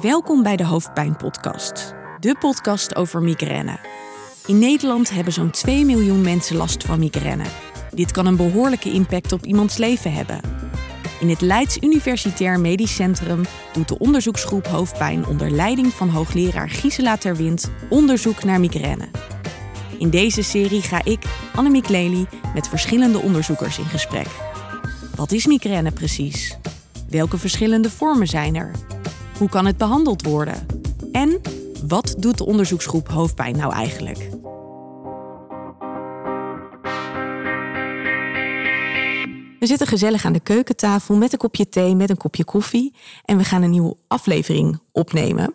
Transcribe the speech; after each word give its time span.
Welkom 0.00 0.42
bij 0.42 0.56
de 0.56 0.64
Hoofdpijn-podcast, 0.64 1.94
de 2.20 2.36
podcast 2.38 2.94
over 2.94 3.22
migraine. 3.22 3.78
In 4.46 4.58
Nederland 4.58 5.10
hebben 5.10 5.32
zo'n 5.32 5.50
2 5.50 5.84
miljoen 5.84 6.20
mensen 6.20 6.56
last 6.56 6.84
van 6.84 6.98
migraine. 6.98 7.44
Dit 7.94 8.10
kan 8.10 8.26
een 8.26 8.36
behoorlijke 8.36 8.90
impact 8.90 9.32
op 9.32 9.44
iemands 9.44 9.76
leven 9.76 10.12
hebben. 10.12 10.40
In 11.20 11.28
het 11.28 11.40
Leids 11.40 11.78
Universitair 11.80 12.60
Medisch 12.60 12.94
Centrum 12.94 13.42
doet 13.72 13.88
de 13.88 13.98
onderzoeksgroep 13.98 14.66
Hoofdpijn 14.66 15.26
onder 15.26 15.50
leiding 15.50 15.92
van 15.92 16.08
hoogleraar 16.08 16.70
Gisela 16.70 17.16
Terwind 17.16 17.70
onderzoek 17.88 18.44
naar 18.44 18.60
migraine. 18.60 19.08
In 19.98 20.10
deze 20.10 20.42
serie 20.42 20.82
ga 20.82 21.04
ik, 21.04 21.24
Annemiek 21.54 21.88
Lely, 21.88 22.26
met 22.54 22.68
verschillende 22.68 23.18
onderzoekers 23.18 23.78
in 23.78 23.84
gesprek. 23.84 24.28
Wat 25.14 25.32
is 25.32 25.46
migraine 25.46 25.90
precies? 25.90 26.58
Welke 27.08 27.38
verschillende 27.38 27.90
vormen 27.90 28.26
zijn 28.26 28.56
er? 28.56 28.70
Hoe 29.38 29.48
kan 29.48 29.66
het 29.66 29.76
behandeld 29.76 30.22
worden? 30.22 30.66
En 31.12 31.40
wat 31.86 32.14
doet 32.18 32.38
de 32.38 32.46
onderzoeksgroep 32.46 33.08
hoofdpijn 33.08 33.56
nou 33.56 33.72
eigenlijk? 33.72 34.28
We 39.58 39.68
zitten 39.68 39.86
gezellig 39.86 40.24
aan 40.24 40.32
de 40.32 40.40
keukentafel 40.40 41.16
met 41.16 41.32
een 41.32 41.38
kopje 41.38 41.68
thee, 41.68 41.94
met 41.94 42.10
een 42.10 42.16
kopje 42.16 42.44
koffie. 42.44 42.94
En 43.24 43.36
we 43.36 43.44
gaan 43.44 43.62
een 43.62 43.70
nieuwe 43.70 43.96
aflevering 44.06 44.80
opnemen. 44.92 45.54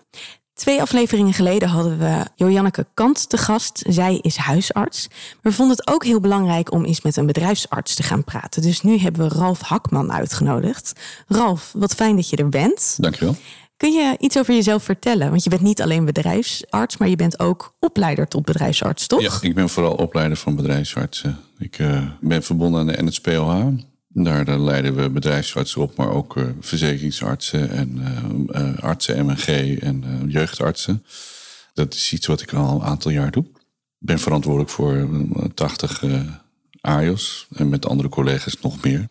Twee 0.53 0.81
afleveringen 0.81 1.33
geleden 1.33 1.69
hadden 1.69 1.97
we 1.97 2.25
Joanneke 2.35 2.87
Kant 2.93 3.29
te 3.29 3.37
gast. 3.37 3.83
Zij 3.87 4.17
is 4.21 4.35
huisarts. 4.37 5.07
We 5.41 5.51
vonden 5.51 5.77
het 5.77 5.87
ook 5.87 6.03
heel 6.03 6.19
belangrijk 6.19 6.71
om 6.71 6.85
eens 6.85 7.01
met 7.01 7.17
een 7.17 7.25
bedrijfsarts 7.25 7.95
te 7.95 8.03
gaan 8.03 8.23
praten. 8.23 8.61
Dus 8.61 8.81
nu 8.81 8.97
hebben 8.97 9.29
we 9.29 9.35
Ralf 9.35 9.61
Hakman 9.61 10.11
uitgenodigd. 10.11 10.93
Ralf, 11.27 11.71
wat 11.75 11.93
fijn 11.93 12.15
dat 12.15 12.29
je 12.29 12.35
er 12.35 12.49
bent. 12.49 12.95
Dankjewel. 12.99 13.35
Kun 13.77 13.91
je 13.91 14.15
iets 14.19 14.37
over 14.37 14.53
jezelf 14.53 14.83
vertellen? 14.83 15.29
Want 15.29 15.43
je 15.43 15.49
bent 15.49 15.61
niet 15.61 15.81
alleen 15.81 16.05
bedrijfsarts, 16.05 16.97
maar 16.97 17.07
je 17.07 17.15
bent 17.15 17.39
ook 17.39 17.75
opleider 17.79 18.27
tot 18.27 18.45
bedrijfsarts, 18.45 19.07
toch? 19.07 19.21
Ja, 19.21 19.31
ik 19.41 19.55
ben 19.55 19.69
vooral 19.69 19.93
opleider 19.93 20.37
van 20.37 20.55
bedrijfsartsen. 20.55 21.39
Ik 21.57 21.79
uh, 21.79 22.09
ben 22.21 22.43
verbonden 22.43 22.79
aan 22.79 22.87
de 22.87 23.03
NSPOH. 23.03 23.67
Daar, 24.07 24.59
leiden 24.59 24.95
we 24.95 25.09
bedrijfsartsen 25.09 25.81
op, 25.81 25.95
maar 25.95 26.09
ook 26.09 26.35
uh, 26.35 26.45
verzekeringsartsen 26.59 27.69
en 27.69 28.01
uh, 28.51 28.77
artsen 28.79 29.25
MNG 29.25 29.79
en 29.79 30.23
jeugdartsen. 30.27 31.03
Dat 31.73 31.93
is 31.93 32.13
iets 32.13 32.27
wat 32.27 32.41
ik 32.41 32.53
al 32.53 32.75
een 32.75 32.87
aantal 32.87 33.11
jaar 33.11 33.31
doe. 33.31 33.43
Ik 33.99 34.07
ben 34.07 34.19
verantwoordelijk 34.19 34.71
voor 34.71 35.07
80 35.53 36.03
AIOS 36.81 37.47
en 37.55 37.69
met 37.69 37.87
andere 37.87 38.09
collega's 38.09 38.57
nog 38.61 38.83
meer 38.83 39.07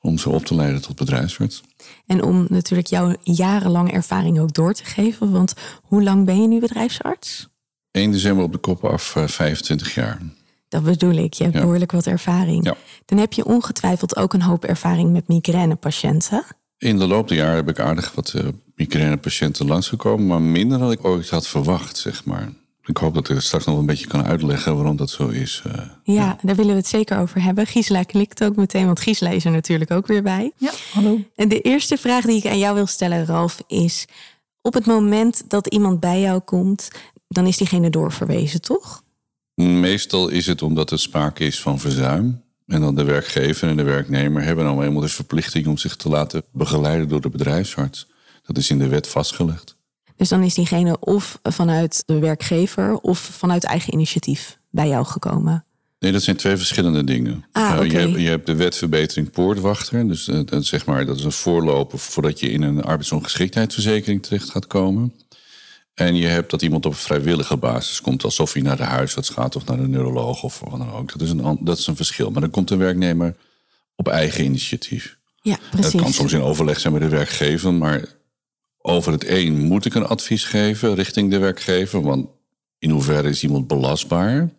om 0.00 0.18
ze 0.18 0.30
op 0.30 0.44
te 0.44 0.54
leiden 0.54 0.82
tot 0.82 0.96
bedrijfsarts. 0.96 1.62
En 2.06 2.22
om 2.22 2.46
natuurlijk 2.48 2.88
jouw 2.88 3.16
jarenlange 3.22 3.90
ervaring 3.90 4.40
ook 4.40 4.52
door 4.52 4.72
te 4.72 4.84
geven. 4.84 5.30
Want 5.30 5.54
hoe 5.82 6.02
lang 6.02 6.24
ben 6.24 6.42
je 6.42 6.48
nu 6.48 6.60
bedrijfsarts? 6.60 7.48
1 7.90 8.10
december 8.10 8.44
op 8.44 8.52
de 8.52 8.58
kop 8.58 8.84
af, 8.84 9.14
25 9.26 9.94
jaar. 9.94 10.20
Dat 10.68 10.82
bedoel 10.82 11.14
ik, 11.14 11.34
je 11.34 11.44
hebt 11.44 11.56
behoorlijk 11.56 11.92
wat 11.92 12.06
ervaring. 12.06 12.64
Ja. 12.64 12.76
Dan 13.04 13.18
heb 13.18 13.32
je 13.32 13.44
ongetwijfeld 13.44 14.16
ook 14.16 14.32
een 14.32 14.42
hoop 14.42 14.64
ervaring 14.64 15.12
met 15.12 15.28
migrainepatiënten. 15.28 16.44
In 16.78 16.98
de 16.98 17.06
loop 17.06 17.28
der 17.28 17.36
jaren 17.36 17.54
heb 17.54 17.68
ik 17.68 17.78
aardig 17.78 18.14
wat 18.14 18.32
uh, 18.36 18.48
migrainepatiënten 18.74 19.66
langsgekomen, 19.66 20.26
maar 20.26 20.42
minder 20.42 20.78
dan 20.78 20.90
ik 20.90 21.04
ooit 21.04 21.30
had 21.30 21.46
verwacht, 21.46 21.96
zeg 21.96 22.24
maar. 22.24 22.52
Ik 22.88 22.96
hoop 22.96 23.14
dat 23.14 23.28
ik 23.28 23.40
straks 23.40 23.64
nog 23.64 23.78
een 23.78 23.86
beetje 23.86 24.06
kan 24.06 24.24
uitleggen 24.24 24.74
waarom 24.74 24.96
dat 24.96 25.10
zo 25.10 25.28
is. 25.28 25.62
Uh, 25.66 25.72
ja, 25.74 25.92
ja, 26.02 26.38
daar 26.42 26.56
willen 26.56 26.70
we 26.70 26.78
het 26.78 26.86
zeker 26.86 27.18
over 27.18 27.42
hebben. 27.42 27.66
Gisela 27.66 28.02
klikt 28.02 28.44
ook 28.44 28.56
meteen, 28.56 28.86
want 28.86 29.00
Gisela 29.00 29.30
is 29.30 29.44
er 29.44 29.50
natuurlijk 29.50 29.90
ook 29.90 30.06
weer 30.06 30.22
bij. 30.22 30.52
Ja, 30.56 30.70
hallo. 30.92 31.20
En 31.34 31.48
de 31.48 31.60
eerste 31.60 31.96
vraag 31.96 32.24
die 32.24 32.36
ik 32.36 32.46
aan 32.46 32.58
jou 32.58 32.74
wil 32.74 32.86
stellen, 32.86 33.26
Ralf, 33.26 33.62
is... 33.66 34.06
op 34.62 34.74
het 34.74 34.86
moment 34.86 35.44
dat 35.48 35.66
iemand 35.66 36.00
bij 36.00 36.20
jou 36.20 36.40
komt, 36.40 36.88
dan 37.28 37.46
is 37.46 37.56
diegene 37.56 37.90
doorverwezen, 37.90 38.60
toch? 38.60 39.02
Meestal 39.54 40.28
is 40.28 40.46
het 40.46 40.62
omdat 40.62 40.90
er 40.90 40.98
sprake 40.98 41.44
is 41.44 41.60
van 41.60 41.78
verzuim. 41.78 42.42
En 42.66 42.80
dan 42.80 42.94
de 42.94 43.04
werkgever 43.04 43.68
en 43.68 43.76
de 43.76 43.82
werknemer 43.82 44.42
hebben 44.42 44.64
dan 44.64 44.82
eenmaal 44.82 45.00
de 45.00 45.08
verplichting 45.08 45.66
om 45.66 45.78
zich 45.78 45.96
te 45.96 46.08
laten 46.08 46.42
begeleiden 46.52 47.08
door 47.08 47.20
de 47.20 47.30
bedrijfsarts. 47.30 48.06
Dat 48.42 48.58
is 48.58 48.70
in 48.70 48.78
de 48.78 48.88
wet 48.88 49.08
vastgelegd. 49.08 49.77
Dus 50.18 50.28
dan 50.28 50.42
is 50.42 50.54
diegene 50.54 51.00
of 51.00 51.38
vanuit 51.42 52.02
de 52.06 52.18
werkgever 52.18 52.96
of 52.96 53.18
vanuit 53.18 53.64
eigen 53.64 53.92
initiatief 53.92 54.58
bij 54.70 54.88
jou 54.88 55.04
gekomen? 55.06 55.64
Nee, 55.98 56.12
dat 56.12 56.22
zijn 56.22 56.36
twee 56.36 56.56
verschillende 56.56 57.04
dingen. 57.04 57.44
Ah, 57.52 57.72
okay. 57.74 57.86
je, 57.86 57.98
hebt, 57.98 58.20
je 58.20 58.28
hebt 58.28 58.46
de 58.46 58.54
wetverbetering 58.54 59.30
poortwachter. 59.30 60.08
Dus 60.08 60.28
uh, 60.28 60.40
dat, 60.44 60.64
zeg 60.64 60.86
maar, 60.86 61.06
dat 61.06 61.16
is 61.16 61.24
een 61.24 61.32
voorloper 61.32 61.98
voordat 61.98 62.40
je 62.40 62.50
in 62.50 62.62
een 62.62 62.82
arbeidsongeschiktheidsverzekering 62.82 64.22
terecht 64.22 64.50
gaat 64.50 64.66
komen. 64.66 65.14
En 65.94 66.16
je 66.16 66.26
hebt 66.26 66.50
dat 66.50 66.62
iemand 66.62 66.86
op 66.86 66.94
vrijwillige 66.94 67.56
basis 67.56 68.00
komt, 68.00 68.24
alsof 68.24 68.52
hij 68.52 68.62
naar 68.62 68.76
de 68.76 68.82
huisarts 68.82 69.28
gaat 69.28 69.56
of 69.56 69.64
naar 69.64 69.76
de 69.76 69.88
neuroloog 69.88 70.42
of 70.42 70.60
wat 70.60 70.78
dan 70.78 70.92
ook. 70.92 71.12
Dat 71.12 71.20
is 71.20 71.30
een, 71.30 71.58
dat 71.60 71.78
is 71.78 71.86
een 71.86 71.96
verschil. 71.96 72.30
Maar 72.30 72.40
dan 72.40 72.50
komt 72.50 72.68
de 72.68 72.76
werknemer 72.76 73.36
op 73.96 74.08
eigen 74.08 74.44
initiatief. 74.44 75.18
Ja, 75.40 75.58
precies. 75.70 75.92
Dat 75.92 76.02
kan 76.02 76.12
soms 76.12 76.32
in 76.32 76.42
overleg 76.42 76.80
zijn 76.80 76.92
met 76.92 77.02
de 77.02 77.08
werkgever, 77.08 77.74
maar 77.74 78.17
over 78.88 79.12
het 79.12 79.26
een 79.26 79.60
moet 79.60 79.84
ik 79.84 79.94
een 79.94 80.06
advies 80.06 80.44
geven 80.44 80.94
richting 80.94 81.30
de 81.30 81.38
werkgever. 81.38 82.02
Want 82.02 82.28
in 82.78 82.90
hoeverre 82.90 83.28
is 83.28 83.42
iemand 83.42 83.66
belastbaar? 83.66 84.50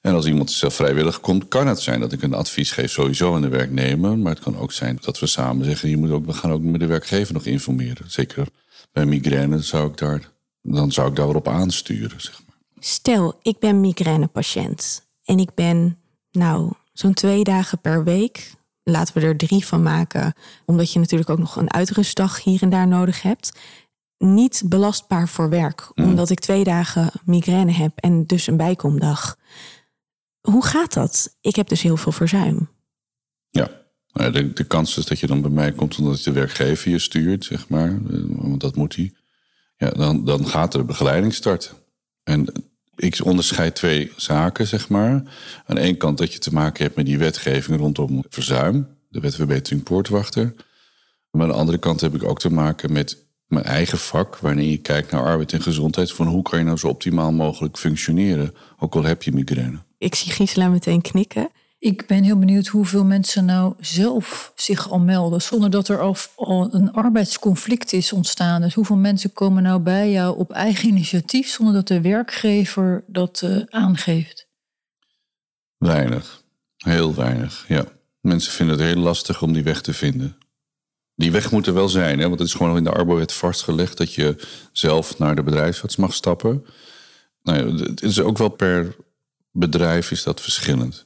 En 0.00 0.14
als 0.14 0.26
iemand 0.26 0.50
zelf 0.50 0.74
vrijwillig 0.74 1.20
komt, 1.20 1.48
kan 1.48 1.66
het 1.66 1.80
zijn 1.80 2.00
dat 2.00 2.12
ik 2.12 2.22
een 2.22 2.34
advies 2.34 2.70
geef 2.70 2.90
sowieso 2.90 3.34
aan 3.34 3.40
de 3.40 3.48
werknemer. 3.48 4.18
Maar 4.18 4.32
het 4.32 4.42
kan 4.42 4.58
ook 4.58 4.72
zijn 4.72 4.98
dat 5.00 5.18
we 5.18 5.26
samen 5.26 5.64
zeggen, 5.64 5.88
je 5.88 5.96
moet 5.96 6.10
ook, 6.10 6.26
we 6.26 6.32
gaan 6.32 6.52
ook 6.52 6.62
met 6.62 6.80
de 6.80 6.86
werkgever 6.86 7.34
nog 7.34 7.44
informeren. 7.44 8.10
Zeker 8.10 8.46
bij 8.92 9.06
migraine 9.06 9.62
zou 9.62 9.90
ik 9.90 9.96
daar, 9.96 10.30
dan 10.62 10.92
zou 10.92 11.08
ik 11.08 11.16
daarop 11.16 11.48
aansturen. 11.48 12.20
Zeg 12.20 12.40
maar. 12.46 12.56
Stel, 12.78 13.38
ik 13.42 13.58
ben 13.58 13.80
migrainepatiënt 13.80 15.06
en 15.24 15.38
ik 15.38 15.54
ben 15.54 15.98
nou 16.30 16.72
zo'n 16.92 17.14
twee 17.14 17.44
dagen 17.44 17.80
per 17.80 18.04
week 18.04 18.54
laten 18.90 19.14
we 19.14 19.20
er 19.20 19.36
drie 19.36 19.66
van 19.66 19.82
maken, 19.82 20.34
omdat 20.64 20.92
je 20.92 20.98
natuurlijk 20.98 21.30
ook 21.30 21.38
nog 21.38 21.56
een 21.56 21.72
uitrustdag 21.72 22.42
hier 22.42 22.62
en 22.62 22.70
daar 22.70 22.88
nodig 22.88 23.22
hebt. 23.22 23.58
Niet 24.18 24.62
belastbaar 24.66 25.28
voor 25.28 25.48
werk, 25.48 25.90
Mm. 25.94 26.04
omdat 26.04 26.30
ik 26.30 26.40
twee 26.40 26.64
dagen 26.64 27.10
migraine 27.24 27.72
heb 27.72 27.92
en 27.96 28.26
dus 28.26 28.46
een 28.46 28.56
bijkomdag. 28.56 29.36
Hoe 30.40 30.64
gaat 30.64 30.92
dat? 30.92 31.36
Ik 31.40 31.56
heb 31.56 31.68
dus 31.68 31.82
heel 31.82 31.96
veel 31.96 32.12
verzuim. 32.12 32.68
Ja, 33.50 33.70
de, 34.12 34.52
de 34.52 34.64
kans 34.64 34.96
is 34.98 35.04
dat 35.06 35.18
je 35.18 35.26
dan 35.26 35.40
bij 35.40 35.50
mij 35.50 35.72
komt 35.72 35.98
omdat 35.98 36.22
de 36.22 36.32
werkgever 36.32 36.90
je 36.90 36.98
stuurt, 36.98 37.44
zeg 37.44 37.68
maar. 37.68 37.98
Want 38.28 38.60
dat 38.60 38.76
moet 38.76 38.96
hij. 38.96 39.12
Ja, 39.76 39.90
dan, 39.90 40.24
dan 40.24 40.46
gaat 40.46 40.74
er 40.74 40.84
begeleiding 40.84 41.34
starten. 41.34 41.76
En 42.22 42.46
ik 42.96 43.24
onderscheid 43.24 43.74
twee 43.74 44.12
zaken, 44.16 44.66
zeg 44.66 44.88
maar. 44.88 45.22
Aan 45.66 45.74
de 45.74 45.80
ene 45.80 45.96
kant 45.96 46.18
dat 46.18 46.32
je 46.32 46.38
te 46.38 46.52
maken 46.52 46.84
hebt 46.84 46.96
met 46.96 47.06
die 47.06 47.18
wetgeving 47.18 47.78
rondom 47.78 48.24
verzuim. 48.28 48.88
De 49.08 49.20
wetverbetering 49.20 49.82
poortwachter. 49.82 50.54
Maar 51.30 51.42
aan 51.42 51.48
de 51.48 51.54
andere 51.54 51.78
kant 51.78 52.00
heb 52.00 52.14
ik 52.14 52.24
ook 52.24 52.38
te 52.38 52.52
maken 52.52 52.92
met 52.92 53.24
mijn 53.46 53.64
eigen 53.64 53.98
vak. 53.98 54.38
Wanneer 54.38 54.70
je 54.70 54.76
kijkt 54.76 55.10
naar 55.10 55.24
arbeid 55.24 55.52
en 55.52 55.62
gezondheid. 55.62 56.12
Van 56.12 56.26
hoe 56.26 56.42
kan 56.42 56.58
je 56.58 56.64
nou 56.64 56.76
zo 56.76 56.88
optimaal 56.88 57.32
mogelijk 57.32 57.78
functioneren. 57.78 58.54
Ook 58.78 58.94
al 58.94 59.04
heb 59.04 59.22
je 59.22 59.32
migraine. 59.32 59.78
Ik 59.98 60.14
zie 60.14 60.32
Gisela 60.32 60.68
meteen 60.68 61.00
knikken. 61.00 61.50
Ik 61.86 62.06
ben 62.06 62.22
heel 62.22 62.38
benieuwd 62.38 62.66
hoeveel 62.66 63.04
mensen 63.04 63.44
nou 63.44 63.74
zelf 63.80 64.52
zich 64.56 64.90
al 64.90 64.98
melden. 64.98 65.42
Zonder 65.42 65.70
dat 65.70 65.88
er 65.88 66.00
al, 66.34 66.74
een 66.74 66.92
arbeidsconflict 66.92 67.92
is 67.92 68.12
ontstaan. 68.12 68.60
Dus 68.60 68.74
hoeveel 68.74 68.96
mensen 68.96 69.32
komen 69.32 69.62
nou 69.62 69.80
bij 69.80 70.10
jou 70.10 70.38
op 70.38 70.50
eigen 70.50 70.88
initiatief. 70.88 71.48
Zonder 71.48 71.74
dat 71.74 71.88
de 71.88 72.00
werkgever 72.00 73.04
dat 73.06 73.42
uh, 73.44 73.62
aangeeft? 73.68 74.48
Weinig. 75.76 76.42
Heel 76.76 77.14
weinig, 77.14 77.64
ja. 77.68 77.84
Mensen 78.20 78.52
vinden 78.52 78.76
het 78.76 78.86
heel 78.86 79.02
lastig 79.02 79.42
om 79.42 79.52
die 79.52 79.62
weg 79.62 79.80
te 79.80 79.92
vinden. 79.92 80.38
Die 81.14 81.32
weg 81.32 81.50
moet 81.50 81.66
er 81.66 81.74
wel 81.74 81.88
zijn, 81.88 82.18
hè? 82.18 82.26
want 82.26 82.38
het 82.38 82.48
is 82.48 82.54
gewoon 82.54 82.76
in 82.76 82.84
de 82.84 82.92
arbowet 82.92 83.32
vastgelegd 83.32 83.96
dat 83.96 84.14
je 84.14 84.46
zelf 84.72 85.18
naar 85.18 85.34
de 85.36 85.42
bedrijfsarts 85.42 85.96
mag 85.96 86.14
stappen. 86.14 86.66
Nou 87.42 87.58
ja, 87.58 87.84
het 87.84 88.02
is 88.02 88.20
ook 88.20 88.38
wel 88.38 88.48
per 88.48 88.96
bedrijf 89.50 90.10
is 90.10 90.22
dat 90.22 90.40
verschillend. 90.40 91.05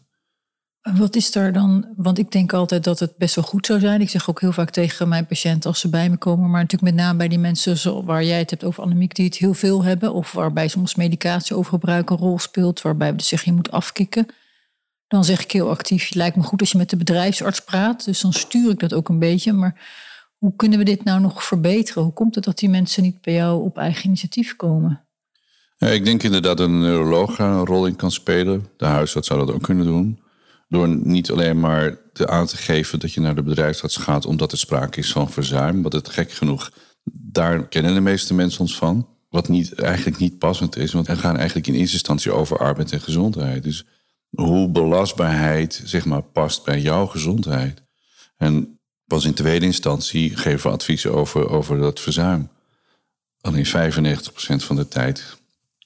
Wat 0.81 1.17
is 1.17 1.33
daar 1.33 1.53
dan? 1.53 1.89
Want 1.97 2.19
ik 2.19 2.31
denk 2.31 2.53
altijd 2.53 2.85
dat 2.85 2.99
het 2.99 3.17
best 3.17 3.35
wel 3.35 3.45
goed 3.45 3.67
zou 3.67 3.81
zijn. 3.81 4.01
Ik 4.01 4.11
zeg 4.11 4.31
ook 4.31 4.41
heel 4.41 4.53
vaak 4.53 4.71
tegen 4.71 5.09
mijn 5.09 5.27
patiënten 5.27 5.71
als 5.71 5.81
ze 5.81 5.89
bij 5.89 6.11
me 6.11 6.17
komen, 6.17 6.51
maar 6.51 6.61
natuurlijk 6.61 6.93
met 6.93 7.05
name 7.05 7.19
bij 7.19 7.29
die 7.29 7.39
mensen 7.39 8.05
waar 8.05 8.25
jij 8.25 8.39
het 8.39 8.51
hebt 8.51 8.65
over 8.65 8.83
Annemiek, 8.83 9.15
die 9.15 9.25
het 9.25 9.37
heel 9.37 9.55
veel 9.55 9.85
hebben, 9.85 10.13
of 10.13 10.33
waarbij 10.33 10.69
soms 10.69 10.95
medicatie 10.95 11.57
overgebruik 11.57 12.11
een 12.11 12.17
rol 12.17 12.39
speelt, 12.39 12.83
waarbij 12.83 13.15
we 13.15 13.23
zeggen 13.23 13.51
je 13.51 13.57
moet 13.57 13.71
afkicken. 13.71 14.27
Dan 15.09 15.25
zeg 15.25 15.43
ik 15.43 15.53
heel 15.53 15.71
actief, 15.71 16.05
het 16.05 16.15
lijkt 16.15 16.37
me 16.37 16.43
goed 16.43 16.61
als 16.61 16.71
je 16.71 16.79
met 16.79 16.91
de 16.91 16.97
bedrijfsarts 16.97 17.61
praat. 17.61 18.05
Dus 18.05 18.21
dan 18.21 18.33
stuur 18.33 18.71
ik 18.71 18.79
dat 18.79 18.95
ook 18.95 19.09
een 19.09 19.19
beetje. 19.19 19.53
Maar 19.53 19.81
hoe 20.39 20.57
kunnen 20.57 20.79
we 20.79 20.85
dit 20.85 21.05
nou 21.05 21.21
nog 21.21 21.45
verbeteren? 21.45 22.03
Hoe 22.03 22.13
komt 22.13 22.35
het 22.35 22.45
dat 22.45 22.59
die 22.59 22.69
mensen 22.69 23.03
niet 23.03 23.21
bij 23.21 23.35
jou 23.35 23.63
op 23.63 23.79
eigen 23.79 24.05
initiatief 24.05 24.57
komen? 24.57 25.05
Ik 25.79 26.05
denk 26.05 26.23
inderdaad 26.23 26.57
dat 26.57 26.69
een 26.69 26.81
neuroloog 26.81 27.37
daar 27.37 27.53
een 27.53 27.67
rol 27.67 27.87
in 27.87 27.97
kan 27.97 28.11
spelen. 28.11 28.69
De 28.77 28.85
huisarts 28.85 29.29
zou 29.29 29.47
dat 29.47 29.55
ook 29.55 29.63
kunnen 29.63 29.87
doen. 29.87 30.20
Door 30.71 30.89
niet 30.89 31.31
alleen 31.31 31.61
maar 31.61 31.99
te 32.13 32.29
aan 32.29 32.47
te 32.47 32.57
geven 32.57 32.99
dat 32.99 33.13
je 33.13 33.21
naar 33.21 33.35
de 33.35 33.43
bedrijfsarts 33.43 33.97
gaat 33.97 34.27
omdat 34.27 34.53
er 34.53 34.59
sprake 34.59 34.99
is 34.99 35.13
van 35.13 35.31
verzuim. 35.31 35.83
Wat 35.83 35.93
het 35.93 36.09
gek 36.09 36.33
genoeg 36.33 36.71
daar 37.13 37.69
kennen 37.69 37.95
de 37.95 38.01
meeste 38.01 38.35
mensen 38.35 38.61
ons 38.61 38.77
van. 38.77 39.09
Wat 39.29 39.49
niet, 39.49 39.75
eigenlijk 39.75 40.19
niet 40.19 40.39
passend 40.39 40.77
is, 40.77 40.93
want 40.93 41.07
we 41.07 41.17
gaan 41.17 41.37
eigenlijk 41.37 41.67
in 41.67 41.75
eerste 41.75 41.93
instantie 41.93 42.33
over 42.33 42.59
arbeid 42.59 42.93
en 42.93 43.01
gezondheid. 43.01 43.63
Dus 43.63 43.85
hoe 44.31 44.71
belastbaarheid 44.71 45.83
zeg 45.85 46.05
maar, 46.05 46.23
past 46.23 46.65
bij 46.65 46.81
jouw 46.81 47.07
gezondheid. 47.07 47.83
En 48.37 48.81
pas 49.07 49.25
in 49.25 49.35
tweede 49.35 49.67
instantie 49.67 50.37
geven 50.37 50.71
we 50.71 50.77
adviezen 50.77 51.15
over, 51.15 51.49
over 51.49 51.79
dat 51.79 52.01
verzuim. 52.01 52.51
Alleen 53.41 53.67
95% 53.67 53.71
van 54.57 54.77
de 54.77 54.89
tijd 54.89 55.40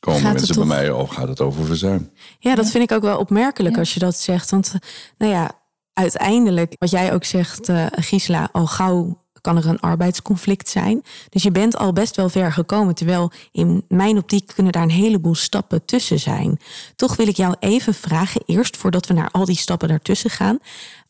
komen 0.04 0.20
Gaat 0.20 0.28
het 0.30 0.38
mensen 0.38 0.54
toch- 0.56 0.66
bij 0.66 0.76
mij, 0.76 0.90
al 0.92 1.06
gaat 1.06 1.28
het 1.28 1.40
over 1.40 1.64
verzuim. 1.64 2.10
Ja, 2.38 2.54
dat 2.54 2.70
vind 2.70 2.84
ik 2.90 2.92
ook 2.96 3.02
wel 3.02 3.18
opmerkelijk 3.18 3.74
Ja. 3.74 3.80
als 3.80 3.94
je 3.94 4.00
dat 4.00 4.16
zegt. 4.16 4.50
Want 4.50 4.66
eh, 4.74 4.80
nou 5.18 5.32
ja, 5.32 5.50
uiteindelijk, 5.92 6.74
wat 6.78 6.90
jij 6.90 7.12
ook 7.14 7.24
zegt, 7.24 7.68
eh 7.68 7.86
Gisela, 7.90 8.48
al 8.52 8.66
gauw 8.66 9.22
kan 9.40 9.56
er 9.56 9.66
een 9.66 9.80
arbeidsconflict 9.80 10.68
zijn. 10.68 11.02
Dus 11.28 11.42
je 11.42 11.50
bent 11.50 11.76
al 11.76 11.92
best 11.92 12.16
wel 12.16 12.28
ver 12.28 12.52
gekomen. 12.52 12.94
Terwijl 12.94 13.30
in 13.52 13.84
mijn 13.88 14.16
optiek 14.16 14.52
kunnen 14.54 14.72
daar 14.72 14.82
een 14.82 14.90
heleboel 14.90 15.34
stappen 15.34 15.84
tussen 15.84 16.18
zijn. 16.20 16.58
Toch 16.96 17.16
wil 17.16 17.28
ik 17.28 17.36
jou 17.36 17.54
even 17.60 17.94
vragen, 17.94 18.42
eerst 18.46 18.76
voordat 18.76 19.06
we 19.06 19.14
naar 19.14 19.30
al 19.30 19.44
die 19.44 19.56
stappen 19.56 19.88
daartussen 19.88 20.30
gaan. 20.30 20.58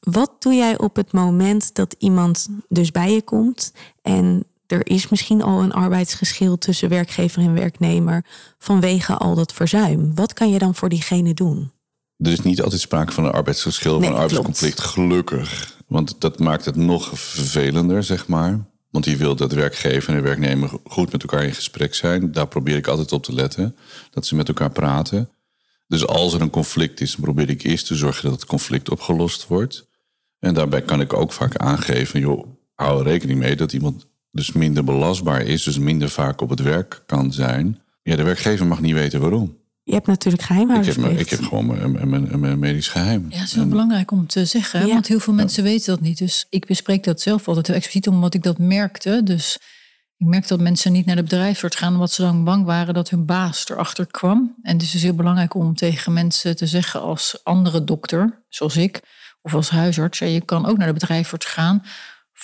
Wat 0.01 0.31
doe 0.39 0.55
jij 0.55 0.79
op 0.79 0.97
het 0.97 1.13
moment 1.13 1.75
dat 1.75 1.95
iemand 1.99 2.49
dus 2.69 2.91
bij 2.91 3.13
je 3.13 3.23
komt 3.23 3.73
en 4.03 4.45
er 4.67 4.87
is 4.87 5.09
misschien 5.09 5.43
al 5.43 5.63
een 5.63 5.73
arbeidsgeschil 5.73 6.59
tussen 6.59 6.89
werkgever 6.89 7.43
en 7.43 7.55
werknemer 7.55 8.25
vanwege 8.59 9.17
al 9.17 9.35
dat 9.35 9.53
verzuim? 9.53 10.15
Wat 10.15 10.33
kan 10.33 10.51
je 10.51 10.59
dan 10.59 10.75
voor 10.75 10.89
diegene 10.89 11.35
doen? 11.35 11.73
Er 12.17 12.33
is 12.33 12.41
niet 12.41 12.63
altijd 12.63 12.81
sprake 12.81 13.13
van 13.13 13.25
een 13.25 13.33
arbeidsgeschil 13.33 13.95
of 13.95 14.01
Nee, 14.01 14.11
een 14.11 14.17
arbeidsconflict, 14.17 14.81
gelukkig. 14.81 15.77
Want 15.87 16.21
dat 16.21 16.39
maakt 16.39 16.65
het 16.65 16.77
nog 16.77 17.11
vervelender, 17.19 18.05
zeg 18.05 18.27
maar. 18.27 18.67
Want 18.91 19.05
je 19.05 19.17
wil 19.17 19.37
dat 19.37 19.53
werkgever 19.53 20.15
en 20.15 20.23
werknemer 20.23 20.71
goed 20.85 21.13
met 21.13 21.23
elkaar 21.23 21.45
in 21.45 21.55
gesprek 21.55 21.95
zijn. 21.95 22.33
Daar 22.33 22.47
probeer 22.47 22.77
ik 22.77 22.87
altijd 22.87 23.13
op 23.13 23.23
te 23.23 23.33
letten. 23.33 23.77
Dat 24.11 24.27
ze 24.27 24.35
met 24.35 24.49
elkaar 24.49 24.71
praten. 24.71 25.31
Dus 25.87 26.07
als 26.07 26.35
er 26.35 26.41
een 26.41 26.51
conflict 26.51 27.01
is, 27.01 27.17
probeer 27.17 27.51
ik 27.51 27.63
eerst 27.63 27.87
te 27.87 27.95
zorgen 27.95 28.23
dat 28.23 28.33
het 28.33 28.45
conflict 28.45 28.91
opgelost 28.91 29.47
wordt. 29.47 29.87
En 30.39 30.55
daarbij 30.55 30.83
kan 30.83 31.01
ik 31.01 31.13
ook 31.13 31.33
vaak 31.33 31.57
aangeven, 31.57 32.21
joh, 32.21 32.47
hou 32.75 32.99
er 32.99 33.05
rekening 33.05 33.39
mee 33.39 33.57
dat 33.57 33.73
iemand 33.73 34.07
dus 34.35 34.53
minder 34.53 34.85
belastbaar 34.85 35.41
is, 35.43 35.63
dus 35.63 35.79
minder 35.79 36.09
vaak 36.09 36.41
op 36.41 36.51
het 36.51 36.61
werk 36.61 37.03
kan 37.07 37.33
zijn. 37.33 37.81
Ja, 38.03 38.17
de 38.17 38.23
werkgever 38.23 38.67
mag 38.67 38.81
niet 38.81 38.95
weten 38.95 39.21
waarom. 39.21 39.57
Je 39.83 39.93
hebt 39.93 40.07
natuurlijk 40.07 40.43
Ik 40.43 40.49
heb, 40.49 40.57
geheimhoudingsplicht. 40.57 41.21
ik 41.21 41.31
heb 41.31 41.43
gewoon 41.49 41.67
mijn, 41.67 41.93
mijn, 41.93 42.09
mijn, 42.11 42.41
mijn 42.41 42.59
medisch 42.59 42.89
geheim. 42.89 43.27
Ja, 43.29 43.39
het 43.39 43.49
is 43.49 43.55
wel 43.55 43.67
belangrijk 43.67 44.11
om 44.11 44.27
te 44.27 44.45
zeggen, 44.45 44.87
Ja. 44.87 44.93
want 44.93 45.07
heel 45.09 45.21
veel 45.21 45.33
mensen 45.35 45.63
weten 45.63 45.95
dat 45.95 46.01
niet. 46.01 46.19
Dus 46.19 46.47
ik 46.51 46.67
bespreek 46.67 47.05
dat 47.05 47.21
zelf 47.21 47.49
altijd 47.49 47.67
heel 47.67 47.77
expliciet, 47.77 48.09
omdat 48.09 48.35
ik 48.35 48.43
dat 48.43 48.59
merkte. 48.59 49.21
Dus 49.25 49.59
ik 50.17 50.27
merkte 50.27 50.49
dat 50.49 50.61
mensen 50.61 50.93
niet 50.93 51.07
naar 51.07 51.17
de 51.17 51.23
bedrijfsarts 51.23 51.77
gaan, 51.77 51.93
omdat 51.93 52.13
ze 52.13 52.23
dan 52.23 52.45
bang 52.45 52.65
waren 52.65 52.95
dat 52.95 53.11
hun 53.11 53.25
baas 53.27 53.69
erachter 53.69 54.07
kwam. 54.07 54.55
En 54.63 54.73
het 54.73 54.83
is 54.83 54.91
dus 54.91 55.03
heel 55.03 55.15
belangrijk 55.15 55.55
om 55.55 55.75
tegen 55.75 56.13
mensen 56.13 56.57
te 56.57 56.67
zeggen 56.67 57.01
als 57.01 57.41
andere 57.43 57.85
dokter, 57.85 58.43
zoals 58.49 58.77
ik, 58.77 59.01
of 59.43 59.55
als 59.55 59.71
huisarts, 59.71 60.19
ja, 60.19 60.27
je 60.27 60.41
kan 60.41 60.67
ook 60.67 60.77
naar 60.79 60.87
de 60.87 60.93
bedrijfsarts 60.93 61.47
gaan 61.47 61.83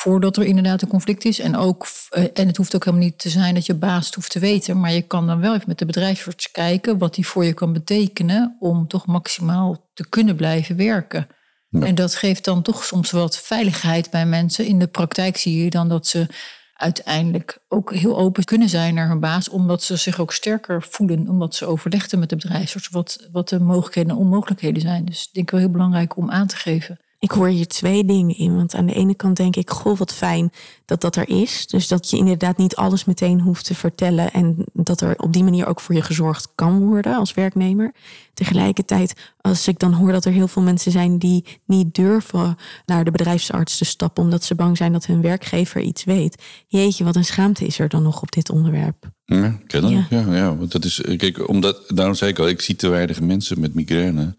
voordat 0.01 0.37
er 0.37 0.45
inderdaad 0.45 0.83
een 0.83 0.89
conflict 0.89 1.25
is. 1.25 1.39
En, 1.39 1.57
ook, 1.57 1.87
eh, 2.09 2.25
en 2.35 2.47
het 2.47 2.57
hoeft 2.57 2.75
ook 2.75 2.85
helemaal 2.85 3.07
niet 3.07 3.19
te 3.19 3.29
zijn 3.29 3.55
dat 3.55 3.67
je 3.67 3.75
baas 3.75 4.07
het 4.07 4.15
hoeft 4.15 4.31
te 4.31 4.39
weten. 4.39 4.81
Maar 4.81 4.93
je 4.93 5.03
kan 5.03 5.27
dan 5.27 5.41
wel 5.41 5.55
even 5.55 5.69
met 5.69 5.79
de 5.79 5.87
bedrijfsarts 5.87 6.51
kijken 6.51 6.99
wat 6.99 7.15
die 7.15 7.27
voor 7.27 7.45
je 7.45 7.53
kan 7.53 7.73
betekenen 7.73 8.57
om 8.61 8.89
toch 8.89 9.07
maximaal 9.07 9.91
te 9.95 10.09
kunnen 10.09 10.37
blijven 10.37 10.77
werken. 10.77 11.27
En 11.71 11.95
dat 11.95 12.15
geeft 12.15 12.45
dan 12.45 12.63
toch 12.63 12.85
soms 12.85 13.11
wat 13.11 13.39
veiligheid 13.39 14.11
bij 14.11 14.27
mensen. 14.27 14.67
In 14.67 14.79
de 14.79 14.87
praktijk 14.87 15.37
zie 15.37 15.65
je 15.65 15.71
dan 15.71 15.89
dat 15.89 16.07
ze 16.07 16.27
uiteindelijk 16.75 17.59
ook 17.69 17.95
heel 17.95 18.19
open 18.19 18.45
kunnen 18.45 18.69
zijn 18.69 18.95
naar 18.95 19.09
hun 19.09 19.21
baas, 19.21 19.49
omdat 19.49 19.83
ze 19.83 19.97
zich 19.97 20.21
ook 20.21 20.33
sterker 20.33 20.83
voelen, 20.83 21.29
omdat 21.29 21.55
ze 21.55 21.67
overlegden 21.67 22.19
met 22.19 22.29
de 22.29 22.37
bedrijfsarts 22.37 22.89
wat, 22.89 23.29
wat 23.33 23.49
de 23.49 23.61
mogelijkheden 23.61 24.11
en 24.11 24.17
onmogelijkheden 24.17 24.83
zijn. 24.83 25.05
Dus 25.05 25.23
ik 25.23 25.33
denk 25.33 25.51
wel 25.51 25.61
heel 25.61 25.71
belangrijk 25.71 26.17
om 26.17 26.31
aan 26.31 26.47
te 26.47 26.57
geven. 26.57 26.99
Ik 27.21 27.31
hoor 27.31 27.49
hier 27.49 27.67
twee 27.67 28.05
dingen 28.05 28.37
in. 28.37 28.57
Want 28.57 28.75
aan 28.75 28.87
de 28.87 28.95
ene 28.95 29.15
kant 29.15 29.37
denk 29.37 29.57
ik, 29.57 29.71
goh, 29.71 29.99
wat 29.99 30.13
fijn 30.13 30.53
dat 30.85 31.01
dat 31.01 31.17
er 31.17 31.29
is. 31.29 31.67
Dus 31.67 31.89
dat 31.89 32.11
je 32.11 32.17
inderdaad 32.17 32.57
niet 32.57 32.77
alles 32.77 33.05
meteen 33.05 33.41
hoeft 33.41 33.65
te 33.65 33.75
vertellen. 33.75 34.33
En 34.33 34.57
dat 34.73 35.01
er 35.01 35.17
op 35.17 35.33
die 35.33 35.45
manier 35.45 35.67
ook 35.67 35.81
voor 35.81 35.95
je 35.95 36.03
gezorgd 36.03 36.49
kan 36.55 36.87
worden 36.87 37.17
als 37.17 37.35
werknemer. 37.35 37.93
Tegelijkertijd, 38.35 39.33
als 39.41 39.69
ik 39.69 39.79
dan 39.79 39.93
hoor 39.93 40.13
dat 40.13 40.25
er 40.25 40.33
heel 40.33 40.49
veel 40.49 40.63
mensen 40.63 40.93
zijn 40.93 41.19
die 41.19 41.45
niet 41.65 41.95
durven 41.95 42.57
naar 42.87 43.05
de 43.05 43.11
bedrijfsarts 43.11 43.79
te 43.79 43.85
stappen. 43.85 44.23
Omdat 44.23 44.45
ze 44.45 44.55
bang 44.55 44.77
zijn 44.77 44.93
dat 44.93 45.07
hun 45.07 45.23
werkgever 45.23 45.81
iets 45.81 46.05
weet. 46.05 46.43
Jeetje, 46.67 47.05
wat 47.05 47.17
een 47.17 47.25
schaamte 47.25 47.67
is 47.67 47.79
er 47.79 47.89
dan 47.89 48.03
nog 48.03 48.23
op 48.23 48.33
dit 48.33 48.51
onderwerp. 48.51 49.11
Ja, 49.25 49.59
kennelijk. 49.67 50.11
Ja. 50.11 50.35
Ja, 50.35 50.57
want 50.57 50.73
dat 50.73 50.85
is, 50.85 51.01
kijk, 51.17 51.49
omdat, 51.49 51.83
daarom 51.89 52.15
zei 52.15 52.31
ik 52.31 52.39
al, 52.39 52.49
ik 52.49 52.61
zie 52.61 52.77
te 52.77 52.89
weinig 52.89 53.21
mensen 53.21 53.61
met 53.61 53.75
migraine. 53.75 54.35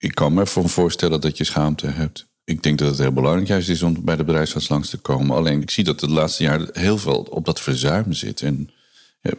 Ik 0.00 0.14
kan 0.14 0.34
me 0.34 0.40
ervan 0.40 0.68
voorstellen 0.68 1.20
dat 1.20 1.36
je 1.36 1.44
schaamte 1.44 1.86
hebt. 1.86 2.28
Ik 2.44 2.62
denk 2.62 2.78
dat 2.78 2.88
het 2.88 2.98
heel 2.98 3.12
belangrijk 3.12 3.48
juist 3.48 3.68
is 3.68 3.82
om 3.82 4.04
bij 4.04 4.16
de 4.16 4.24
bedrijfsarts 4.24 4.68
langs 4.68 4.90
te 4.90 4.98
komen. 4.98 5.36
Alleen 5.36 5.62
ik 5.62 5.70
zie 5.70 5.84
dat 5.84 6.00
de 6.00 6.08
laatste 6.08 6.42
jaren 6.42 6.68
heel 6.72 6.98
veel 6.98 7.26
op 7.30 7.44
dat 7.44 7.60
verzuim 7.60 8.12
zit. 8.12 8.42
En 8.42 8.70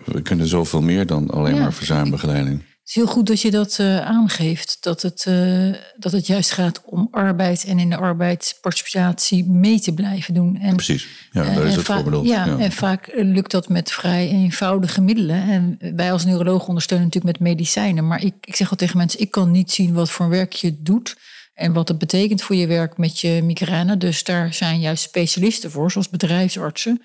we 0.06 0.22
kunnen 0.22 0.48
zoveel 0.48 0.81
meer 0.81 1.06
dan 1.06 1.30
alleen 1.30 1.56
Ja, 1.56 1.62
maar 1.62 1.74
verzuimbegeleiding. 1.74 2.63
Het 2.91 2.99
is 2.99 3.05
heel 3.05 3.15
goed 3.15 3.27
dat 3.27 3.41
je 3.41 3.51
dat 3.51 3.77
eh, 3.79 4.01
aangeeft. 4.01 4.77
Dat 4.79 5.01
het, 5.01 5.25
eh, 5.27 5.69
dat 5.97 6.11
het 6.11 6.27
juist 6.27 6.51
gaat 6.51 6.81
om 6.85 7.07
arbeid 7.11 7.63
en 7.63 7.79
in 7.79 7.89
de 7.89 7.97
arbeidsparticipatie 7.97 9.45
mee 9.45 9.79
te 9.79 9.93
blijven 9.93 10.33
doen. 10.33 10.57
En, 10.57 10.75
Precies, 10.75 11.07
ja, 11.31 11.43
daar 11.43 11.51
eh, 11.51 11.57
is 11.57 11.71
en 11.71 11.77
het 11.77 11.85
vaak- 11.85 11.95
voor 11.95 12.03
bedoeld. 12.05 12.27
Ja, 12.27 12.45
Ja. 12.45 12.57
en 12.57 12.71
vaak 12.71 13.11
lukt 13.15 13.51
dat 13.51 13.69
met 13.69 13.91
vrij 13.91 14.29
eenvoudige 14.29 15.01
middelen. 15.01 15.43
En 15.49 15.95
wij 15.95 16.11
als 16.11 16.25
neuroloog 16.25 16.67
ondersteunen 16.67 17.07
natuurlijk 17.07 17.39
met 17.39 17.47
medicijnen. 17.47 18.07
Maar 18.07 18.23
ik, 18.23 18.33
ik 18.41 18.55
zeg 18.55 18.69
al 18.69 18.77
tegen 18.77 18.97
mensen, 18.97 19.19
ik 19.19 19.31
kan 19.31 19.51
niet 19.51 19.71
zien 19.71 19.93
wat 19.93 20.09
voor 20.09 20.29
werk 20.29 20.53
je 20.53 20.81
doet. 20.81 21.15
En 21.53 21.73
wat 21.73 21.88
het 21.88 21.97
betekent 21.97 22.41
voor 22.41 22.55
je 22.55 22.67
werk 22.67 22.97
met 22.97 23.19
je 23.19 23.41
migraine. 23.43 23.97
Dus 23.97 24.23
daar 24.23 24.53
zijn 24.53 24.79
juist 24.79 25.03
specialisten 25.03 25.71
voor, 25.71 25.91
zoals 25.91 26.09
bedrijfsartsen. 26.09 27.01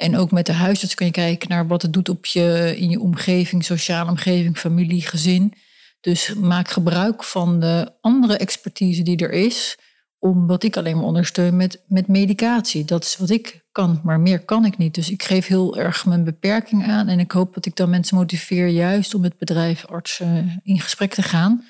En 0.00 0.16
ook 0.16 0.30
met 0.30 0.46
de 0.46 0.52
huisarts 0.52 0.94
kun 0.94 1.06
je 1.06 1.12
kijken 1.12 1.48
naar 1.48 1.66
wat 1.66 1.82
het 1.82 1.92
doet 1.92 2.08
op 2.08 2.26
je, 2.26 2.74
in 2.76 2.90
je 2.90 3.00
omgeving, 3.00 3.64
sociale 3.64 4.10
omgeving, 4.10 4.58
familie, 4.58 5.02
gezin. 5.02 5.54
Dus 6.00 6.34
maak 6.34 6.70
gebruik 6.70 7.24
van 7.24 7.60
de 7.60 7.92
andere 8.00 8.36
expertise 8.36 9.02
die 9.02 9.16
er 9.16 9.32
is, 9.32 9.78
omdat 10.18 10.62
ik 10.62 10.76
alleen 10.76 10.96
maar 10.96 11.04
ondersteun 11.04 11.56
met, 11.56 11.82
met 11.86 12.08
medicatie. 12.08 12.84
Dat 12.84 13.04
is 13.04 13.16
wat 13.16 13.30
ik 13.30 13.64
kan, 13.72 14.00
maar 14.04 14.20
meer 14.20 14.44
kan 14.44 14.64
ik 14.64 14.78
niet. 14.78 14.94
Dus 14.94 15.10
ik 15.10 15.22
geef 15.22 15.46
heel 15.46 15.78
erg 15.78 16.06
mijn 16.06 16.24
beperking 16.24 16.86
aan 16.86 17.08
en 17.08 17.18
ik 17.18 17.32
hoop 17.32 17.54
dat 17.54 17.66
ik 17.66 17.76
dan 17.76 17.90
mensen 17.90 18.16
motiveer 18.16 18.66
juist 18.66 19.14
om 19.14 19.20
met 19.20 19.38
bedrijfartsen 19.38 20.60
in 20.64 20.80
gesprek 20.80 21.14
te 21.14 21.22
gaan. 21.22 21.64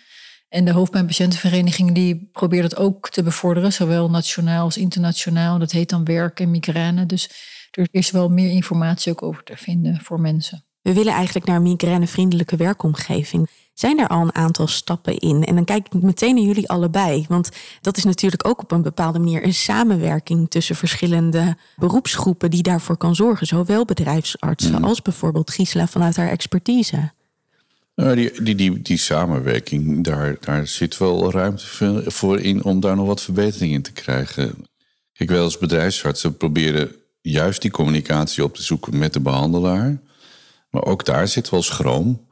En 0.50 0.64
de 0.64 0.72
hoofdpijnpatiëntenvereniging 0.72 1.92
die 1.92 2.28
probeert 2.32 2.64
het 2.64 2.76
ook 2.76 3.10
te 3.10 3.22
bevorderen, 3.22 3.72
zowel 3.72 4.10
nationaal 4.10 4.64
als 4.64 4.76
internationaal. 4.76 5.58
Dat 5.58 5.72
heet 5.72 5.88
dan 5.88 6.04
werk 6.04 6.40
en 6.40 6.50
migraine. 6.50 7.06
Dus 7.06 7.30
er 7.70 7.88
is 7.90 8.10
wel 8.10 8.28
meer 8.28 8.50
informatie 8.50 9.12
ook 9.12 9.22
over 9.22 9.42
te 9.42 9.56
vinden 9.56 10.00
voor 10.00 10.20
mensen. 10.20 10.64
We 10.82 10.92
willen 10.92 11.12
eigenlijk 11.12 11.46
naar 11.46 11.56
een 11.56 11.62
migrainevriendelijke 11.62 12.56
werkomgeving. 12.56 13.48
Zijn 13.74 13.98
er 13.98 14.08
al 14.08 14.20
een 14.20 14.34
aantal 14.34 14.66
stappen 14.66 15.18
in? 15.18 15.44
En 15.44 15.54
dan 15.54 15.64
kijk 15.64 15.86
ik 15.86 16.02
meteen 16.02 16.34
naar 16.34 16.44
jullie 16.44 16.68
allebei. 16.68 17.24
Want 17.28 17.50
dat 17.80 17.96
is 17.96 18.04
natuurlijk 18.04 18.48
ook 18.48 18.62
op 18.62 18.72
een 18.72 18.82
bepaalde 18.82 19.18
manier 19.18 19.44
een 19.44 19.54
samenwerking 19.54 20.50
tussen 20.50 20.76
verschillende 20.76 21.56
beroepsgroepen 21.76 22.50
die 22.50 22.62
daarvoor 22.62 22.96
kan 22.96 23.14
zorgen. 23.14 23.46
Zowel 23.46 23.84
bedrijfsartsen 23.84 24.84
als 24.84 25.02
bijvoorbeeld 25.02 25.50
Gisela 25.50 25.86
vanuit 25.86 26.16
haar 26.16 26.28
expertise. 26.28 27.12
Nou, 28.00 28.14
die, 28.14 28.54
die, 28.54 28.82
die, 28.82 28.98
samenwerking, 28.98 30.04
daar, 30.04 30.36
daar 30.40 30.66
zit 30.66 30.98
wel 30.98 31.30
ruimte 31.30 31.64
voor 32.10 32.40
in 32.40 32.64
om 32.64 32.80
daar 32.80 32.96
nog 32.96 33.06
wat 33.06 33.20
verbetering 33.20 33.72
in 33.72 33.82
te 33.82 33.92
krijgen. 33.92 34.54
Kijk, 35.12 35.30
wij 35.30 35.40
als 35.40 35.58
bedrijfsartsen 35.58 36.36
proberen 36.36 36.92
juist 37.20 37.62
die 37.62 37.70
communicatie 37.70 38.44
op 38.44 38.54
te 38.54 38.62
zoeken 38.62 38.98
met 38.98 39.12
de 39.12 39.20
behandelaar. 39.20 40.00
Maar 40.70 40.82
ook 40.82 41.04
daar 41.04 41.28
zit 41.28 41.50
wel 41.50 41.62
schroom. 41.62 42.26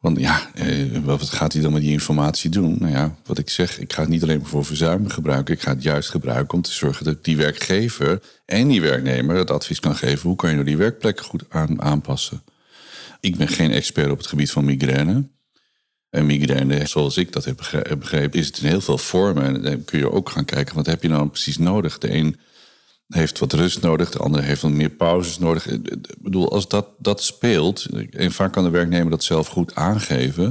Want 0.00 0.20
ja, 0.20 0.50
eh, 0.54 0.98
wat 1.04 1.22
gaat 1.22 1.52
hij 1.52 1.62
dan 1.62 1.72
met 1.72 1.82
die 1.82 1.92
informatie 1.92 2.50
doen? 2.50 2.76
Nou 2.78 2.92
ja, 2.92 3.14
wat 3.26 3.38
ik 3.38 3.50
zeg, 3.50 3.78
ik 3.78 3.92
ga 3.92 4.00
het 4.00 4.10
niet 4.10 4.22
alleen 4.22 4.46
voor 4.46 4.64
verzuim 4.64 5.08
gebruiken. 5.08 5.54
Ik 5.54 5.60
ga 5.60 5.70
het 5.70 5.82
juist 5.82 6.10
gebruiken 6.10 6.54
om 6.54 6.62
te 6.62 6.72
zorgen 6.72 7.04
dat 7.04 7.24
die 7.24 7.36
werkgever 7.36 8.22
en 8.44 8.68
die 8.68 8.80
werknemer 8.80 9.36
het 9.36 9.50
advies 9.50 9.80
kan 9.80 9.96
geven. 9.96 10.28
Hoe 10.28 10.36
kan 10.36 10.48
je 10.48 10.54
nou 10.54 10.66
die 10.66 10.76
werkplekken 10.76 11.24
goed 11.24 11.44
aan, 11.48 11.82
aanpassen? 11.82 12.42
Ik 13.20 13.36
ben 13.36 13.48
geen 13.48 13.70
expert 13.70 14.10
op 14.10 14.18
het 14.18 14.26
gebied 14.26 14.50
van 14.50 14.64
migraine. 14.64 15.28
En 16.10 16.26
migraine, 16.26 16.86
zoals 16.86 17.16
ik 17.16 17.32
dat 17.32 17.44
heb 17.44 17.56
begre- 17.56 17.88
heb 17.88 17.98
begrepen, 17.98 18.38
is 18.38 18.46
het 18.46 18.58
in 18.58 18.68
heel 18.68 18.80
veel 18.80 18.98
vormen. 18.98 19.44
En 19.44 19.62
dan 19.62 19.84
kun 19.84 19.98
je 19.98 20.12
ook 20.12 20.30
gaan 20.30 20.44
kijken, 20.44 20.74
wat 20.74 20.86
heb 20.86 21.02
je 21.02 21.08
nou 21.08 21.28
precies 21.28 21.58
nodig? 21.58 21.98
De 21.98 22.14
een 22.14 22.40
heeft 23.08 23.38
wat 23.38 23.52
rust 23.52 23.80
nodig, 23.80 24.10
de 24.10 24.18
ander 24.18 24.42
heeft 24.42 24.62
wat 24.62 24.70
meer 24.70 24.90
pauzes 24.90 25.38
nodig. 25.38 25.66
Ik 25.66 26.14
bedoel, 26.18 26.52
als 26.52 26.68
dat, 26.68 26.88
dat 26.98 27.22
speelt, 27.22 27.86
en 28.10 28.32
vaak 28.32 28.52
kan 28.52 28.64
de 28.64 28.70
werknemer 28.70 29.10
dat 29.10 29.24
zelf 29.24 29.46
goed 29.46 29.74
aangeven, 29.74 30.44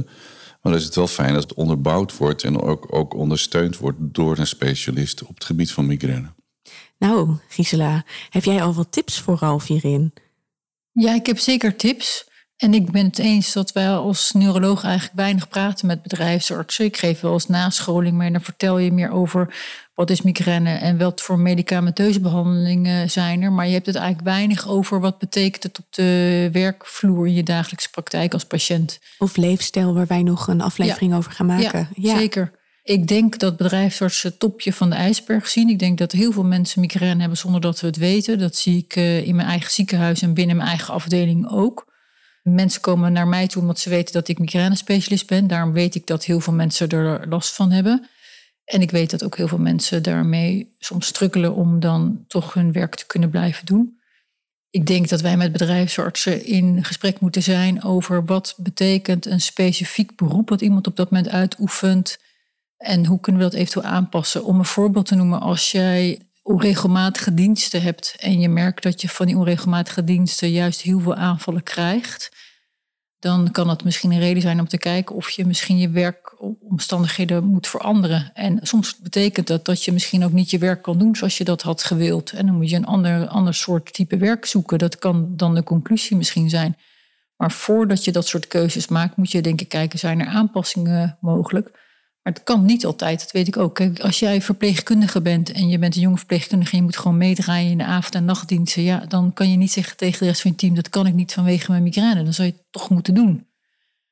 maar 0.62 0.72
dan 0.72 0.74
is 0.74 0.84
het 0.84 0.94
wel 0.94 1.06
fijn 1.06 1.34
als 1.34 1.44
het 1.44 1.54
onderbouwd 1.54 2.16
wordt 2.16 2.44
en 2.44 2.60
ook, 2.60 2.94
ook 2.94 3.14
ondersteund 3.14 3.76
wordt 3.76 3.98
door 4.00 4.38
een 4.38 4.46
specialist 4.46 5.22
op 5.22 5.34
het 5.34 5.44
gebied 5.44 5.72
van 5.72 5.86
migraine. 5.86 6.34
Nou, 6.98 7.36
Gisela, 7.48 8.04
heb 8.30 8.44
jij 8.44 8.62
al 8.62 8.74
wat 8.74 8.92
tips 8.92 9.20
voor 9.20 9.36
Ralf 9.40 9.66
hierin? 9.66 10.12
Ja, 10.92 11.14
ik 11.14 11.26
heb 11.26 11.38
zeker 11.38 11.76
tips. 11.76 12.27
En 12.58 12.74
ik 12.74 12.90
ben 12.90 13.04
het 13.04 13.18
eens 13.18 13.52
dat 13.52 13.72
wij 13.72 13.90
als 13.90 14.32
neuroloog 14.32 14.84
eigenlijk 14.84 15.16
weinig 15.16 15.48
praten 15.48 15.86
met 15.86 16.02
bedrijfsartsen. 16.02 16.84
Ik 16.84 16.96
geef 16.96 17.20
wel 17.20 17.32
eens 17.32 17.46
nascholing, 17.46 18.16
maar 18.16 18.32
dan 18.32 18.40
vertel 18.40 18.78
je 18.78 18.92
meer 18.92 19.10
over 19.10 19.54
wat 19.94 20.10
is 20.10 20.22
migraine 20.22 20.74
en 20.74 20.98
wat 20.98 21.20
voor 21.20 21.38
medicamenteuze 21.38 22.20
behandelingen 22.20 23.10
zijn 23.10 23.42
er. 23.42 23.52
Maar 23.52 23.66
je 23.66 23.72
hebt 23.72 23.86
het 23.86 23.94
eigenlijk 23.94 24.28
weinig 24.28 24.68
over 24.68 25.00
wat 25.00 25.18
betekent 25.18 25.62
het 25.62 25.78
op 25.78 25.86
de 25.90 26.48
werkvloer 26.52 27.26
in 27.26 27.34
je 27.34 27.42
dagelijkse 27.42 27.90
praktijk 27.90 28.32
als 28.32 28.44
patiënt. 28.44 28.98
Of 29.18 29.36
leefstijl, 29.36 29.94
waar 29.94 30.06
wij 30.06 30.22
nog 30.22 30.48
een 30.48 30.60
aflevering 30.60 31.14
over 31.14 31.32
gaan 31.32 31.46
maken. 31.46 31.88
Ja, 31.94 32.12
ja, 32.12 32.18
zeker. 32.18 32.50
Ik 32.82 33.06
denk 33.06 33.38
dat 33.38 33.56
bedrijfsartsen 33.56 34.30
het 34.30 34.38
topje 34.38 34.72
van 34.72 34.90
de 34.90 34.96
ijsberg 34.96 35.48
zien. 35.48 35.68
Ik 35.68 35.78
denk 35.78 35.98
dat 35.98 36.12
heel 36.12 36.32
veel 36.32 36.44
mensen 36.44 36.80
migraine 36.80 37.20
hebben 37.20 37.38
zonder 37.38 37.60
dat 37.60 37.80
we 37.80 37.86
het 37.86 37.96
weten. 37.96 38.38
Dat 38.38 38.56
zie 38.56 38.78
ik 38.78 38.96
eh, 38.96 39.26
in 39.26 39.36
mijn 39.36 39.48
eigen 39.48 39.70
ziekenhuis 39.70 40.22
en 40.22 40.34
binnen 40.34 40.56
mijn 40.56 40.68
eigen 40.68 40.94
afdeling 40.94 41.50
ook. 41.50 41.87
Mensen 42.54 42.80
komen 42.80 43.12
naar 43.12 43.28
mij 43.28 43.46
toe 43.46 43.62
omdat 43.62 43.78
ze 43.78 43.90
weten 43.90 44.12
dat 44.12 44.28
ik 44.28 44.38
migraine-specialist 44.38 45.26
ben. 45.26 45.46
Daarom 45.46 45.72
weet 45.72 45.94
ik 45.94 46.06
dat 46.06 46.24
heel 46.24 46.40
veel 46.40 46.52
mensen 46.52 46.88
er 46.88 47.28
last 47.28 47.54
van 47.54 47.70
hebben. 47.70 48.08
En 48.64 48.80
ik 48.80 48.90
weet 48.90 49.10
dat 49.10 49.24
ook 49.24 49.36
heel 49.36 49.48
veel 49.48 49.58
mensen 49.58 50.02
daarmee 50.02 50.74
soms 50.78 51.06
strukkelen 51.06 51.54
om 51.54 51.80
dan 51.80 52.24
toch 52.26 52.54
hun 52.54 52.72
werk 52.72 52.94
te 52.94 53.06
kunnen 53.06 53.30
blijven 53.30 53.66
doen. 53.66 53.98
Ik 54.70 54.86
denk 54.86 55.08
dat 55.08 55.20
wij 55.20 55.36
met 55.36 55.52
bedrijfsartsen 55.52 56.44
in 56.44 56.84
gesprek 56.84 57.20
moeten 57.20 57.42
zijn 57.42 57.82
over 57.82 58.24
wat 58.24 58.54
betekent 58.56 59.26
een 59.26 59.40
specifiek 59.40 60.16
beroep 60.16 60.48
wat 60.48 60.60
iemand 60.60 60.86
op 60.86 60.96
dat 60.96 61.10
moment 61.10 61.32
uitoefent. 61.32 62.18
En 62.76 63.06
hoe 63.06 63.20
kunnen 63.20 63.42
we 63.42 63.48
dat 63.50 63.58
eventueel 63.58 63.84
aanpassen? 63.86 64.44
Om 64.44 64.58
een 64.58 64.64
voorbeeld 64.64 65.06
te 65.06 65.14
noemen, 65.14 65.40
als 65.40 65.70
jij 65.70 66.27
onregelmatige 66.48 67.34
diensten 67.34 67.82
hebt 67.82 68.16
en 68.18 68.40
je 68.40 68.48
merkt 68.48 68.82
dat 68.82 69.00
je 69.00 69.08
van 69.08 69.26
die 69.26 69.36
onregelmatige 69.36 70.04
diensten 70.04 70.50
juist 70.50 70.80
heel 70.80 71.00
veel 71.00 71.14
aanvallen 71.14 71.62
krijgt, 71.62 72.30
dan 73.18 73.50
kan 73.50 73.68
het 73.68 73.84
misschien 73.84 74.12
een 74.12 74.18
reden 74.18 74.42
zijn 74.42 74.60
om 74.60 74.68
te 74.68 74.78
kijken 74.78 75.16
of 75.16 75.30
je 75.30 75.46
misschien 75.46 75.78
je 75.78 75.90
werkomstandigheden 75.90 77.44
moet 77.44 77.66
veranderen. 77.66 78.30
En 78.34 78.58
soms 78.62 78.98
betekent 78.98 79.46
dat 79.46 79.64
dat 79.64 79.84
je 79.84 79.92
misschien 79.92 80.24
ook 80.24 80.32
niet 80.32 80.50
je 80.50 80.58
werk 80.58 80.82
kan 80.82 80.98
doen 80.98 81.16
zoals 81.16 81.38
je 81.38 81.44
dat 81.44 81.62
had 81.62 81.84
gewild. 81.84 82.32
En 82.32 82.46
dan 82.46 82.54
moet 82.54 82.70
je 82.70 82.76
een 82.76 82.86
ander, 82.86 83.26
ander 83.26 83.54
soort 83.54 83.92
type 83.92 84.16
werk 84.16 84.44
zoeken. 84.44 84.78
Dat 84.78 84.98
kan 84.98 85.36
dan 85.36 85.54
de 85.54 85.62
conclusie 85.62 86.16
misschien 86.16 86.50
zijn. 86.50 86.76
Maar 87.36 87.52
voordat 87.52 88.04
je 88.04 88.12
dat 88.12 88.26
soort 88.26 88.46
keuzes 88.46 88.88
maakt, 88.88 89.16
moet 89.16 89.30
je 89.30 89.42
denk 89.42 89.60
ik 89.60 89.68
kijken, 89.68 89.98
zijn 89.98 90.20
er 90.20 90.26
aanpassingen 90.26 91.18
mogelijk? 91.20 91.87
Maar 92.28 92.36
het 92.36 92.46
kan 92.46 92.64
niet 92.64 92.86
altijd, 92.86 93.20
dat 93.20 93.30
weet 93.30 93.48
ik 93.48 93.56
ook. 93.56 93.74
Kijk, 93.74 94.00
als 94.00 94.18
jij 94.18 94.42
verpleegkundige 94.42 95.20
bent 95.20 95.52
en 95.52 95.68
je 95.68 95.78
bent 95.78 95.94
een 95.94 96.00
jonge 96.00 96.16
verpleegkundige 96.16 96.70
en 96.70 96.78
je 96.78 96.82
moet 96.84 96.96
gewoon 96.96 97.16
meedraaien 97.16 97.70
in 97.70 97.78
de 97.78 97.84
avond- 97.84 98.14
en 98.14 98.24
nachtdiensten, 98.24 98.82
ja, 98.82 99.04
dan 99.08 99.32
kan 99.32 99.50
je 99.50 99.56
niet 99.56 99.72
zeggen 99.72 99.96
tegen 99.96 100.18
de 100.18 100.24
rest 100.24 100.40
van 100.40 100.50
je 100.50 100.56
team, 100.56 100.74
dat 100.74 100.88
kan 100.88 101.06
ik 101.06 101.14
niet 101.14 101.32
vanwege 101.32 101.70
mijn 101.70 101.82
migraine. 101.82 102.24
Dan 102.24 102.32
zou 102.32 102.48
je 102.48 102.54
het 102.54 102.64
toch 102.70 102.90
moeten 102.90 103.14
doen. 103.14 103.46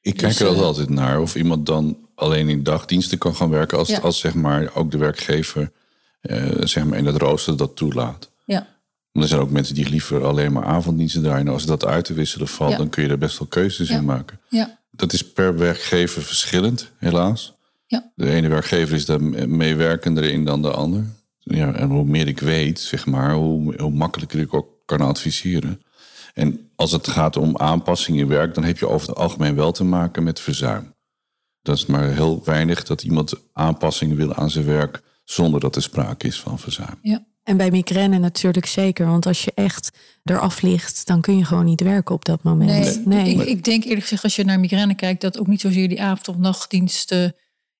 Ik 0.01 0.17
kijk 0.17 0.39
dus, 0.39 0.49
er 0.49 0.57
uh, 0.57 0.61
altijd 0.61 0.89
naar 0.89 1.21
of 1.21 1.37
iemand 1.37 1.67
dan 1.67 1.97
alleen 2.15 2.49
in 2.49 2.63
dagdiensten 2.63 3.19
kan 3.19 3.35
gaan 3.35 3.51
werken, 3.51 3.79
als, 3.79 3.89
ja. 3.89 3.99
als 3.99 4.19
zeg 4.19 4.35
maar 4.35 4.75
ook 4.75 4.91
de 4.91 4.99
werkgever 4.99 5.73
uh, 6.23 6.47
zeg 6.61 6.85
maar 6.85 6.99
in 6.99 7.07
het 7.07 7.17
rooster 7.17 7.57
dat 7.57 7.77
toelaat. 7.77 8.31
Ja. 8.45 8.67
Want 9.13 9.25
er 9.25 9.29
zijn 9.29 9.41
ook 9.41 9.51
mensen 9.51 9.75
die 9.75 9.89
liever 9.89 10.25
alleen 10.25 10.53
maar 10.53 10.65
avonddiensten 10.65 11.23
draaien. 11.23 11.49
Als 11.49 11.67
dat 11.67 11.85
uit 11.85 12.05
te 12.05 12.15
wisselen 12.15 12.49
valt, 12.49 12.71
ja. 12.71 12.77
dan 12.77 12.89
kun 12.89 13.03
je 13.03 13.09
er 13.09 13.19
best 13.19 13.39
wel 13.39 13.49
keuzes 13.49 13.89
ja. 13.89 13.97
in 13.97 14.05
maken. 14.05 14.41
Ja. 14.49 14.79
Dat 14.91 15.13
is 15.13 15.33
per 15.33 15.59
werkgever 15.59 16.23
verschillend, 16.23 16.91
helaas. 16.99 17.56
Ja. 17.87 18.13
De 18.15 18.31
ene 18.31 18.49
werkgever 18.49 18.95
is 18.95 19.05
daar 19.05 19.23
meewerkender 19.49 20.25
in 20.25 20.45
dan 20.45 20.63
de 20.63 20.71
ander. 20.71 21.05
Ja, 21.39 21.73
en 21.73 21.89
hoe 21.89 22.05
meer 22.05 22.29
ik 22.29 22.41
weet, 22.41 22.81
zeg 22.81 23.07
maar, 23.07 23.35
hoe, 23.35 23.81
hoe 23.81 23.91
makkelijker 23.91 24.41
ik 24.41 24.55
ook 24.55 24.69
kan 24.85 25.01
adviseren. 25.01 25.81
En 26.35 26.71
als 26.75 26.93
het 26.93 27.09
gaat 27.09 27.37
om 27.37 27.57
aanpassing 27.57 28.19
in 28.19 28.29
werk, 28.29 28.55
dan 28.55 28.65
heb 28.65 28.79
je 28.79 28.89
over 28.89 29.09
het 29.09 29.17
algemeen 29.17 29.55
wel 29.55 29.73
te 29.73 29.85
maken 29.85 30.23
met 30.23 30.41
verzuim. 30.41 30.95
Dat 31.63 31.77
is 31.77 31.87
maar 31.87 32.13
heel 32.13 32.43
weinig 32.45 32.85
dat 32.85 33.03
iemand 33.03 33.35
aanpassingen 33.53 34.17
wil 34.17 34.35
aan 34.35 34.51
zijn 34.51 34.65
werk 34.65 35.03
zonder 35.25 35.61
dat 35.61 35.77
er 35.77 35.83
sprake 35.83 36.27
is 36.27 36.41
van 36.41 36.59
verzuim. 36.59 36.99
Ja. 37.03 37.25
En 37.43 37.57
bij 37.57 37.71
migraine 37.71 38.19
natuurlijk 38.19 38.67
zeker, 38.67 39.07
want 39.07 39.27
als 39.27 39.45
je 39.45 39.53
echt 39.55 39.91
eraf 40.25 40.63
ligt, 40.63 41.07
dan 41.07 41.21
kun 41.21 41.37
je 41.37 41.45
gewoon 41.45 41.65
niet 41.65 41.81
werken 41.81 42.15
op 42.15 42.25
dat 42.25 42.43
moment. 42.43 43.07
Nee, 43.07 43.35
Ik, 43.35 43.43
ik, 43.43 43.65
denk 43.65 43.85
eerlijk 43.85 44.03
gezegd, 44.03 44.23
als 44.23 44.37
je 44.37 44.45
naar 44.45 44.61
migraine 44.61 44.95
kijkt, 44.95 45.21
dat 45.21 45.39
ook 45.39 45.47
niet 45.47 45.61
zozeer 45.61 45.89
die 45.89 46.03
avond- 46.03 46.29
of 46.29 46.37
nachtdiensten 46.37 47.35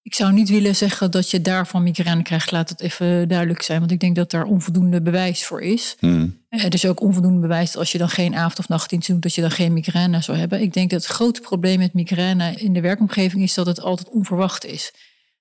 ik 0.07 0.15
zou 0.15 0.33
niet 0.33 0.49
willen 0.49 0.77
zeggen 0.77 1.11
dat 1.11 1.31
je 1.31 1.41
daarvan 1.41 1.83
migraine 1.83 2.23
krijgt. 2.23 2.51
Laat 2.51 2.69
het 2.69 2.81
even 2.81 3.29
duidelijk 3.29 3.63
zijn. 3.63 3.79
Want 3.79 3.91
ik 3.91 4.01
denk 4.01 4.17
dat 4.17 4.31
daar 4.31 4.45
onvoldoende 4.45 5.03
bewijs 5.03 5.45
voor 5.45 5.63
is. 5.63 5.97
Hmm. 5.99 6.39
Er 6.49 6.75
is 6.75 6.87
ook 6.87 7.01
onvoldoende 7.01 7.41
bewijs 7.41 7.71
dat 7.71 7.81
als 7.81 7.93
je 7.93 7.99
dan 7.99 8.09
geen 8.09 8.35
avond- 8.35 8.59
of 8.59 8.69
nachtdienst 8.69 9.09
doet, 9.09 9.23
dat 9.23 9.35
je 9.35 9.41
dan 9.41 9.51
geen 9.51 9.73
migraine 9.73 10.23
zou 10.23 10.39
hebben. 10.39 10.61
Ik 10.61 10.73
denk 10.73 10.91
dat 10.91 11.03
het 11.03 11.11
grote 11.11 11.41
probleem 11.41 11.79
met 11.79 11.95
migraine 11.95 12.55
in 12.55 12.73
de 12.73 12.81
werkomgeving 12.81 13.43
is 13.43 13.55
dat 13.55 13.67
het 13.67 13.81
altijd 13.81 14.09
onverwacht 14.09 14.65
is. 14.65 14.93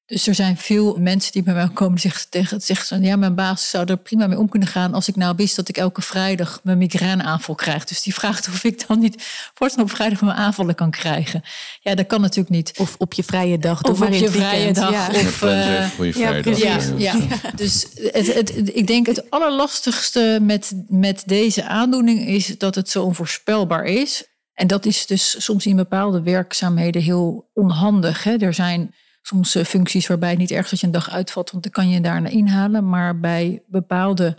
Dus 0.07 0.27
er 0.27 0.35
zijn 0.35 0.57
veel 0.57 0.97
mensen 0.99 1.31
die 1.31 1.43
bij 1.43 1.53
mij 1.53 1.69
komen 1.73 1.99
zeggen 1.99 2.29
tegen 2.29 2.61
zeggen 2.61 3.03
ja, 3.03 3.15
mijn 3.15 3.35
baas 3.35 3.69
zou 3.69 3.85
er 3.85 3.97
prima 3.97 4.27
mee 4.27 4.37
om 4.37 4.49
kunnen 4.49 4.67
gaan 4.67 4.93
als 4.93 5.07
ik 5.07 5.15
nou 5.15 5.33
wist 5.37 5.55
dat 5.55 5.69
ik 5.69 5.77
elke 5.77 6.01
vrijdag 6.01 6.59
mijn 6.63 6.77
migraineaanval 6.77 7.55
krijg. 7.55 7.85
Dus 7.85 8.01
die 8.01 8.13
vraagt 8.13 8.47
of 8.47 8.63
ik 8.63 8.87
dan 8.87 8.99
niet 8.99 9.23
voortaan 9.53 9.83
op 9.83 9.89
vrijdag 9.89 10.21
mijn 10.21 10.37
aanvallen 10.37 10.75
kan 10.75 10.91
krijgen. 10.91 11.43
Ja, 11.81 11.95
dat 11.95 12.07
kan 12.07 12.21
natuurlijk 12.21 12.49
niet. 12.49 12.73
Of 12.77 12.95
op 12.97 13.13
je 13.13 13.23
vrije 13.23 13.57
dag. 13.57 13.83
Of 13.83 14.01
op 14.01 14.13
je 14.13 14.29
vrije 14.29 14.73
dag. 14.73 14.91
Ja. 14.91 15.07
Of, 15.07 15.41
uh, 15.41 15.85
voor 15.85 16.05
je 16.05 16.19
ja, 16.19 16.41
dag. 16.41 16.57
ja, 16.57 16.79
ja. 16.97 17.15
Dus 17.55 17.85
het, 17.95 18.33
het, 18.33 18.75
ik 18.77 18.87
denk 18.87 19.05
het 19.05 19.29
allerlastigste 19.29 20.39
met, 20.41 20.73
met 20.87 21.23
deze 21.25 21.65
aandoening 21.65 22.27
is 22.27 22.57
dat 22.57 22.75
het 22.75 22.89
zo 22.89 23.03
onvoorspelbaar 23.03 23.83
is. 23.83 24.23
En 24.53 24.67
dat 24.67 24.85
is 24.85 25.05
dus 25.05 25.43
soms 25.43 25.65
in 25.65 25.75
bepaalde 25.75 26.21
werkzaamheden 26.21 27.01
heel 27.01 27.49
onhandig. 27.53 28.23
Hè. 28.23 28.37
Er 28.37 28.53
zijn 28.53 28.93
soms 29.27 29.57
functies 29.65 30.07
waarbij 30.07 30.29
het 30.29 30.37
niet 30.37 30.51
erg 30.51 30.63
is 30.63 30.69
dat 30.69 30.79
je 30.79 30.85
een 30.85 30.91
dag 30.91 31.09
uitvalt, 31.09 31.51
want 31.51 31.63
dan 31.63 31.71
kan 31.71 31.89
je 31.89 32.01
daarna 32.01 32.29
inhalen. 32.29 32.89
Maar 32.89 33.19
bij 33.19 33.63
bepaalde 33.67 34.37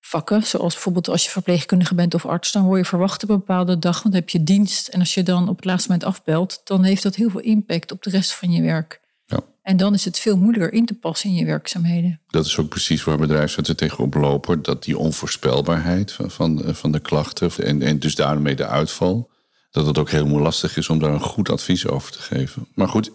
vakken, 0.00 0.42
zoals 0.42 0.72
bijvoorbeeld 0.72 1.08
als 1.08 1.24
je 1.24 1.30
verpleegkundige 1.30 1.94
bent 1.94 2.14
of 2.14 2.26
arts, 2.26 2.52
dan 2.52 2.64
word 2.64 2.78
je 2.78 2.84
verwacht 2.84 3.22
op 3.22 3.28
een 3.28 3.38
bepaalde 3.38 3.78
dag, 3.78 4.02
want 4.02 4.14
dan 4.14 4.22
heb 4.22 4.28
je 4.28 4.42
dienst. 4.42 4.88
En 4.88 5.00
als 5.00 5.14
je 5.14 5.22
dan 5.22 5.48
op 5.48 5.56
het 5.56 5.64
laatste 5.64 5.90
moment 5.90 6.08
afbelt, 6.08 6.60
dan 6.64 6.84
heeft 6.84 7.02
dat 7.02 7.14
heel 7.14 7.30
veel 7.30 7.40
impact 7.40 7.92
op 7.92 8.02
de 8.02 8.10
rest 8.10 8.34
van 8.34 8.50
je 8.50 8.62
werk. 8.62 9.00
Ja. 9.26 9.40
En 9.62 9.76
dan 9.76 9.94
is 9.94 10.04
het 10.04 10.18
veel 10.18 10.36
moeilijker 10.36 10.72
in 10.72 10.86
te 10.86 10.94
passen 10.94 11.30
in 11.30 11.36
je 11.36 11.44
werkzaamheden. 11.44 12.20
Dat 12.26 12.46
is 12.46 12.58
ook 12.58 12.68
precies 12.68 13.04
waar 13.04 13.18
bedrijfsartsen 13.18 13.76
tegenop 13.76 14.14
lopen. 14.14 14.62
Dat 14.62 14.84
die 14.84 14.98
onvoorspelbaarheid 14.98 16.12
van, 16.12 16.30
van, 16.30 16.62
van 16.66 16.92
de 16.92 17.00
klachten 17.00 17.50
en, 17.64 17.82
en 17.82 17.98
dus 17.98 18.14
daarmee 18.14 18.56
de 18.56 18.66
uitval. 18.66 19.30
Dat 19.70 19.86
het 19.86 19.98
ook 19.98 20.10
helemaal 20.10 20.40
lastig 20.40 20.76
is 20.76 20.88
om 20.88 20.98
daar 20.98 21.12
een 21.12 21.20
goed 21.20 21.50
advies 21.50 21.86
over 21.86 22.12
te 22.12 22.18
geven. 22.18 22.68
Maar 22.74 22.88
goed, 22.88 23.10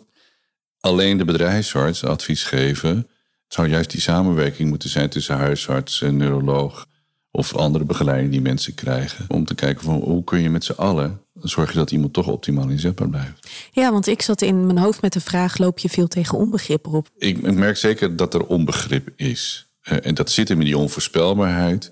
alleen 0.84 1.18
de 1.18 1.26
bedrijfsarts 1.26 2.04
advies 2.04 2.44
geven. 2.44 2.96
Het 3.44 3.54
zou 3.54 3.68
juist 3.68 3.92
die 3.92 4.02
samenwerking 4.02 4.70
moeten 4.70 4.90
zijn 4.90 5.10
tussen 5.10 5.36
huisarts 5.36 6.02
en 6.02 6.18
neuroloog. 6.18 6.88
Of 7.32 7.56
andere 7.56 7.84
begeleiding 7.84 8.32
die 8.32 8.42
mensen 8.42 8.74
krijgen. 8.74 9.26
Om 9.28 9.46
te 9.46 9.56
kijken 9.56 9.84
van 9.84 9.96
hoe 9.96 10.24
kun 10.24 10.42
je 10.42 10.50
met 10.50 10.64
z'n 10.64 10.72
allen 10.72 11.22
zorgen 11.34 11.76
dat 11.76 11.92
iemand 11.92 12.14
toch 12.14 12.28
optimaal 12.28 12.70
inzetbaar 12.70 13.10
blijft. 13.10 13.50
Ja, 13.72 13.92
want 13.92 14.08
ik 14.08 14.22
zat 14.22 14.42
in 14.42 14.66
mijn 14.66 14.78
hoofd 14.78 15.02
met 15.02 15.14
de 15.14 15.22
vraag: 15.22 15.58
loop 15.58 15.80
je 15.80 15.90
veel 15.90 16.08
tegen 16.08 16.38
onbegrip 16.38 16.88
op? 16.88 17.10
Ik, 17.18 17.54
merk 17.54 17.78
zeker 17.78 18.16
dat 18.16 18.34
er 18.34 18.46
onbegrip 18.46 19.10
is. 19.16 19.72
Uh, 19.84 19.98
en 20.02 20.16
dat 20.16 20.32
zit 20.32 20.48
hem 20.48 20.60
in 20.60 20.66
die 20.66 20.78
onvoorspelbaarheid. 20.78 21.92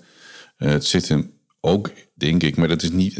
Uh, 0.58 0.70
het 0.70 0.84
zit 0.84 1.08
hem 1.08 1.32
ook, 1.60 1.90
denk 2.22 2.42
ik, 2.42 2.56
maar 2.56 2.68
dat 2.68 2.82
is 2.82 2.90
niet, 2.90 3.18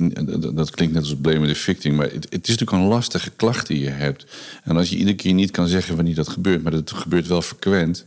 dat 0.56 0.70
klinkt 0.70 0.94
net 0.94 1.02
als 1.02 1.16
blame 1.20 1.46
the 1.46 1.54
victim, 1.54 1.94
maar 1.94 2.10
het, 2.10 2.26
het, 2.30 2.48
is 2.48 2.56
natuurlijk 2.58 2.72
een 2.72 2.88
lastige 2.88 3.30
klacht 3.30 3.66
die 3.66 3.78
je 3.78 3.88
hebt. 3.88 4.26
En 4.64 4.76
als 4.76 4.90
je 4.90 4.96
iedere 4.96 5.16
keer 5.16 5.34
niet 5.34 5.50
kan 5.50 5.68
zeggen 5.68 5.96
wanneer 5.96 6.14
dat 6.14 6.28
gebeurt, 6.28 6.62
maar 6.62 6.72
dat 6.72 6.92
gebeurt 6.92 7.26
wel 7.26 7.42
frequent, 7.42 8.04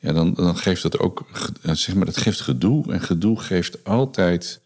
ja, 0.00 0.12
dan, 0.12 0.34
dan 0.34 0.56
geeft 0.56 0.82
dat 0.82 0.98
ook, 0.98 1.26
zeg 1.62 1.94
maar, 1.94 2.06
dat 2.06 2.16
geeft 2.16 2.40
gedoe. 2.40 2.92
En 2.92 3.00
gedoe 3.00 3.40
geeft 3.40 3.84
altijd, 3.84 4.60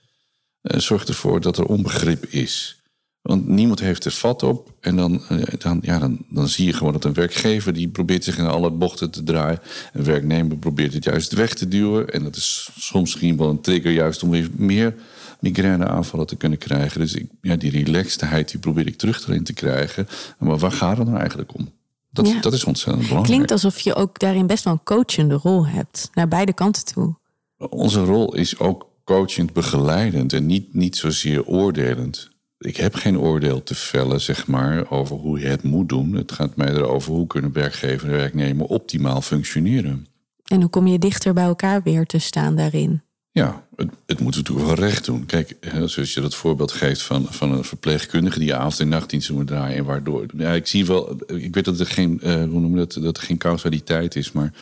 uh, 0.62 0.78
zorgt 0.80 1.08
ervoor 1.08 1.40
dat 1.40 1.58
er 1.58 1.64
onbegrip 1.64 2.26
is. 2.26 2.82
Want 3.22 3.48
niemand 3.48 3.80
heeft 3.80 4.04
er 4.04 4.10
vat 4.10 4.42
op. 4.42 4.72
En 4.80 4.96
dan, 4.96 5.22
dan, 5.58 5.78
ja, 5.82 5.98
dan, 5.98 6.24
dan 6.28 6.48
zie 6.48 6.66
je 6.66 6.72
gewoon 6.72 6.92
dat 6.92 7.04
een 7.04 7.14
werkgever 7.14 7.72
die 7.72 7.88
probeert 7.88 8.24
zich 8.24 8.38
in 8.38 8.46
alle 8.46 8.70
bochten 8.70 9.10
te 9.10 9.22
draaien. 9.22 9.60
Een 9.92 10.04
werknemer 10.04 10.56
probeert 10.56 10.94
het 10.94 11.04
juist 11.04 11.32
weg 11.32 11.54
te 11.54 11.68
duwen. 11.68 12.08
En 12.08 12.22
dat 12.22 12.36
is 12.36 12.70
soms 12.78 13.12
misschien 13.12 13.36
wel 13.36 13.48
een 13.48 13.60
trigger 13.60 13.92
juist 13.92 14.22
om 14.22 14.30
weer 14.30 14.48
meer 14.56 14.94
migraineaanvallen 15.42 16.26
te 16.26 16.36
kunnen 16.36 16.58
krijgen. 16.58 17.00
Dus 17.00 17.14
ik, 17.14 17.30
ja, 17.40 17.56
die 17.56 17.70
relaxedheid 17.70 18.50
die 18.50 18.60
probeer 18.60 18.86
ik 18.86 18.96
terug 18.96 19.28
erin 19.28 19.44
te 19.44 19.52
krijgen. 19.52 20.08
Maar 20.38 20.58
waar 20.58 20.72
gaat 20.72 20.96
het 20.96 21.06
nou 21.06 21.18
eigenlijk 21.18 21.54
om? 21.54 21.72
Dat, 22.10 22.28
ja. 22.28 22.40
dat 22.40 22.52
is 22.52 22.64
ontzettend 22.64 23.08
belangrijk. 23.08 23.34
Klinkt 23.34 23.50
alsof 23.50 23.80
je 23.80 23.94
ook 23.94 24.18
daarin 24.18 24.46
best 24.46 24.64
wel 24.64 24.72
een 24.72 24.82
coachende 24.84 25.34
rol 25.34 25.66
hebt. 25.66 26.10
Naar 26.14 26.28
beide 26.28 26.52
kanten 26.52 26.84
toe. 26.84 27.14
Onze 27.56 28.04
rol 28.04 28.34
is 28.34 28.58
ook 28.58 28.86
coachend 29.04 29.52
begeleidend 29.52 30.32
en 30.32 30.46
niet, 30.46 30.74
niet 30.74 30.96
zozeer 30.96 31.46
oordelend 31.46 32.32
ik 32.64 32.76
heb 32.76 32.94
geen 32.94 33.18
oordeel 33.18 33.62
te 33.62 33.74
vellen, 33.74 34.20
zeg 34.20 34.46
maar, 34.46 34.90
over 34.90 35.16
hoe 35.16 35.38
je 35.38 35.46
het 35.46 35.62
moet 35.62 35.88
doen. 35.88 36.12
Het 36.12 36.32
gaat 36.32 36.56
mij 36.56 36.68
erover 36.68 37.12
hoe 37.12 37.26
kunnen 37.26 37.52
werkgever 37.52 38.08
en 38.08 38.16
werknemer 38.16 38.66
optimaal 38.66 39.20
functioneren. 39.20 40.06
En 40.44 40.60
hoe 40.60 40.70
kom 40.70 40.86
je 40.86 40.98
dichter 40.98 41.34
bij 41.34 41.44
elkaar 41.44 41.82
weer 41.82 42.06
te 42.06 42.18
staan 42.18 42.56
daarin? 42.56 43.02
Ja, 43.32 43.66
het, 43.76 43.90
het 44.06 44.20
moeten 44.20 44.44
we 44.44 44.48
natuurlijk 44.48 44.78
wel 44.78 44.88
recht 44.88 45.04
doen. 45.04 45.26
Kijk, 45.26 45.56
zoals 45.84 46.14
je 46.14 46.20
dat 46.20 46.34
voorbeeld 46.34 46.72
geeft 46.72 47.02
van, 47.02 47.26
van 47.30 47.52
een 47.52 47.64
verpleegkundige 47.64 48.38
die 48.38 48.54
avond- 48.54 48.80
en 48.80 48.88
nachtdiensten 48.88 49.34
moet 49.34 49.46
draaien. 49.46 49.76
En 49.76 49.84
waardoor. 49.84 50.26
Ja, 50.36 50.52
ik 50.52 50.66
zie 50.66 50.86
wel. 50.86 51.16
Ik 51.26 51.54
weet 51.54 51.64
dat 51.64 51.80
er 51.80 51.86
geen, 51.86 52.20
uh, 52.22 52.34
hoe 52.34 52.60
noemen 52.60 52.78
dat, 52.78 52.92
dat 53.02 53.16
er 53.16 53.22
geen 53.22 53.38
causaliteit 53.38 54.16
is. 54.16 54.32
Maar 54.32 54.52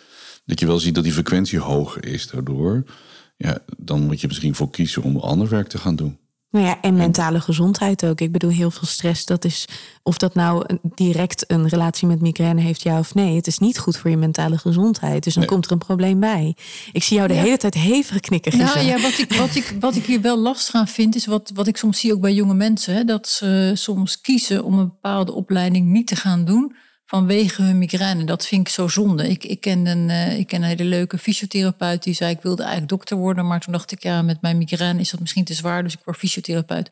dat 0.45 0.61
je 0.61 0.67
wel 0.67 0.79
ziet 0.79 0.95
dat 0.95 1.05
die 1.05 1.13
frequentie 1.13 1.59
hoger 1.59 2.07
is 2.07 2.27
daardoor. 2.27 2.85
Ja, 3.37 3.59
dan 3.79 4.01
moet 4.01 4.21
je 4.21 4.27
misschien 4.27 4.55
voor 4.55 4.71
kiezen 4.71 5.03
om 5.03 5.17
ander 5.17 5.49
werk 5.49 5.69
te 5.69 5.79
gaan 5.79 5.97
doen. 5.97 6.19
Nou 6.51 6.67
ja, 6.67 6.81
en 6.81 6.95
mentale 6.95 7.41
gezondheid 7.41 8.05
ook. 8.05 8.21
Ik 8.21 8.33
bedoel, 8.33 8.51
heel 8.51 8.71
veel 8.71 8.87
stress, 8.87 9.25
dat 9.25 9.45
is 9.45 9.69
of 10.03 10.19
dat 10.19 10.35
nou 10.35 10.79
direct 10.83 11.45
een 11.47 11.69
relatie 11.69 12.07
met 12.07 12.21
migraine 12.21 12.61
heeft, 12.61 12.83
ja 12.83 12.99
of 12.99 13.15
nee. 13.15 13.37
Het 13.37 13.47
is 13.47 13.59
niet 13.59 13.79
goed 13.79 13.97
voor 13.97 14.11
je 14.11 14.17
mentale 14.17 14.59
gezondheid. 14.59 15.25
Dus 15.25 15.35
dan 15.35 15.45
komt 15.45 15.67
er 15.67 15.73
een 15.73 15.79
probleem 15.79 16.21
bij. 16.21 16.57
Ik 16.93 17.03
zie 17.03 17.17
jou 17.17 17.29
de 17.29 17.35
hele 17.35 17.57
tijd 17.57 17.75
hevig 17.75 18.21
knikken. 18.21 18.59
Nou 18.59 18.81
ja, 18.81 19.01
wat 19.01 19.19
ik, 19.19 19.33
wat, 19.33 19.55
ik, 19.55 19.77
wat 19.81 19.97
ik 19.97 20.05
hier 20.05 20.21
wel 20.21 20.39
lastig 20.39 20.75
aan 20.75 20.89
vind, 20.89 21.15
is 21.15 21.27
wat, 21.27 21.51
wat 21.55 21.67
ik 21.67 21.77
soms 21.77 22.01
zie 22.01 22.13
ook 22.13 22.21
bij 22.21 22.35
jonge 22.35 22.55
mensen. 22.55 22.95
Hè, 22.95 23.05
dat 23.05 23.29
ze 23.29 23.73
soms 23.75 24.21
kiezen 24.21 24.65
om 24.65 24.79
een 24.79 24.89
bepaalde 24.89 25.33
opleiding 25.33 25.87
niet 25.87 26.07
te 26.07 26.17
gaan 26.17 26.45
doen 26.45 26.75
vanwege 27.11 27.63
hun 27.63 27.79
migraine. 27.79 28.25
Dat 28.25 28.47
vind 28.47 28.67
ik 28.67 28.73
zo 28.73 28.89
zonde. 28.89 29.29
Ik, 29.29 29.45
ik, 29.45 29.61
ken 29.61 29.87
een, 29.87 30.09
uh, 30.09 30.39
ik 30.39 30.47
ken 30.47 30.63
een 30.63 30.69
hele 30.69 30.85
leuke 30.85 31.19
fysiotherapeut 31.19 32.03
die 32.03 32.15
zei... 32.15 32.31
ik 32.31 32.43
wilde 32.43 32.63
eigenlijk 32.63 32.91
dokter 32.91 33.17
worden, 33.17 33.47
maar 33.47 33.61
toen 33.61 33.73
dacht 33.73 33.93
ik... 33.93 34.03
ja, 34.03 34.23
met 34.23 34.41
mijn 34.43 34.59
migraine 34.59 35.01
is 35.01 35.11
dat 35.11 35.21
misschien 35.21 35.45
te 35.45 35.55
zwaar, 35.55 35.83
dus 35.83 35.93
ik 35.93 36.01
word 36.05 36.17
fysiotherapeut. 36.17 36.91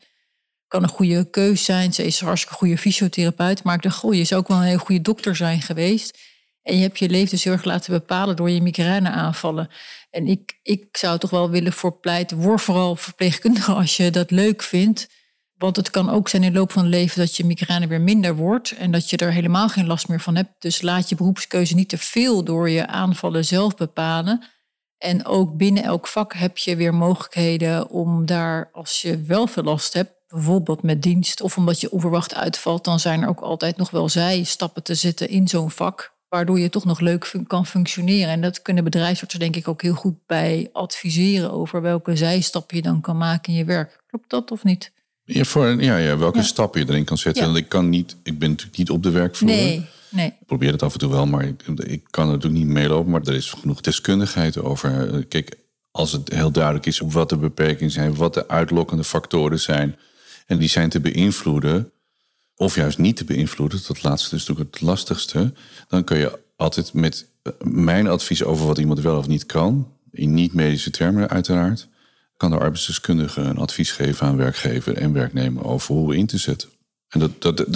Kan 0.67 0.83
een 0.83 0.89
goede 0.89 1.29
keus 1.29 1.63
zijn, 1.63 1.93
ze 1.93 2.03
is 2.03 2.19
een 2.19 2.27
hartstikke 2.27 2.57
goede 2.57 2.77
fysiotherapeut... 2.77 3.63
maar 3.63 3.75
ik 3.75 3.81
dacht, 3.81 3.97
goh, 3.97 4.13
je 4.13 4.23
zou 4.23 4.41
ook 4.41 4.47
wel 4.47 4.57
een 4.57 4.63
hele 4.63 4.77
goede 4.77 5.01
dokter 5.01 5.35
zijn 5.35 5.61
geweest... 5.61 6.17
En 6.61 6.75
je 6.75 6.81
hebt 6.81 6.99
je 6.99 7.09
leven 7.09 7.29
dus 7.29 7.43
heel 7.43 7.53
erg 7.53 7.63
laten 7.63 7.93
bepalen 7.93 8.35
door 8.35 8.49
je 8.49 8.61
migraine 8.61 9.09
aanvallen. 9.09 9.69
En 10.09 10.27
ik, 10.27 10.59
ik 10.63 10.97
zou 10.97 11.19
toch 11.19 11.29
wel 11.29 11.49
willen 11.49 11.73
voor 11.73 11.99
pleiten, 11.99 12.37
word 12.37 12.61
vooral 12.61 12.95
verpleegkundige 12.95 13.71
als 13.71 13.97
je 13.97 14.11
dat 14.11 14.31
leuk 14.31 14.63
vindt. 14.63 15.07
Want 15.59 15.75
het 15.75 15.89
kan 15.89 16.09
ook 16.09 16.29
zijn 16.29 16.43
in 16.43 16.53
de 16.53 16.57
loop 16.57 16.71
van 16.71 16.83
het 16.83 16.91
leven 16.91 17.19
dat 17.19 17.35
je 17.35 17.45
migraine 17.45 17.87
weer 17.87 18.01
minder 18.01 18.35
wordt 18.35 18.71
en 18.71 18.91
dat 18.91 19.09
je 19.09 19.17
er 19.17 19.31
helemaal 19.31 19.69
geen 19.69 19.87
last 19.87 20.07
meer 20.07 20.19
van 20.19 20.35
hebt. 20.35 20.51
Dus 20.59 20.81
laat 20.81 21.09
je 21.09 21.15
beroepskeuze 21.15 21.75
niet 21.75 21.89
te 21.89 21.97
veel 21.97 22.43
door 22.43 22.69
je 22.69 22.87
aanvallen 22.87 23.45
zelf 23.45 23.75
bepalen. 23.75 24.43
En 24.97 25.25
ook 25.25 25.57
binnen 25.57 25.83
elk 25.83 26.07
vak 26.07 26.33
heb 26.33 26.57
je 26.57 26.75
weer 26.75 26.93
mogelijkheden 26.93 27.89
om 27.89 28.25
daar, 28.25 28.69
als 28.71 29.01
je 29.01 29.21
wel 29.23 29.47
veel 29.47 29.63
last 29.63 29.93
hebt, 29.93 30.11
bijvoorbeeld 30.27 30.83
met 30.83 31.01
dienst 31.01 31.41
of 31.41 31.57
omdat 31.57 31.81
je 31.81 31.91
onverwacht 31.91 32.35
uitvalt, 32.35 32.83
dan 32.83 32.99
zijn 32.99 33.21
er 33.21 33.29
ook 33.29 33.39
altijd 33.39 33.77
nog 33.77 33.89
wel 33.89 34.09
zijstappen 34.09 34.83
te 34.83 34.95
zetten 34.95 35.29
in 35.29 35.47
zo'n 35.47 35.71
vak, 35.71 36.13
waardoor 36.29 36.59
je 36.59 36.69
toch 36.69 36.85
nog 36.85 36.99
leuk 36.99 37.33
kan 37.47 37.65
functioneren. 37.65 38.29
En 38.29 38.41
dat 38.41 38.61
kunnen 38.61 38.83
bedrijfsartsen 38.83 39.39
denk 39.39 39.55
ik 39.55 39.67
ook 39.67 39.81
heel 39.81 39.93
goed 39.93 40.25
bij 40.25 40.69
adviseren 40.73 41.51
over 41.51 41.81
welke 41.81 42.15
zijstappen 42.15 42.75
je 42.75 42.83
dan 42.83 43.01
kan 43.01 43.17
maken 43.17 43.53
in 43.53 43.59
je 43.59 43.65
werk. 43.65 44.03
Klopt 44.07 44.29
dat 44.29 44.51
of 44.51 44.63
niet? 44.63 44.91
Ja, 45.33 45.43
voor, 45.43 45.81
ja, 45.83 45.97
ja 45.97 46.17
welke 46.17 46.43
stappen 46.43 46.81
je 46.81 46.89
erin 46.89 47.03
kan 47.03 47.17
zetten. 47.17 47.43
Want 47.45 47.57
ik 47.57 47.69
kan 47.69 47.89
niet, 47.89 48.15
ik 48.23 48.39
ben 48.39 48.49
natuurlijk 48.49 48.77
niet 48.77 48.89
op 48.89 49.03
de 49.03 49.09
werkvloer. 49.09 49.49
Nee, 49.49 49.85
nee. 50.09 50.27
Ik 50.27 50.45
probeer 50.45 50.71
het 50.71 50.83
af 50.83 50.93
en 50.93 50.99
toe 50.99 51.11
wel, 51.11 51.25
maar 51.25 51.43
ik, 51.43 51.61
ik 51.77 52.03
kan 52.09 52.27
natuurlijk 52.27 52.63
niet 52.63 52.73
meelopen. 52.73 53.11
Maar 53.11 53.21
er 53.21 53.33
is 53.33 53.49
genoeg 53.49 53.81
deskundigheid 53.81 54.61
over. 54.61 55.25
Kijk, 55.25 55.55
als 55.91 56.11
het 56.11 56.33
heel 56.33 56.51
duidelijk 56.51 56.85
is 56.85 56.99
wat 56.99 57.29
de 57.29 57.37
beperkingen 57.37 57.91
zijn, 57.91 58.15
wat 58.15 58.33
de 58.33 58.47
uitlokkende 58.47 59.03
factoren 59.03 59.59
zijn. 59.59 59.95
En 60.45 60.57
die 60.57 60.69
zijn 60.69 60.89
te 60.89 60.99
beïnvloeden, 60.99 61.91
of 62.55 62.75
juist 62.75 62.97
niet 62.97 63.17
te 63.17 63.23
beïnvloeden. 63.23 63.81
Dat 63.87 64.03
laatste 64.03 64.35
is 64.35 64.45
natuurlijk 64.45 64.73
het 64.73 64.81
lastigste. 64.81 65.53
Dan 65.87 66.03
kun 66.03 66.17
je 66.17 66.39
altijd 66.55 66.93
met 66.93 67.25
mijn 67.63 68.07
advies 68.07 68.43
over 68.43 68.65
wat 68.65 68.77
iemand 68.77 68.99
wel 68.99 69.17
of 69.17 69.27
niet 69.27 69.45
kan. 69.45 69.87
In 70.11 70.33
niet-medische 70.33 70.91
termen 70.91 71.29
uiteraard 71.29 71.87
kan 72.39 72.49
de 72.51 72.57
arbeidsdeskundige 72.57 73.41
een 73.41 73.57
advies 73.57 73.91
geven 73.91 74.27
aan 74.27 74.37
werkgever 74.37 74.97
en 74.97 75.13
werknemer 75.13 75.65
over 75.65 75.95
hoe 75.95 76.15
in 76.15 76.25
te 76.25 76.37
zetten. 76.37 76.69
En 77.09 77.19
dat, 77.19 77.41
dat, 77.41 77.73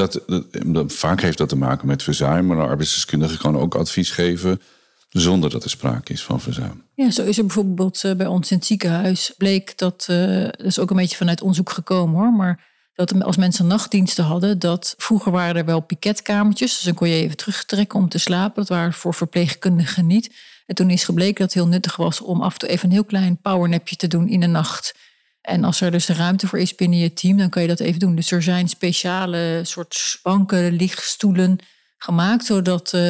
dat, 0.65 0.93
vaak 0.93 1.21
heeft 1.21 1.37
dat 1.37 1.49
te 1.49 1.55
maken 1.55 1.87
met 1.87 2.03
verzuim, 2.03 2.45
maar 2.45 2.57
een 2.57 2.67
arbeidsdeskundige 2.67 3.37
kan 3.37 3.57
ook 3.57 3.75
advies 3.75 4.11
geven 4.11 4.61
zonder 5.09 5.49
dat 5.49 5.63
er 5.63 5.69
sprake 5.69 6.13
is 6.13 6.23
van 6.23 6.41
verzuim. 6.41 6.83
Ja, 6.95 7.11
zo 7.11 7.23
is 7.23 7.37
er 7.37 7.45
bijvoorbeeld 7.45 8.03
eh, 8.03 8.15
bij 8.15 8.25
ons 8.25 8.51
in 8.51 8.57
het 8.57 8.65
ziekenhuis 8.65 9.33
bleek 9.37 9.77
dat, 9.77 10.07
uh, 10.09 10.43
dat 10.43 10.65
is 10.65 10.79
ook 10.79 10.89
een 10.89 10.95
beetje 10.95 11.17
vanuit 11.17 11.41
onderzoek 11.41 11.69
gekomen 11.69 12.19
hoor, 12.19 12.33
maar 12.33 12.71
dat 12.93 13.23
als 13.23 13.37
mensen 13.37 13.67
nachtdiensten 13.67 14.23
hadden, 14.23 14.59
dat 14.59 14.93
vroeger 14.97 15.31
waren 15.31 15.55
er 15.55 15.65
wel 15.65 15.79
piketkamertjes, 15.79 16.73
dus 16.73 16.83
dan 16.83 16.93
kon 16.93 17.09
je 17.09 17.15
even 17.15 17.37
terugtrekken 17.37 17.99
om 17.99 18.09
te 18.09 18.17
slapen. 18.17 18.55
Dat 18.55 18.69
waren 18.69 18.93
voor 18.93 19.13
verpleegkundigen 19.13 20.07
niet. 20.07 20.35
En 20.65 20.75
toen 20.75 20.89
is 20.89 21.03
gebleken 21.03 21.35
dat 21.35 21.53
het 21.53 21.63
heel 21.63 21.67
nuttig 21.67 21.95
was 21.95 22.21
om 22.21 22.41
af 22.41 22.53
en 22.53 22.59
toe 22.59 22.69
even 22.69 22.85
een 22.85 22.93
heel 22.93 23.05
klein 23.05 23.37
powernapje 23.41 23.95
te 23.95 24.07
doen 24.07 24.27
in 24.27 24.39
de 24.39 24.47
nacht. 24.47 24.93
En 25.41 25.63
als 25.63 25.81
er 25.81 25.91
dus 25.91 26.05
de 26.05 26.13
ruimte 26.13 26.47
voor 26.47 26.59
is 26.59 26.75
binnen 26.75 26.99
je 26.99 27.13
team, 27.13 27.37
dan 27.37 27.49
kan 27.49 27.61
je 27.61 27.67
dat 27.67 27.79
even 27.79 27.99
doen. 27.99 28.15
Dus 28.15 28.31
er 28.31 28.43
zijn 28.43 28.69
speciale 28.69 29.61
soort 29.63 30.19
banken, 30.23 30.71
lichtstoelen 30.71 31.57
gemaakt, 31.97 32.45
zodat 32.45 32.93
uh, 32.93 33.01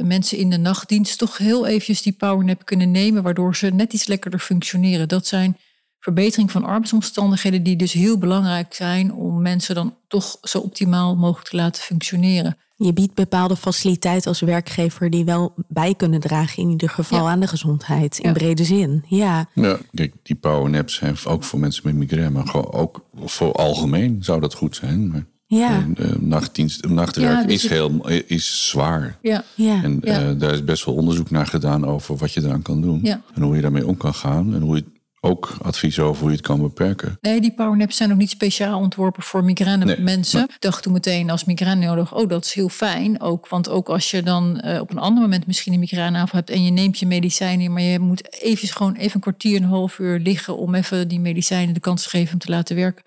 mensen 0.00 0.38
in 0.38 0.50
de 0.50 0.56
nachtdienst 0.56 1.18
toch 1.18 1.38
heel 1.38 1.66
eventjes 1.66 2.02
die 2.02 2.12
powernap 2.12 2.64
kunnen 2.64 2.90
nemen, 2.90 3.22
waardoor 3.22 3.56
ze 3.56 3.66
net 3.66 3.92
iets 3.92 4.06
lekkerder 4.06 4.40
functioneren. 4.40 5.08
Dat 5.08 5.26
zijn 5.26 5.56
verbetering 6.00 6.50
van 6.50 6.64
arbeidsomstandigheden 6.64 7.62
die 7.62 7.76
dus 7.76 7.92
heel 7.92 8.18
belangrijk 8.18 8.74
zijn 8.74 9.12
om 9.12 9.42
mensen 9.42 9.74
dan 9.74 9.96
toch 10.08 10.38
zo 10.42 10.58
optimaal 10.58 11.16
mogelijk 11.16 11.48
te 11.48 11.56
laten 11.56 11.82
functioneren. 11.82 12.56
Je 12.82 12.92
biedt 12.92 13.14
bepaalde 13.14 13.56
faciliteiten 13.56 14.28
als 14.28 14.40
werkgever 14.40 15.10
die 15.10 15.24
wel 15.24 15.54
bij 15.68 15.94
kunnen 15.94 16.20
dragen 16.20 16.62
in 16.62 16.70
ieder 16.70 16.88
geval 16.88 17.28
aan 17.28 17.40
de 17.40 17.46
gezondheid 17.46 18.18
in 18.18 18.32
brede 18.32 18.64
zin. 18.64 19.04
Ja. 19.08 19.48
ja, 19.54 19.78
kijk, 19.94 20.14
die 20.22 20.36
powernaps 20.36 20.94
zijn 20.94 21.16
ook 21.24 21.44
voor 21.44 21.58
mensen 21.58 21.82
met 21.84 21.94
migraine, 21.94 22.30
maar 22.30 22.46
gewoon 22.46 22.72
ook 22.72 23.04
voor 23.24 23.52
algemeen 23.52 24.18
zou 24.20 24.40
dat 24.40 24.54
goed 24.54 24.76
zijn. 24.76 25.08
Maar 25.08 25.24
ja. 25.46 25.86
Uh, 25.96 26.12
nachtdienst, 26.18 26.88
nachtwerk 26.88 27.48
dus 27.48 27.64
is, 27.64 27.70
heel, 27.70 28.08
is 28.26 28.68
zwaar. 28.68 29.18
Ja. 29.22 29.44
Ja. 29.54 29.82
En 29.82 30.00
uh, 30.04 30.30
daar 30.38 30.52
is 30.52 30.64
best 30.64 30.84
wel 30.84 30.94
onderzoek 30.94 31.30
naar 31.30 31.46
gedaan 31.46 31.86
over 31.86 32.16
wat 32.16 32.32
je 32.32 32.42
eraan 32.42 32.62
kan 32.62 32.80
doen. 32.80 33.04
En 33.34 33.42
hoe 33.42 33.56
je 33.56 33.62
daarmee 33.62 33.86
om 33.86 33.96
kan 33.96 34.14
gaan. 34.14 34.54
En 34.54 34.60
hoe 34.60 34.76
je 34.76 34.84
ook 35.20 35.56
advies 35.62 35.98
over 35.98 36.20
hoe 36.20 36.30
je 36.30 36.36
het 36.36 36.46
kan 36.46 36.62
beperken. 36.62 37.18
Nee, 37.20 37.40
die 37.40 37.54
powernaps 37.54 37.96
zijn 37.96 38.12
ook 38.12 38.18
niet 38.18 38.30
speciaal 38.30 38.80
ontworpen 38.80 39.22
voor 39.22 39.44
migraine 39.44 39.96
mensen. 39.98 40.42
Ik 40.42 40.56
dacht 40.58 40.82
toen 40.82 40.92
meteen 40.92 41.30
als 41.30 41.44
migraine 41.44 41.86
nodig, 41.86 42.14
oh 42.14 42.28
dat 42.28 42.44
is 42.44 42.52
heel 42.52 42.68
fijn. 42.68 43.20
Ook, 43.20 43.48
want 43.48 43.68
ook 43.68 43.88
als 43.88 44.10
je 44.10 44.22
dan 44.22 44.62
uh, 44.64 44.80
op 44.80 44.90
een 44.90 44.98
ander 44.98 45.22
moment 45.22 45.46
misschien 45.46 45.72
een 45.72 45.78
migraineaanval 45.78 46.38
hebt 46.38 46.50
en 46.50 46.64
je 46.64 46.70
neemt 46.70 46.98
je 46.98 47.06
medicijnen, 47.06 47.72
maar 47.72 47.82
je 47.82 47.98
moet 47.98 48.42
even 48.42 48.68
gewoon 48.68 48.94
even 48.94 49.14
een 49.14 49.20
kwartier, 49.20 49.56
een 49.56 49.68
half 49.68 49.98
uur 49.98 50.18
liggen 50.18 50.56
om 50.56 50.74
even 50.74 51.08
die 51.08 51.20
medicijnen 51.20 51.74
de 51.74 51.80
kans 51.80 52.02
te 52.02 52.08
geven 52.08 52.32
om 52.32 52.38
te 52.38 52.50
laten 52.50 52.76
werken. 52.76 53.04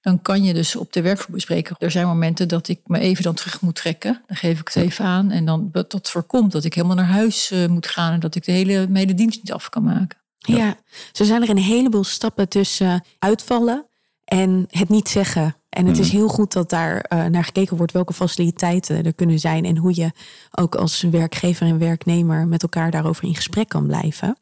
Dan 0.00 0.22
kan 0.22 0.44
je 0.44 0.54
dus 0.54 0.76
op 0.76 0.92
de 0.92 1.02
werkvloer 1.02 1.34
bespreken. 1.34 1.76
Er 1.78 1.90
zijn 1.90 2.06
momenten 2.06 2.48
dat 2.48 2.68
ik 2.68 2.80
me 2.84 2.98
even 2.98 3.22
dan 3.22 3.34
terug 3.34 3.60
moet 3.60 3.74
trekken. 3.74 4.22
Dan 4.26 4.36
geef 4.36 4.60
ik 4.60 4.66
het 4.66 4.76
even 4.76 5.04
aan. 5.04 5.30
En 5.30 5.44
dan 5.44 5.68
dat 5.72 6.10
voorkomt 6.10 6.52
dat 6.52 6.64
ik 6.64 6.74
helemaal 6.74 6.96
naar 6.96 7.04
huis 7.04 7.50
uh, 7.52 7.66
moet 7.66 7.86
gaan 7.86 8.12
en 8.12 8.20
dat 8.20 8.34
ik 8.34 8.44
de 8.44 8.52
hele 8.52 8.86
mededienst 8.88 9.42
niet 9.42 9.52
af 9.52 9.68
kan 9.68 9.82
maken. 9.82 10.18
Ja. 10.38 10.76
zo 11.12 11.24
zijn 11.24 11.42
er 11.42 11.50
een 11.50 11.58
heleboel 11.58 12.04
stappen 12.04 12.48
tussen 12.48 13.04
uitvallen 13.18 13.86
en 14.24 14.64
het 14.70 14.88
niet 14.88 15.08
zeggen. 15.08 15.56
En 15.68 15.86
het 15.86 15.98
is 15.98 16.06
mhm. 16.06 16.16
heel 16.16 16.28
goed 16.28 16.52
dat 16.52 16.70
daar 16.70 17.06
uh, 17.12 17.24
naar 17.24 17.44
gekeken 17.44 17.76
wordt 17.76 17.92
welke 17.92 18.12
faciliteiten 18.12 19.04
er 19.04 19.14
kunnen 19.14 19.38
zijn 19.38 19.64
en 19.64 19.76
hoe 19.76 19.94
je 19.94 20.10
ook 20.50 20.74
als 20.74 21.02
werkgever 21.02 21.66
en 21.66 21.78
werknemer 21.78 22.46
met 22.46 22.62
elkaar 22.62 22.90
daarover 22.90 23.24
in 23.24 23.34
gesprek 23.34 23.68
kan 23.68 23.86
blijven. 23.86 24.38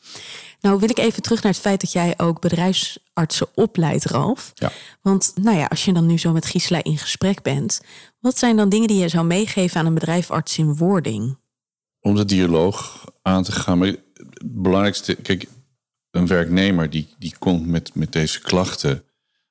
Nou 0.60 0.78
wil 0.78 0.90
ik 0.90 0.98
even 0.98 1.22
terug 1.22 1.42
naar 1.42 1.52
het 1.52 1.60
feit 1.60 1.80
dat 1.80 1.92
jij 1.92 2.14
ook 2.16 2.40
bedrijfsartsen 2.40 3.46
opleidt, 3.54 4.04
Ralf. 4.04 4.52
Ja. 4.54 4.70
Want 5.02 5.32
nou 5.40 5.56
ja, 5.56 5.66
als 5.66 5.84
je 5.84 5.92
dan 5.92 6.06
nu 6.06 6.18
zo 6.18 6.32
met 6.32 6.46
Gisela 6.46 6.84
in 6.84 6.98
gesprek 6.98 7.42
bent, 7.42 7.80
wat 8.20 8.38
zijn 8.38 8.56
dan 8.56 8.68
dingen 8.68 8.88
die 8.88 9.00
je 9.00 9.08
zou 9.08 9.26
meegeven 9.26 9.80
aan 9.80 9.86
een 9.86 9.94
bedrijfsarts 9.94 10.58
in 10.58 10.76
wording? 10.76 11.36
Om 12.00 12.14
de 12.14 12.24
dialoog 12.24 13.04
aan 13.22 13.42
te 13.42 13.52
gaan. 13.52 13.78
Maar 13.78 13.88
het 13.88 14.00
belangrijkste, 14.42 15.14
kijk, 15.14 15.46
een 16.14 16.26
werknemer 16.26 16.90
die, 16.90 17.14
die 17.18 17.34
komt 17.38 17.66
met, 17.66 17.90
met 17.94 18.12
deze 18.12 18.40
klachten, 18.40 19.02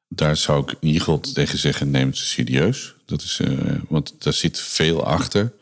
daar 0.07 0.37
zou 0.37 0.63
ik 0.71 0.77
geval 0.81 1.19
tegen 1.19 1.57
zeggen: 1.57 1.91
neem 1.91 2.07
het 2.07 2.17
serieus. 2.17 2.95
Dat 3.05 3.21
is, 3.21 3.39
uh, 3.39 3.75
want 3.89 4.15
daar 4.17 4.33
zit 4.33 4.59
veel 4.59 5.05
achter. 5.05 5.53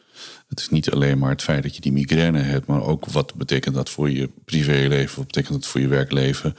Het 0.48 0.60
is 0.60 0.70
niet 0.70 0.92
alleen 0.92 1.18
maar 1.18 1.30
het 1.30 1.42
feit 1.42 1.64
dat 1.64 1.76
je 1.76 1.82
die 1.82 1.92
migraine 1.92 2.40
hebt, 2.40 2.68
maar 2.68 2.84
ook 2.84 3.06
wat 3.06 3.34
betekent 3.34 3.76
dat 3.76 3.90
voor 3.90 4.10
je 4.10 4.30
privéleven, 4.46 5.18
wat 5.18 5.26
betekent 5.26 5.54
dat 5.54 5.66
voor 5.66 5.82
je 5.82 5.88
werkleven. 5.88 6.56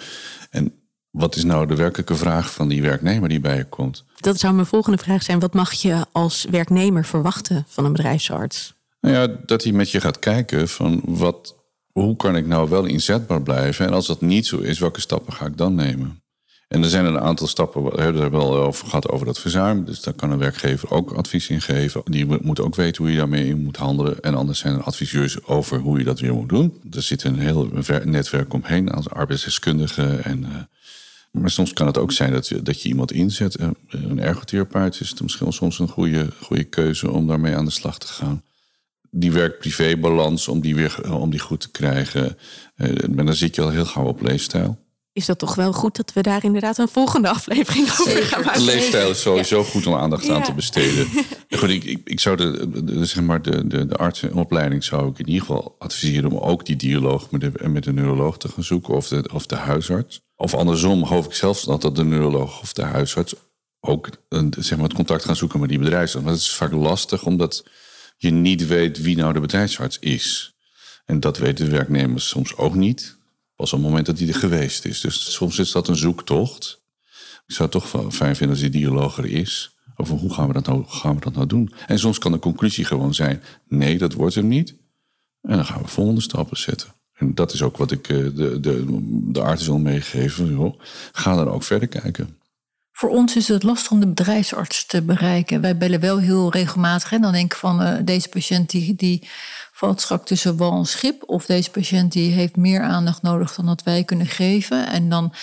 En 0.51 0.73
wat 1.11 1.37
is 1.37 1.45
nou 1.45 1.67
de 1.67 1.75
werkelijke 1.75 2.15
vraag 2.15 2.53
van 2.53 2.69
die 2.69 2.83
werknemer 2.83 3.29
die 3.29 3.41
bij 3.41 3.57
je 3.57 3.65
komt? 3.65 4.05
Dat 4.17 4.39
zou 4.39 4.55
mijn 4.55 4.67
volgende 4.67 4.99
vraag 4.99 5.23
zijn. 5.23 5.41
Wat 5.41 5.55
mag 5.55 5.73
je 5.73 6.07
als 6.13 6.47
werknemer 6.51 7.05
verwachten 7.05 7.65
van 7.69 7.85
een 7.85 7.93
bedrijfsarts? 7.93 8.75
Nou 9.01 9.15
ja, 9.15 9.37
dat 9.47 9.63
hij 9.63 9.73
met 9.73 9.91
je 9.91 10.01
gaat 10.01 10.19
kijken 10.19 10.69
van 10.69 11.03
wat, 11.05 11.57
hoe 11.93 12.17
kan 12.17 12.37
ik 12.37 12.47
nou 12.47 12.69
wel 12.69 12.85
inzetbaar 12.85 13.43
blijven? 13.43 13.87
En 13.87 13.93
als 13.93 14.07
dat 14.07 14.21
niet 14.21 14.47
zo 14.47 14.59
is, 14.59 14.79
welke 14.79 15.01
stappen 15.01 15.33
ga 15.33 15.47
ik 15.47 15.57
dan 15.57 15.75
nemen? 15.75 16.23
En 16.69 16.83
er 16.83 16.89
zijn 16.89 17.05
een 17.05 17.21
aantal 17.21 17.47
stappen, 17.47 17.83
we 17.83 18.03
hebben 18.03 18.23
het 18.23 18.33
wel 18.33 18.57
over 18.57 18.87
gehad 18.87 19.09
over 19.09 19.27
dat 19.27 19.39
verzuim. 19.39 19.85
Dus 19.85 20.01
daar 20.01 20.15
kan 20.15 20.31
een 20.31 20.39
werkgever 20.39 20.91
ook 20.91 21.13
advies 21.13 21.49
in 21.49 21.61
geven. 21.61 22.03
Die 22.05 22.27
moet 22.43 22.61
ook 22.61 22.75
weten 22.75 23.03
hoe 23.03 23.13
je 23.13 23.19
daarmee 23.19 23.47
in 23.47 23.63
moet 23.63 23.77
handelen. 23.77 24.21
En 24.21 24.35
anders 24.35 24.59
zijn 24.59 24.75
er 24.75 24.83
adviseurs 24.83 25.45
over 25.45 25.79
hoe 25.79 25.99
je 25.99 26.05
dat 26.05 26.21
weer 26.21 26.35
moet 26.35 26.49
doen. 26.49 26.81
Er 26.91 27.03
zit 27.03 27.25
een 27.25 27.39
heel 27.39 27.71
netwerk 28.05 28.53
omheen 28.53 28.91
als 28.91 29.09
arbeidsdeskundigen 29.11 30.25
en 30.25 30.43
uh, 30.43 30.49
Maar 31.31 31.51
soms 31.51 31.73
kan 31.73 31.87
het 31.87 31.99
ook 31.99 32.13
zijn 32.13 32.33
dat, 32.33 32.53
dat 32.63 32.83
je 32.83 32.89
iemand 32.89 33.13
inzet. 33.13 33.57
Eh, 33.57 33.69
Een 33.89 34.21
ergotherapeut 34.21 35.01
is 35.01 35.11
het 35.11 35.23
misschien 35.23 35.53
soms 35.53 35.79
een 35.79 35.89
goede, 35.89 36.29
goede 36.41 36.65
keuze 36.65 37.11
om 37.11 37.27
daarmee 37.27 37.57
aan 37.57 37.65
de 37.65 37.71
slag 37.71 37.99
te 37.99 38.07
gaan. 38.07 38.43
Die 39.15 39.33
werk-privé-balans, 39.33 40.49
om 40.49 40.61
die 40.61 40.75
weer 40.75 41.13
om 41.15 41.31
die 41.31 41.41
goed 41.41 41.61
te 41.61 41.71
krijgen. 41.71 42.39
Eh, 42.75 42.89
Maar 43.15 43.25
dan 43.25 43.35
zit 43.35 43.55
je 43.55 43.63
al 43.63 43.71
heel 43.71 43.85
gauw 43.85 44.05
op 44.07 44.21
leefstijl. 44.23 44.81
Is 45.13 45.27
dat 45.27 45.39
toch 45.39 45.55
wel 45.55 45.73
goed 45.73 45.97
dat 45.97 46.13
we 46.13 46.21
daar 46.23 46.45
inderdaad 46.45 46.79
een 46.79 46.89
volgende 46.89 47.29
aflevering 47.29 47.89
over 48.01 48.23
gaan 48.23 48.45
maken? 48.45 48.63
leefstijl 48.63 49.11
is 49.11 49.21
sowieso 49.21 49.65
goed 49.65 49.87
om 49.87 49.95
aandacht 49.95 50.29
aan 50.31 50.43
te 50.43 50.53
besteden. 50.55 51.07
Goed, 51.59 51.69
ik, 51.71 51.85
ik, 51.85 52.01
ik 52.05 52.21
zou 52.21 52.37
de, 52.37 52.71
de- 52.71 52.85
de- 52.85 53.05
zeg 53.05 53.23
maar 53.25 53.43
de, 53.43 53.67
de, 53.67 53.87
de 53.87 53.97
artsenopleiding 53.97 54.85
zou 54.85 55.09
ik 55.11 55.19
in 55.19 55.27
ieder 55.27 55.41
geval 55.47 55.77
adviseren 55.79 56.31
om 56.33 56.39
ook 56.39 56.67
die 56.67 56.77
dialoog 56.77 57.31
met 57.31 57.41
de, 57.41 57.69
met 57.69 57.85
de 57.85 57.93
neuroloog 57.93 58.39
te 58.39 58.49
gaan 58.49 58.65
zoeken 58.65 58.95
of 58.95 59.09
de, 59.09 59.29
of 59.33 59.47
de 59.47 59.57
huisarts. 59.57 60.21
Of 60.37 60.55
andersom 60.55 61.03
hoop 61.05 61.25
ik 61.25 61.33
zelfs 61.35 61.65
dat 61.65 61.83
dat 61.83 61.97
de 61.97 62.05
neuroloog 62.05 62.61
of 62.61 62.73
de 62.73 62.83
huisarts 62.83 63.35
ook 63.81 64.09
een, 64.29 64.55
zeg 64.59 64.77
maar, 64.79 64.87
het 64.87 64.97
contact 64.97 65.25
gaan 65.25 65.37
zoeken 65.37 65.61
met 65.61 65.69
die 65.69 65.79
bedrijfsarts. 65.79 66.25
Maar 66.25 66.35
dat 66.35 66.43
is 66.43 66.55
vaak 66.55 66.73
lastig 66.73 67.27
omdat 67.27 67.65
je 68.23 68.31
niet 68.31 68.67
weet 68.67 69.01
wie 69.01 69.17
nou 69.17 69.33
de 69.33 69.41
bedrijfsarts 69.41 69.99
is. 69.99 70.55
En 71.05 71.21
dat 71.21 71.39
weten 71.39 71.65
de 71.65 71.71
werknemers 71.71 72.29
soms 72.29 72.57
ook 72.57 72.75
niet. 72.75 73.17
Pas 73.57 73.73
op 73.73 73.79
het 73.79 73.89
moment 73.89 74.07
dat 74.07 74.19
hij 74.19 74.29
er 74.29 74.35
geweest 74.35 74.85
is. 74.85 75.01
Dus 75.01 75.33
soms 75.33 75.59
is 75.59 75.73
dat 75.73 75.89
een 75.89 75.97
zoektocht. 75.97 76.83
Ik 77.47 77.55
zou 77.55 77.69
het 77.71 77.83
toch 77.83 78.15
fijn 78.15 78.37
vinden 78.37 78.57
als 78.57 78.61
die 78.61 78.81
dialoog 78.81 79.19
er 79.19 79.27
is. 79.27 79.77
Over 79.97 80.17
hoe 80.17 80.33
gaan 80.33 80.47
we 80.47 80.53
dat 80.53 80.67
nou, 80.67 80.85
gaan 80.87 81.15
we 81.15 81.21
dat 81.21 81.35
nou 81.35 81.47
doen? 81.47 81.73
En 81.87 81.99
soms 81.99 82.19
kan 82.19 82.33
de 82.33 82.39
conclusie 82.39 82.85
gewoon 82.85 83.15
zijn: 83.15 83.43
nee, 83.69 83.99
dat 83.99 84.13
wordt 84.13 84.35
hem 84.35 84.49
niet. 84.49 84.77
En 85.41 85.57
dan 85.57 85.65
gaan 85.65 85.83
we 85.83 85.89
volgende 85.89 86.21
stappen 86.21 86.59
zetten. 86.59 86.95
En 87.13 87.35
dat 87.35 87.53
is 87.53 87.63
ook 87.63 87.77
wat 87.77 87.91
ik 87.91 88.09
eh, 88.09 88.17
de, 88.17 88.61
de, 88.61 88.85
de 89.33 89.41
arts 89.41 89.67
wil 89.67 89.79
meegeven. 89.79 90.51
Joh, 90.51 90.81
ga 91.13 91.37
dan 91.37 91.49
ook 91.49 91.63
verder 91.63 91.89
kijken. 91.89 92.37
Voor 92.93 93.11
ons 93.11 93.37
is 93.37 93.49
het 93.49 93.63
lastig 93.63 93.91
om 93.91 94.01
de 94.01 94.07
bedrijfsarts 94.07 94.87
te 94.87 95.03
bereiken. 95.03 95.61
Wij 95.61 95.77
bellen 95.77 96.01
wel 96.01 96.19
heel 96.19 96.51
regelmatig. 96.51 97.13
En 97.13 97.23
dan 97.23 97.33
denk 97.33 97.53
ik 97.53 97.59
van 97.59 97.83
eh, 97.83 97.95
deze 98.05 98.29
patiënt 98.29 98.71
die, 98.71 98.95
die 98.95 99.29
valt 99.73 100.01
strak 100.01 100.27
tussen 100.27 100.57
wal 100.57 100.79
en 100.79 100.87
schip. 100.87 101.23
Of 101.27 101.47
deze 101.47 101.71
patiënt 101.71 102.13
die 102.13 102.33
heeft 102.33 102.57
meer 102.57 102.83
aandacht 102.83 103.23
nodig 103.23 103.55
dan 103.55 103.67
dat 103.67 103.83
wij 103.83 104.05
kunnen 104.05 104.27
geven. 104.27 104.87
En 104.87 105.09
dan 105.09 105.35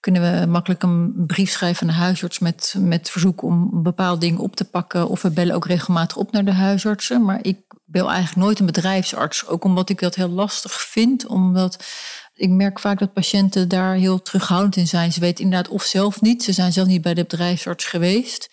kunnen 0.00 0.40
we 0.40 0.46
makkelijk 0.46 0.82
een 0.82 1.12
brief 1.26 1.50
schrijven 1.50 1.88
aan 1.88 1.94
de 1.94 2.00
huisarts 2.00 2.38
met, 2.38 2.74
met 2.78 3.10
verzoek 3.10 3.42
om 3.42 3.82
bepaalde 3.82 4.20
dingen 4.20 4.40
op 4.40 4.56
te 4.56 4.64
pakken. 4.64 5.08
Of 5.08 5.22
we 5.22 5.30
bellen 5.30 5.54
ook 5.54 5.66
regelmatig 5.66 6.16
op 6.16 6.32
naar 6.32 6.44
de 6.44 6.52
huisartsen. 6.52 7.24
Maar 7.24 7.38
ik 7.42 7.58
bel 7.84 8.10
eigenlijk 8.10 8.46
nooit 8.46 8.58
een 8.58 8.66
bedrijfsarts. 8.66 9.46
Ook 9.46 9.64
omdat 9.64 9.88
ik 9.88 10.00
dat 10.00 10.14
heel 10.14 10.28
lastig 10.28 10.80
vind. 10.80 11.26
Omdat 11.26 11.84
ik 12.38 12.50
merk 12.50 12.78
vaak 12.78 12.98
dat 12.98 13.12
patiënten 13.12 13.68
daar 13.68 13.94
heel 13.94 14.22
terughoudend 14.22 14.76
in 14.76 14.86
zijn. 14.86 15.12
Ze 15.12 15.20
weten 15.20 15.44
inderdaad 15.44 15.72
of 15.72 15.82
zelf 15.82 16.20
niet. 16.20 16.42
Ze 16.42 16.52
zijn 16.52 16.72
zelf 16.72 16.86
niet 16.86 17.02
bij 17.02 17.14
de 17.14 17.22
bedrijfsarts 17.22 17.84
geweest. 17.84 18.50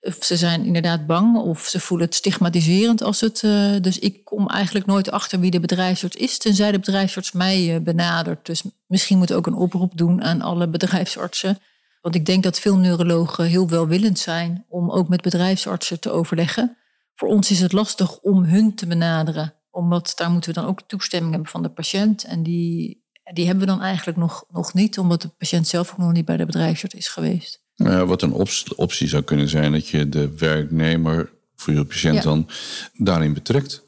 Of 0.00 0.16
ze 0.20 0.36
zijn 0.36 0.64
inderdaad 0.64 1.06
bang 1.06 1.36
of 1.36 1.64
ze 1.64 1.80
voelen 1.80 2.06
het 2.06 2.14
stigmatiserend 2.14 3.02
als 3.02 3.20
het. 3.20 3.42
eh, 3.42 3.72
dus 3.80 3.98
ik 3.98 4.24
kom 4.24 4.48
eigenlijk 4.48 4.86
nooit 4.86 5.10
achter 5.10 5.40
wie 5.40 5.50
de 5.50 5.60
bedrijfsarts 5.60 6.16
is, 6.16 6.38
tenzij 6.38 6.72
de 6.72 6.78
bedrijfsarts 6.78 7.32
mij 7.32 7.74
eh, 7.74 7.80
benadert. 7.80 8.46
Dus 8.46 8.62
misschien 8.86 9.18
moet 9.18 9.30
ik 9.30 9.36
ook 9.36 9.46
een 9.46 9.54
oproep 9.54 9.96
doen 9.96 10.22
aan 10.22 10.40
alle 10.40 10.68
bedrijfsartsen. 10.68 11.58
Want 12.00 12.14
ik 12.14 12.26
denk 12.26 12.42
dat 12.42 12.58
veel 12.58 12.76
neurologen 12.76 13.44
heel 13.44 13.68
welwillend 13.68 14.18
zijn 14.18 14.64
om 14.68 14.90
ook 14.90 15.08
met 15.08 15.22
bedrijfsartsen 15.22 16.00
te 16.00 16.10
overleggen. 16.10 16.76
Voor 17.14 17.28
ons 17.28 17.50
is 17.50 17.60
het 17.60 17.72
lastig 17.72 18.18
om 18.18 18.44
hun 18.44 18.74
te 18.74 18.86
benaderen, 18.86 19.54
omdat 19.70 20.12
daar 20.16 20.30
moeten 20.30 20.54
we 20.54 20.60
dan 20.60 20.68
ook 20.68 20.82
toestemming 20.86 21.32
hebben 21.32 21.50
van 21.50 21.62
de 21.62 21.68
patiënt. 21.68 22.24
En 22.24 22.42
die, 22.42 23.01
die 23.32 23.46
hebben 23.46 23.64
we 23.66 23.70
dan 23.70 23.82
eigenlijk 23.82 24.18
nog, 24.18 24.44
nog 24.50 24.74
niet, 24.74 24.98
omdat 24.98 25.22
de 25.22 25.28
patiënt 25.28 25.68
zelf 25.68 25.90
ook 25.90 25.98
nog 25.98 26.12
niet 26.12 26.24
bij 26.24 26.36
de 26.36 26.46
bedrijfsarts 26.46 26.94
is 26.94 27.08
geweest. 27.08 27.60
Nou 27.76 27.92
ja, 27.92 28.06
wat 28.06 28.22
een 28.22 28.32
op- 28.32 28.48
optie 28.76 29.08
zou 29.08 29.22
kunnen 29.22 29.48
zijn, 29.48 29.72
dat 29.72 29.88
je 29.88 30.08
de 30.08 30.34
werknemer 30.36 31.30
voor 31.56 31.74
je 31.74 31.84
patiënt 31.84 32.14
Ja. 32.16 32.22
dan 32.22 32.48
daarin 32.92 33.32
betrekt. 33.32 33.82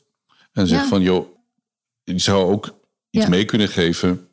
En 0.53 0.67
zegt 0.67 0.83
Ja. 0.83 0.89
van, 0.89 1.03
joh, 1.03 1.27
je 2.03 2.19
zou 2.19 2.53
ook 2.53 2.75
iets 3.11 3.27
mee 3.27 3.45
kunnen 3.45 3.69
geven 3.69 4.29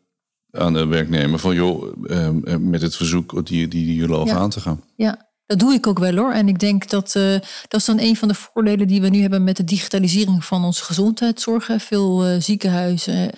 aan 0.52 0.74
de 0.74 0.86
werknemer. 0.86 1.40
Van, 1.40 1.56
joh, 1.56 1.94
ehm, 2.10 2.44
eh, 2.44 2.56
met 2.56 2.82
het 2.82 2.96
verzoek 2.96 3.46
die, 3.46 3.68
die, 3.68 3.86
die 3.86 3.96
jullie 3.96 4.34
aan 4.34 4.50
te 4.50 4.60
gaan. 4.60 4.84
Ja, 4.96 5.30
dat 5.46 5.60
doe 5.60 5.74
ik 5.74 5.88
ook 5.88 6.00
wel 6.00 6.16
hoor. 6.16 6.32
En 6.34 6.48
ik 6.48 6.60
denk 6.60 6.90
dat 6.90 7.16
eh, 7.16 7.32
dat 7.68 7.80
is 7.80 7.86
dan 7.86 8.00
een 8.00 8.16
van 8.16 8.28
de 8.28 8.34
voordelen 8.34 8.88
die 8.88 9.02
we 9.02 9.10
nu 9.10 9.22
hebben 9.22 9.44
met 9.44 9.58
de 9.58 9.64
digitalisering 9.64 10.46
van 10.46 10.64
onze 10.66 10.84
gezondheidszorg. 10.84 11.70
Veel 11.78 12.26
eh, 12.26 12.36
ziekenhuizen 12.40 13.32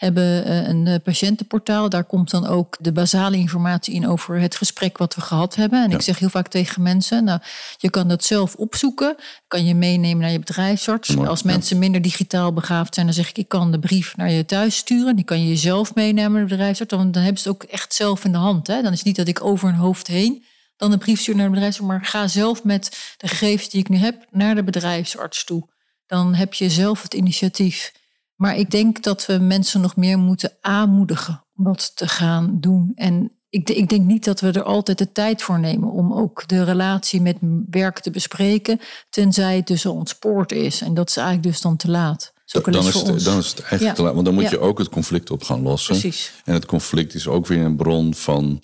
hebben 0.00 0.44
eh, 0.44 0.68
een 0.68 0.86
eh, 0.86 0.94
patiëntenportaal. 1.04 1.88
Daar 1.88 2.04
komt 2.04 2.30
dan 2.30 2.46
ook 2.46 2.76
de 2.80 2.92
basale 2.92 3.36
informatie 3.36 3.94
in 3.94 4.08
over 4.08 4.40
het 4.40 4.56
gesprek 4.56 4.98
wat 4.98 5.14
we 5.14 5.20
gehad 5.20 5.54
hebben. 5.54 5.82
En 5.84 5.90
ik 5.90 6.02
zeg 6.02 6.18
heel 6.18 6.28
vaak 6.28 6.48
tegen 6.48 6.82
mensen, 6.82 7.24
nou, 7.24 7.40
je 7.76 7.90
kan 7.90 8.08
dat 8.08 8.24
zelf 8.24 8.54
opzoeken. 8.54 9.16
Kan 9.48 9.64
je 9.64 9.74
meenemen 9.74 10.18
naar 10.18 10.30
je 10.30 10.38
bedrijfsarts. 10.38 11.14
Mooi, 11.14 11.28
Als 11.28 11.40
ja. 11.40 11.46
mensen 11.46 11.78
minder 11.78 12.02
digitaal 12.02 12.52
begaafd 12.52 12.94
zijn, 12.94 13.06
dan 13.06 13.14
zeg 13.14 13.28
ik, 13.28 13.38
ik 13.38 13.48
kan 13.48 13.72
de 13.72 13.78
brief 13.78 14.16
naar 14.16 14.30
je 14.30 14.44
thuis 14.44 14.76
sturen. 14.76 15.16
Die 15.16 15.24
kan 15.24 15.46
je 15.46 15.56
zelf 15.56 15.94
meenemen 15.94 16.32
naar 16.32 16.42
de 16.42 16.54
bedrijfsarts. 16.54 16.90
Dan, 16.96 17.10
dan 17.10 17.22
hebben 17.22 17.42
ze 17.42 17.48
het 17.48 17.62
ook 17.62 17.70
echt 17.70 17.94
zelf 17.94 18.24
in 18.24 18.32
de 18.32 18.38
hand. 18.38 18.66
Hè? 18.66 18.82
Dan 18.82 18.92
is 18.92 18.98
het 18.98 19.06
niet 19.06 19.16
dat 19.16 19.28
ik 19.28 19.44
over 19.44 19.68
hun 19.68 19.78
hoofd 19.78 20.06
heen 20.06 20.44
dan 20.76 20.92
een 20.92 20.98
brief 20.98 21.20
sturen 21.20 21.40
naar 21.40 21.48
de 21.48 21.54
bedrijfsarts. 21.54 21.88
Maar 21.88 22.04
ga 22.04 22.28
zelf 22.28 22.64
met 22.64 23.14
de 23.16 23.28
gegevens 23.28 23.68
die 23.68 23.80
ik 23.80 23.88
nu 23.88 23.96
heb 23.96 24.26
naar 24.30 24.54
de 24.54 24.64
bedrijfsarts 24.64 25.44
toe. 25.44 25.68
Dan 26.06 26.34
heb 26.34 26.54
je 26.54 26.70
zelf 26.70 27.02
het 27.02 27.14
initiatief. 27.14 27.92
Maar 28.40 28.56
ik 28.56 28.70
denk 28.70 29.02
dat 29.02 29.26
we 29.26 29.38
mensen 29.38 29.80
nog 29.80 29.96
meer 29.96 30.18
moeten 30.18 30.52
aanmoedigen 30.60 31.44
om 31.56 31.64
dat 31.64 31.92
te 31.96 32.08
gaan 32.08 32.56
doen. 32.60 32.92
En 32.94 33.32
ik, 33.48 33.70
ik 33.70 33.88
denk 33.88 34.06
niet 34.06 34.24
dat 34.24 34.40
we 34.40 34.52
er 34.52 34.62
altijd 34.62 34.98
de 34.98 35.12
tijd 35.12 35.42
voor 35.42 35.58
nemen 35.60 35.90
om 35.90 36.12
ook 36.12 36.48
de 36.48 36.64
relatie 36.64 37.20
met 37.20 37.36
werk 37.70 37.98
te 37.98 38.10
bespreken, 38.10 38.80
tenzij 39.10 39.56
het 39.56 39.66
tussen 39.66 39.92
ontspoord 39.92 40.52
is. 40.52 40.80
En 40.80 40.94
dat 40.94 41.08
is 41.08 41.16
eigenlijk 41.16 41.46
dus 41.48 41.60
dan 41.60 41.76
te 41.76 41.90
laat. 41.90 42.32
Dan 42.44 42.86
is, 42.86 42.94
het, 42.94 43.24
dan 43.24 43.38
is 43.38 43.48
het 43.48 43.60
eigenlijk 43.60 43.82
Ja. 43.82 43.92
te 43.92 44.02
laat. 44.02 44.12
Want 44.12 44.24
dan 44.24 44.34
moet 44.34 44.42
Ja. 44.42 44.50
je 44.50 44.60
ook 44.60 44.78
het 44.78 44.88
conflict 44.88 45.30
op 45.30 45.42
gaan 45.42 45.62
lossen. 45.62 45.98
Precies. 45.98 46.32
En 46.44 46.54
het 46.54 46.66
conflict 46.66 47.14
is 47.14 47.28
ook 47.28 47.46
weer 47.46 47.64
een 47.64 47.76
bron 47.76 48.14
van 48.14 48.62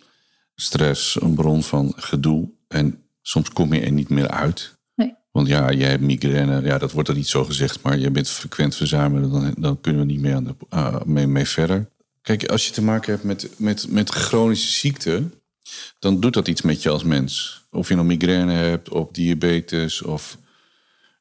stress, 0.55 1.21
een 1.21 1.35
bron 1.35 1.63
van 1.63 1.93
gedoe. 1.97 2.51
En 2.69 3.03
soms 3.23 3.51
kom 3.51 3.73
je 3.75 3.81
er 3.81 3.93
niet 3.93 4.09
meer 4.09 4.29
uit. 4.29 4.76
Want 5.37 5.49
ja, 5.49 5.73
jij 5.73 5.89
hebt 5.89 6.03
migraine, 6.03 6.63
ja, 6.63 6.79
dat 6.79 6.93
wordt 6.93 7.09
er 7.09 7.15
niet 7.15 7.29
zo 7.29 7.45
gezegd, 7.45 7.83
maar 7.83 7.99
je 7.99 8.11
bent 8.11 8.29
frequent 8.29 8.75
verzuimen, 8.75 9.31
dan, 9.31 9.55
dan 9.59 9.81
kunnen 9.81 10.01
we 10.01 10.07
niet 10.07 10.21
meer 10.21 10.35
aan 10.35 10.45
de, 10.45 10.55
ah, 10.69 11.03
mee, 11.05 11.27
mee 11.27 11.45
verder. 11.45 11.89
Kijk, 12.23 12.49
als 12.49 12.67
je 12.67 12.73
te 12.73 12.83
maken 12.83 13.13
hebt 13.13 13.25
met, 13.25 13.51
met, 13.57 13.91
met 13.91 14.11
chronische 14.11 14.71
ziekte, 14.71 15.23
dan 15.99 16.21
doet 16.21 16.33
dat 16.33 16.49
iets 16.49 16.63
met 16.63 16.83
je 16.83 16.89
als 16.89 17.05
mens. 17.05 17.63
Of 17.71 17.89
je 17.89 17.95
nou 17.95 18.07
migraine 18.07 18.53
hebt, 18.53 18.89
of 18.89 19.11
diabetes, 19.11 20.03
of... 20.03 20.39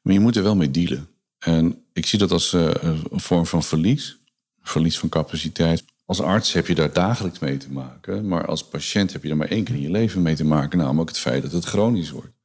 Maar 0.02 0.12
je 0.12 0.20
moet 0.20 0.36
er 0.36 0.42
wel 0.42 0.56
mee 0.56 0.70
dealen. 0.70 1.08
En 1.38 1.82
ik 1.92 2.06
zie 2.06 2.18
dat 2.18 2.30
als 2.30 2.52
eh, 2.52 2.70
een 3.10 3.20
vorm 3.20 3.46
van 3.46 3.62
verlies. 3.62 4.16
Verlies 4.62 4.98
van 4.98 5.08
capaciteit. 5.08 5.84
Als 6.04 6.20
arts 6.20 6.52
heb 6.52 6.66
je 6.66 6.74
daar 6.74 6.92
dagelijks 6.92 7.38
mee 7.38 7.56
te 7.56 7.70
maken. 7.70 8.28
Maar 8.28 8.46
als 8.46 8.68
patiënt 8.68 9.12
heb 9.12 9.22
je 9.22 9.30
er 9.30 9.36
maar 9.36 9.48
één 9.48 9.64
keer 9.64 9.74
in 9.74 9.80
je 9.80 9.90
leven 9.90 10.22
mee 10.22 10.36
te 10.36 10.44
maken. 10.44 10.78
Namelijk 10.78 11.08
het 11.08 11.18
feit 11.18 11.42
dat 11.42 11.52
het 11.52 11.64
chronisch 11.64 12.10
wordt. 12.10 12.35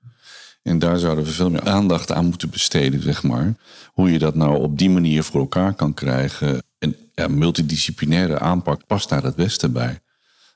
En 0.62 0.80
daar 0.80 0.98
zouden 0.98 1.24
we 1.24 1.32
veel 1.32 1.50
meer 1.50 1.64
aandacht 1.64 2.12
aan 2.12 2.26
moeten 2.26 2.50
besteden, 2.50 3.02
zeg 3.02 3.24
maar. 3.24 3.54
Hoe 3.94 4.12
je 4.12 4.20
dat 4.20 4.36
nou 4.36 4.62
op 4.62 4.78
die 4.78 4.90
manier 4.90 5.24
voor 5.24 5.40
elkaar 5.40 5.74
kan 5.74 5.94
krijgen. 5.94 6.64
En 6.78 7.38
multidisciplinaire 7.38 8.40
aanpak 8.40 8.88
past 8.88 9.10
daar 9.10 9.24
het 9.24 9.36
beste 9.36 9.70
bij. 9.70 10.00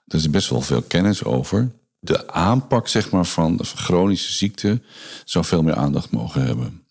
Er 0.06 0.18
is 0.18 0.30
best 0.30 0.50
wel 0.50 0.62
veel 0.62 0.82
kennis 0.82 1.24
over. 1.24 1.72
De 2.00 2.32
aanpak, 2.32 2.88
zeg 2.88 3.12
maar, 3.12 3.26
van, 3.26 3.60
chronische 3.64 4.34
ziekte 4.34 4.82
zou 5.24 5.46
veel 5.46 5.64
meer 5.64 5.76
aandacht 5.76 6.12
mogen 6.12 6.46
hebben. 6.46 6.84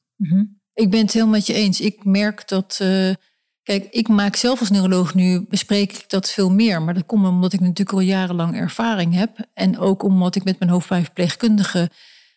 Ik 0.74 0.90
ben 0.90 1.00
het 1.00 1.12
helemaal 1.12 1.35
met 1.35 1.46
je 1.46 1.53
eens. 1.53 1.81
Ik 1.81 2.05
merk 2.05 2.48
dat. 2.48 2.77
eh, 2.81 3.14
kijk, 3.62 3.87
ik 3.90 4.09
maak 4.09 4.37
zelf 4.37 4.61
als 4.61 4.70
neuroloog 4.70 5.14
nu, 5.14 5.46
bespreek 5.48 5.92
ik 5.92 6.05
dat 6.09 6.31
veel 6.31 6.50
meer. 6.50 6.83
Maar 6.83 6.94
dat 6.94 7.07
komt 7.07 7.27
omdat 7.27 7.53
ik 7.53 7.61
natuurlijk 7.61 7.92
al 7.92 8.00
jarenlang 8.00 8.57
ervaring 8.57 9.14
heb. 9.14 9.48
En 9.53 9.79
ook 9.79 10.03
omdat 10.03 10.35
ik 10.35 10.44
met 10.44 10.59
mijn 10.59 10.70
hoofdpijnverpleegkundige 10.70 11.90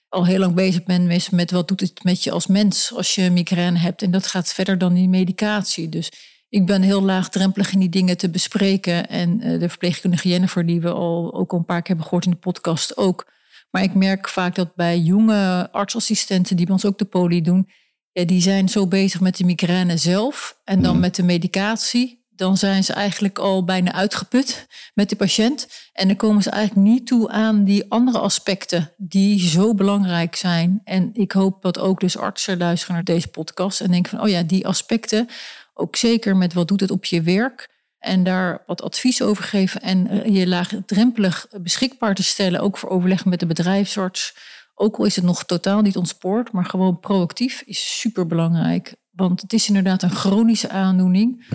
al 0.10 0.26
heel 0.26 0.40
lang 0.40 0.56
bezig 0.56 0.84
ben 0.84 1.08
met, 1.08 1.32
met 1.32 1.52
wat 1.52 1.68
doet 1.68 1.80
het 1.80 2.04
met 2.04 2.24
je 2.24 2.32
als 2.32 2.48
mens 2.48 2.94
als 2.94 3.16
je 3.16 3.32
migraine 3.32 3.78
hebt. 3.78 4.02
En 4.02 4.12
dat 4.12 4.28
gaat 4.28 4.54
verder 4.54 4.78
dan 4.78 4.94
die 4.94 5.10
medicatie. 5.10 5.90
Dus 5.90 6.12
ik 6.50 6.66
ben 6.66 6.82
heel 6.82 7.02
laagdrempelig 7.02 7.74
in 7.74 7.80
die 7.80 7.90
dingen 7.90 8.18
te 8.18 8.30
bespreken. 8.30 9.10
En 9.10 9.42
eh, 9.42 9.60
de 9.60 9.70
verpleegkundige 9.70 10.30
Jennifer, 10.30 10.66
die 10.66 10.82
we 10.82 10.90
al 10.92 11.34
ook 11.34 11.52
al 11.52 11.58
een 11.58 11.66
paar 11.66 11.82
keer 11.82 11.88
hebben 11.88 12.06
gehoord 12.06 12.26
in 12.26 12.32
de 12.32 12.38
podcast, 12.38 12.98
ook. 12.98 13.32
Maar 13.72 13.84
ik 13.84 13.94
merk 13.94 14.30
vaak 14.30 14.56
dat 14.56 14.76
bij 14.76 15.00
jonge 15.00 15.72
artsassistenten 15.72 16.56
die 16.56 16.66
bij 16.66 16.74
ons 16.74 16.86
ook 16.86 16.98
de 16.98 17.06
poli 17.06 17.42
doen, 17.42 17.70
ja, 18.12 18.26
die 18.26 18.42
zijn 18.42 18.70
zo 18.70 18.88
bezig 18.88 19.22
met 19.22 19.38
de 19.38 19.44
migraine 19.44 19.98
zelf 19.98 20.60
en 20.64 20.82
dan 20.82 21.00
met 21.00 21.16
de 21.16 21.24
medicatie. 21.24 22.26
Dan 22.38 22.58
zijn 22.58 22.84
ze 22.84 22.94
eigenlijk 22.94 23.40
al 23.40 23.64
bijna 23.64 23.94
uitgeput 23.94 24.68
met 24.94 25.10
de 25.10 25.16
patiënt. 25.16 25.68
En 25.94 26.08
dan 26.08 26.16
komen 26.16 26.44
ze 26.44 26.50
eigenlijk 26.50 26.88
niet 26.88 27.08
toe 27.08 27.30
aan 27.30 27.64
die 27.64 27.86
andere 27.90 28.20
aspecten 28.20 28.92
die 28.98 29.40
zo 29.40 29.74
belangrijk 29.74 30.36
zijn. 30.36 30.82
En 30.84 31.10
ik 31.14 31.32
hoop 31.32 31.62
dat 31.62 31.80
ook 31.80 32.00
dus 32.00 32.18
artsen 32.18 32.58
luisteren 32.58 32.96
naar 32.96 33.04
deze 33.04 33.28
podcast 33.28 33.82
en 33.82 33.92
denken 33.92 34.12
van, 34.12 34.22
oh 34.22 34.30
ja, 34.30 34.44
die 34.44 34.68
aspecten, 34.68 35.30
ook 35.74 35.96
zeker 35.96 36.38
met 36.38 36.54
wat 36.54 36.68
doet 36.68 36.80
het 36.80 36.92
op 36.92 37.06
je 37.06 37.22
werk. 37.22 37.76
En 38.00 38.24
daar 38.24 38.64
wat 38.66 38.82
advies 38.82 39.22
over 39.22 39.44
geven 39.44 39.82
en 39.82 40.08
eh, 40.08 40.36
je 40.36 40.48
laagdrempelig 40.48 41.48
beschikbaar 41.62 42.16
te 42.16 42.24
stellen, 42.24 42.62
ook 42.62 42.78
voor 42.78 42.90
overleg 42.90 43.26
met 43.26 43.40
de 43.40 43.46
bedrijfsarts. 43.46 44.36
Ook 44.76 44.98
al 44.98 45.06
is 45.06 45.16
het 45.16 45.26
nog 45.26 45.44
totaal 45.44 45.82
niet 45.82 45.98
ontspoord, 45.98 46.52
maar 46.52 46.66
gewoon 46.66 47.00
proactief 47.00 47.62
is 47.66 48.00
super 48.00 48.28
belangrijk. 48.28 48.96
Want 49.12 49.42
het 49.42 49.54
is 49.54 49.68
inderdaad 49.68 50.04
een 50.04 50.16
chronische 50.16 50.70
aandoening. 50.70 51.46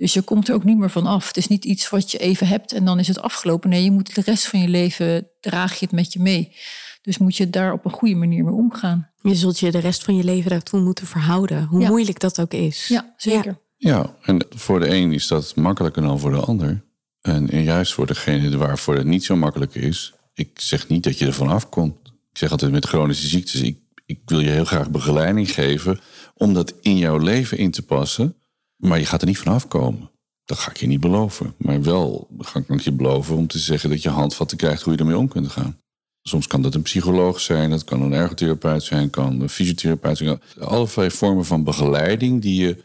Dus 0.00 0.12
je 0.12 0.22
komt 0.22 0.48
er 0.48 0.54
ook 0.54 0.64
niet 0.64 0.78
meer 0.78 0.90
van 0.90 1.06
af. 1.06 1.26
Het 1.26 1.36
is 1.36 1.46
niet 1.46 1.64
iets 1.64 1.90
wat 1.90 2.10
je 2.10 2.18
even 2.18 2.46
hebt 2.46 2.72
en 2.72 2.84
dan 2.84 2.98
is 2.98 3.08
het 3.08 3.20
afgelopen. 3.20 3.70
Nee, 3.70 3.84
je 3.84 3.90
moet 3.90 4.14
de 4.14 4.20
rest 4.20 4.46
van 4.46 4.60
je 4.60 4.68
leven 4.68 5.28
draag 5.40 5.78
je 5.78 5.84
het 5.84 5.94
met 5.94 6.12
je 6.12 6.20
mee. 6.20 6.56
Dus 7.02 7.18
moet 7.18 7.36
je 7.36 7.50
daar 7.50 7.72
op 7.72 7.84
een 7.84 7.90
goede 7.90 8.14
manier 8.14 8.44
mee 8.44 8.54
omgaan. 8.54 9.10
Je 9.22 9.34
zult 9.34 9.58
je 9.58 9.70
de 9.70 9.78
rest 9.78 10.04
van 10.04 10.16
je 10.16 10.24
leven 10.24 10.50
daartoe 10.50 10.80
moeten 10.80 11.06
verhouden. 11.06 11.64
Hoe 11.64 11.80
Ja. 11.80 11.88
moeilijk 11.88 12.20
dat 12.20 12.40
ook 12.40 12.52
is. 12.52 12.88
Ja, 12.88 13.14
zeker. 13.16 13.58
Ja, 13.76 14.14
en 14.22 14.46
voor 14.50 14.80
de 14.80 14.94
een 14.94 15.12
is 15.12 15.26
dat 15.26 15.56
makkelijker 15.56 16.02
dan 16.02 16.18
voor 16.18 16.30
de 16.30 16.40
ander. 16.40 16.84
En, 17.20 17.50
en 17.50 17.62
juist 17.62 17.92
voor 17.92 18.06
degene 18.06 18.56
waarvoor 18.56 18.94
het 18.96 19.06
niet 19.06 19.24
zo 19.24 19.36
makkelijk 19.36 19.74
is. 19.74 20.12
Ik 20.34 20.60
zeg 20.60 20.88
niet 20.88 21.02
dat 21.04 21.18
je 21.18 21.26
ervan 21.26 21.48
afkomt. 21.48 21.96
Ik 22.30 22.38
zeg 22.38 22.50
altijd 22.50 22.72
met 22.72 22.86
chronische 22.86 23.26
ziektes. 23.26 23.60
Ik, 23.60 23.78
ik 24.06 24.20
wil 24.24 24.40
je 24.40 24.50
heel 24.50 24.64
graag 24.64 24.90
begeleiding 24.90 25.50
geven. 25.50 26.00
Om 26.34 26.54
dat 26.54 26.74
in 26.80 26.96
jouw 26.96 27.18
leven 27.18 27.58
in 27.58 27.70
te 27.70 27.82
passen. 27.82 28.34
Maar 28.80 28.98
je 28.98 29.06
gaat 29.06 29.20
er 29.20 29.26
niet 29.26 29.38
van 29.38 29.52
afkomen. 29.52 30.10
Dat 30.44 30.58
ga 30.58 30.70
ik 30.70 30.76
je 30.76 30.86
niet 30.86 31.00
beloven. 31.00 31.54
Maar 31.58 31.82
wel 31.82 32.28
ga 32.38 32.62
ik 32.66 32.80
je 32.80 32.92
beloven 32.92 33.36
om 33.36 33.46
te 33.46 33.58
zeggen 33.58 33.90
dat 33.90 34.02
je 34.02 34.08
handvatten 34.08 34.56
krijgt 34.56 34.82
hoe 34.82 34.92
je 34.92 34.98
ermee 34.98 35.18
om 35.18 35.28
kunt 35.28 35.48
gaan. 35.48 35.78
Soms 36.22 36.46
kan 36.46 36.62
dat 36.62 36.74
een 36.74 36.82
psycholoog 36.82 37.40
zijn, 37.40 37.70
dat 37.70 37.84
kan 37.84 38.02
een 38.02 38.12
ergotherapeut 38.12 38.82
zijn, 38.82 39.10
kan 39.10 39.40
een 39.40 39.48
fysiotherapeut 39.48 40.16
zijn. 40.16 40.40
Allerlei 40.58 41.10
vormen 41.10 41.44
van 41.44 41.64
begeleiding 41.64 42.42
die 42.42 42.62
je 42.62 42.84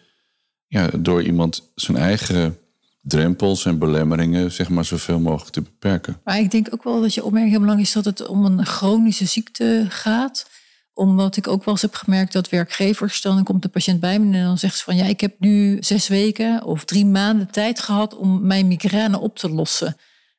ja, 0.67 0.89
door 0.97 1.23
iemand 1.23 1.71
zijn 1.75 1.97
eigen 1.97 2.57
drempels 3.01 3.65
en 3.65 3.79
belemmeringen, 3.79 4.51
zeg 4.51 4.69
maar, 4.69 4.85
zoveel 4.85 5.19
mogelijk 5.19 5.51
te 5.51 5.61
beperken. 5.61 6.19
Maar 6.23 6.39
ik 6.39 6.51
denk 6.51 6.67
ook 6.71 6.83
wel 6.83 7.01
dat 7.01 7.13
je 7.13 7.23
opmerking 7.23 7.51
heel 7.51 7.61
belangrijk 7.61 7.89
is 7.89 8.03
dat 8.03 8.05
het 8.05 8.27
om 8.27 8.45
een 8.45 8.65
chronische 8.65 9.25
ziekte 9.25 9.85
gaat. 9.89 10.49
Omdat 10.95 11.37
ik 11.37 11.47
ook 11.47 11.63
wel 11.63 11.73
eens 11.73 11.81
heb 11.81 11.93
gemerkt 11.93 12.33
dat 12.33 12.49
werkgevers, 12.49 13.21
dan 13.21 13.43
komt 13.43 13.61
de 13.61 13.69
patiënt 13.69 13.99
bij 13.99 14.19
me 14.19 14.37
en 14.37 14.43
dan 14.43 14.57
zegt 14.57 14.77
ze 14.77 14.83
van 14.83 14.95
ja, 14.95 15.05
ik 15.05 15.21
heb 15.21 15.35
nu 15.39 15.77
zes 15.79 16.07
weken 16.07 16.63
of 16.63 16.85
drie 16.85 17.05
maanden 17.05 17.51
tijd 17.51 17.79
gehad 17.79 18.15
om 18.15 18.47
mijn 18.47 18.67
migraine 18.67 19.19
op 19.19 19.37
te 19.37 19.49
lossen. 19.49 19.87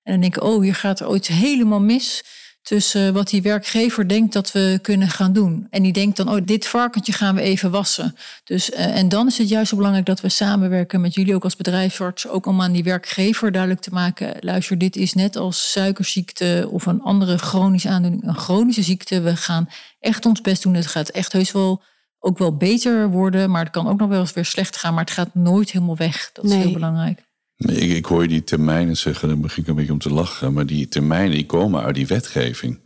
En 0.02 0.12
dan 0.12 0.20
denk 0.20 0.36
ik, 0.36 0.42
oh, 0.42 0.62
hier 0.62 0.74
gaat 0.74 1.00
er 1.00 1.08
ooit 1.08 1.26
helemaal 1.26 1.80
mis 1.80 2.24
tussen 2.66 3.12
wat 3.12 3.28
die 3.28 3.42
werkgever 3.42 4.08
denkt 4.08 4.32
dat 4.32 4.52
we 4.52 4.78
kunnen 4.82 5.08
gaan 5.08 5.32
doen. 5.32 5.66
En 5.70 5.82
die 5.82 5.92
denkt 5.92 6.16
dan, 6.16 6.28
oh, 6.28 6.40
dit 6.44 6.66
varkentje 6.66 7.12
gaan 7.12 7.34
we 7.34 7.40
even 7.40 7.70
wassen. 7.70 8.16
Dus, 8.44 8.70
eh, 8.70 8.96
en 8.96 9.08
dan 9.08 9.26
is 9.26 9.38
het 9.38 9.48
juist 9.48 9.68
zo 9.68 9.76
belangrijk 9.76 10.06
dat 10.06 10.20
we 10.20 10.28
samenwerken 10.28 11.00
met 11.00 11.14
jullie 11.14 11.34
ook 11.34 11.44
als 11.44 11.56
bedrijfsarts, 11.56 12.28
ook 12.28 12.46
om 12.46 12.62
aan 12.62 12.72
die 12.72 12.82
werkgever 12.84 13.52
duidelijk 13.52 13.82
te 13.82 13.90
maken, 13.92 14.36
luister, 14.40 14.78
dit 14.78 14.96
is 14.96 15.12
net 15.12 15.36
als 15.36 15.70
suikerziekte 15.70 16.68
of 16.70 16.86
een 16.86 17.02
andere 17.02 17.38
chronische 17.38 17.88
aandoening, 17.88 18.26
een 18.26 18.36
chronische 18.36 18.82
ziekte. 18.82 19.20
We 19.20 19.36
gaan 19.36 19.68
echt 20.00 20.26
ons 20.26 20.40
best 20.40 20.62
doen. 20.62 20.74
Het 20.74 20.86
gaat 20.86 21.08
echt 21.08 21.32
heus 21.32 21.52
wel 21.52 21.82
ook 22.18 22.38
wel 22.38 22.56
beter 22.56 23.08
worden, 23.10 23.50
maar 23.50 23.62
het 23.62 23.72
kan 23.72 23.88
ook 23.88 23.98
nog 23.98 24.08
wel 24.08 24.20
eens 24.20 24.32
weer 24.32 24.44
slecht 24.44 24.76
gaan, 24.76 24.94
maar 24.94 25.04
het 25.04 25.12
gaat 25.12 25.34
nooit 25.34 25.70
helemaal 25.70 25.96
weg. 25.96 26.30
Dat 26.32 26.44
is 26.44 26.50
Nee. 26.50 26.60
heel 26.60 26.72
belangrijk. 26.72 27.25
Ik, 27.56 27.90
ik 27.90 28.04
hoor 28.04 28.22
je 28.22 28.28
die 28.28 28.44
termijnen 28.44 28.96
zeggen, 28.96 29.28
dan 29.28 29.40
begin 29.40 29.62
ik 29.62 29.68
een 29.68 29.74
beetje 29.74 29.92
om 29.92 29.98
te 29.98 30.12
lachen. 30.12 30.52
Maar 30.52 30.66
die 30.66 30.88
termijnen 30.88 31.30
die 31.30 31.46
komen 31.46 31.82
uit 31.82 31.94
die 31.94 32.06
wetgeving. 32.06 32.78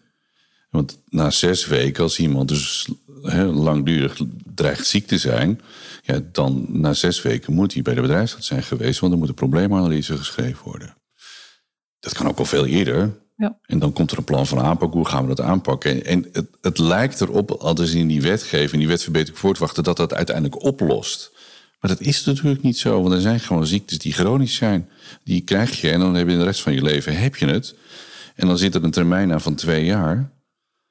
Want 0.70 0.98
na 1.08 1.30
zes 1.30 1.66
weken, 1.66 2.02
als 2.02 2.18
iemand 2.18 2.48
dus 2.48 2.88
langdurig 3.52 4.20
dreigt 4.54 4.86
ziek 4.86 5.06
te 5.06 5.18
zijn... 5.18 5.60
Ja, 6.02 6.20
dan 6.32 6.66
na 6.68 6.92
zes 6.92 7.22
weken 7.22 7.52
moet 7.52 7.72
hij 7.72 7.82
bij 7.82 7.94
de 7.94 8.00
bedrijfsarts 8.00 8.46
zijn 8.46 8.62
geweest... 8.62 9.00
want 9.00 9.12
er 9.12 9.18
moet 9.18 9.28
een 9.28 9.34
probleemanalyse 9.34 10.16
geschreven 10.16 10.64
worden. 10.64 10.96
Dat 11.98 12.14
kan 12.14 12.28
ook 12.28 12.38
al 12.38 12.44
veel 12.44 12.66
eerder. 12.66 13.18
Ja. 13.36 13.58
En 13.66 13.78
dan 13.78 13.92
komt 13.92 14.10
er 14.10 14.18
een 14.18 14.24
plan 14.24 14.46
van 14.46 14.60
aanpak. 14.60 14.92
Hoe 14.92 15.06
gaan 15.06 15.22
we 15.22 15.34
dat 15.34 15.46
aanpakken? 15.46 16.04
En, 16.04 16.28
het, 16.32 16.46
het 16.60 16.78
lijkt 16.78 17.20
erop, 17.20 17.50
altijd 17.50 17.90
in 17.90 18.08
die 18.08 18.22
wetgeving, 18.22 18.78
die 18.78 18.88
wetverbetering 18.88 19.38
voortwachten, 19.38 19.84
dat 19.84 19.96
dat 19.96 20.14
uiteindelijk 20.14 20.62
oplost. 20.62 21.32
Maar 21.80 21.90
dat 21.90 22.00
is 22.00 22.24
natuurlijk 22.24 22.62
niet 22.62 22.78
zo. 22.78 23.02
Want 23.02 23.14
er 23.14 23.20
zijn 23.20 23.40
gewoon 23.40 23.66
ziektes 23.66 23.98
die 23.98 24.12
chronisch 24.12 24.54
zijn. 24.54 24.88
Die 25.24 25.40
krijg 25.40 25.80
je 25.80 25.90
en 25.90 26.00
dan 26.00 26.14
heb 26.14 26.28
je 26.28 26.36
de 26.36 26.44
rest 26.44 26.62
van 26.62 26.72
je 26.72 26.82
leven 26.82 27.16
heb 27.16 27.36
je 27.36 27.46
het. 27.46 27.74
En 28.34 28.46
dan 28.46 28.58
zit 28.58 28.74
er 28.74 28.84
een 28.84 28.90
termijn 28.90 29.32
aan 29.32 29.40
van 29.40 29.54
twee 29.54 29.84
jaar. 29.84 30.32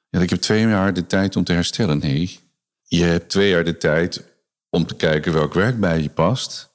Ja, 0.08 0.20
ik 0.20 0.30
heb 0.30 0.40
twee 0.40 0.66
jaar 0.66 0.94
de 0.94 1.06
tijd 1.06 1.36
om 1.36 1.44
te 1.44 1.52
herstellen. 1.52 1.98
Nee, 1.98 2.38
je 2.82 3.02
hebt 3.02 3.28
twee 3.28 3.48
jaar 3.50 3.64
de 3.64 3.76
tijd 3.76 4.24
om 4.68 4.86
te 4.86 4.94
kijken 4.94 5.32
welk 5.32 5.54
werk 5.54 5.80
bij 5.80 6.02
je 6.02 6.08
past. 6.08 6.70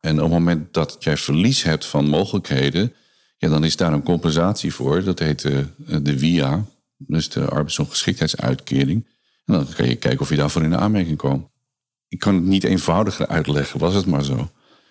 En 0.00 0.16
op 0.16 0.22
het 0.22 0.32
moment 0.32 0.74
dat 0.74 0.96
jij 0.98 1.16
verlies 1.16 1.62
hebt 1.62 1.86
van 1.86 2.08
mogelijkheden, 2.08 2.94
ja, 3.38 3.48
dan 3.48 3.64
is 3.64 3.76
daar 3.76 3.92
een 3.92 4.02
compensatie 4.02 4.74
voor. 4.74 5.04
Dat 5.04 5.18
heet 5.18 5.42
de, 5.42 5.66
de 6.02 6.18
WIA, 6.18 6.64
dus 6.96 7.28
de 7.28 7.44
arbeidsongeschiktheidsuitkering. 7.44 9.06
En 9.44 9.54
dan 9.54 9.66
kan 9.76 9.88
je 9.88 9.96
kijken 9.96 10.20
of 10.20 10.28
je 10.28 10.36
daarvoor 10.36 10.62
in 10.62 10.70
de 10.70 10.76
aanmerking 10.76 11.16
komt. 11.16 11.51
Ik 12.12 12.18
kan 12.18 12.34
het 12.34 12.44
niet 12.44 12.64
eenvoudiger 12.64 13.26
uitleggen, 13.26 13.80
was 13.80 13.94
het 13.94 14.06
maar 14.06 14.24
zo. 14.24 14.36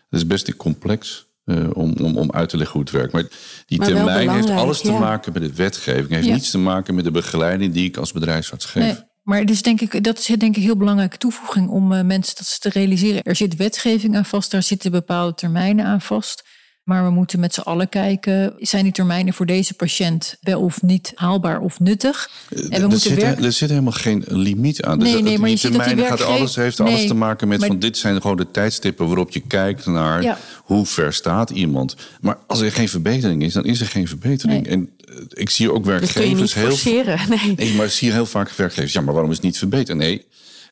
Het 0.10 0.20
is 0.20 0.28
best 0.28 0.56
complex 0.56 1.28
eh, 1.46 1.70
om, 1.74 1.94
om, 2.02 2.18
om 2.18 2.32
uit 2.32 2.50
te 2.50 2.58
leggen 2.58 2.74
hoe 2.74 2.82
het 2.82 2.92
werkt. 2.92 3.14
Maar 3.14 3.24
die 3.66 3.78
Maar 3.78 3.88
termijn 3.88 4.30
heeft 4.30 4.50
alles 4.50 4.82
te 4.82 4.92
maken 4.92 5.34
met 5.34 5.42
de 5.42 5.54
wetgeving. 5.54 6.10
heeft 6.10 6.26
Ja. 6.26 6.34
niets 6.34 6.52
te 6.52 6.58
maken 6.58 6.96
met 6.96 7.04
de 7.04 7.12
begeleiding 7.12 7.74
die 7.74 7.86
ik 7.88 7.98
als 7.98 8.12
bedrijfsarts 8.12 8.66
geef. 8.66 8.84
Nee, 8.84 8.96
maar 9.24 9.50
is 9.50 9.62
denk 9.62 9.82
ik, 9.82 10.04
dat 10.04 10.20
is 10.20 10.26
denk 10.26 10.42
ik 10.42 10.56
een 10.56 10.62
heel 10.62 10.78
belangrijke 10.78 11.18
toevoeging 11.18 11.70
om 11.70 11.94
eh, 11.94 12.04
mensen 12.04 12.36
dat 12.36 12.46
ze 12.46 12.60
te 12.60 12.70
realiseren. 12.70 13.24
Er 13.24 13.36
zit 13.36 13.56
wetgeving 13.56 14.16
aan 14.16 14.26
vast, 14.26 14.52
daar 14.52 14.64
zitten 14.64 14.92
bepaalde 14.92 15.34
termijnen 15.34 15.86
aan 15.86 16.02
vast. 16.02 16.44
Maar 16.84 17.04
we 17.04 17.10
moeten 17.10 17.39
met 17.39 17.54
z'n 17.54 17.60
allen 17.60 17.89
kijken, 17.89 18.54
zijn 18.60 18.84
die 18.84 18.91
termijnen 18.94 19.34
voor 19.34 19.46
deze 19.46 19.74
patiënt 19.74 20.38
wel 20.41 20.62
of 20.62 20.82
niet 20.82 21.12
haalbaar 21.15 21.60
of 21.60 21.80
nuttig? 21.80 22.30
En 22.50 22.58
we 22.70 22.76
er, 22.76 22.82
moeten 22.82 23.00
zit, 23.00 23.22
werken. 23.22 23.44
er 23.44 23.52
zit 23.52 23.70
helemaal 23.70 23.91
geen 23.91 24.24
limiet 24.28 24.82
aan. 24.82 24.98
Nee, 24.98 25.12
Dus 25.13 25.22
nee, 25.22 25.39
maar 25.39 25.50
je 25.50 25.56
ziet 25.56 25.62
dat 25.63 25.72
die 25.72 25.82
termijnen 25.82 26.06
gaat 26.10 26.17
werkgever- 26.17 26.39
alles, 26.41 26.56
heeft 26.56 26.78
Nee, 26.80 26.88
alles 26.88 27.08
te 27.08 27.13
maken 27.13 27.48
met 27.48 27.60
maar- 27.60 27.67
van 27.67 27.80
dit 27.80 27.98
zijn 27.98 28.22
gewoon 28.22 28.38
de 28.38 28.52
tijdstippen 28.52 29.06
waarop 29.08 29.32
je 29.32 29.39
kijkt 29.39 29.86
naar 29.86 30.24
Ja. 30.24 30.38
hoe 30.63 30.86
ver 30.86 31.13
staat 31.13 31.50
iemand. 31.50 31.96
Maar 32.22 32.38
als 32.48 32.60
er 32.62 32.72
geen 32.72 32.89
verbetering 32.89 33.44
is, 33.44 33.54
dan 33.54 33.65
is 33.65 33.82
er 33.82 33.88
geen 33.88 34.08
verbetering. 34.08 34.63
Nee. 34.63 34.72
En 34.74 34.89
eh, 35.10 35.15
ik 35.30 35.50
zie 35.50 35.72
ook 35.72 35.76
Dat 35.76 35.84
kun 35.84 35.94
je 35.94 36.00
werkgevers 36.00 36.39
niet 36.56 36.63
heel 36.63 36.70
forceren. 36.70 37.20
Nee, 37.30 37.54
Nee, 37.56 37.74
maar 37.74 37.86
ik 37.86 37.91
zie 37.91 38.12
heel 38.12 38.26
vaak 38.26 38.52
werkgevers. 38.52 38.94
Ja, 38.94 39.02
maar 39.02 39.13
waarom 39.13 39.32
is 39.32 39.38
het 39.38 39.46
niet 39.46 39.58
verbeterd? 39.58 39.98
Nee, 39.98 40.26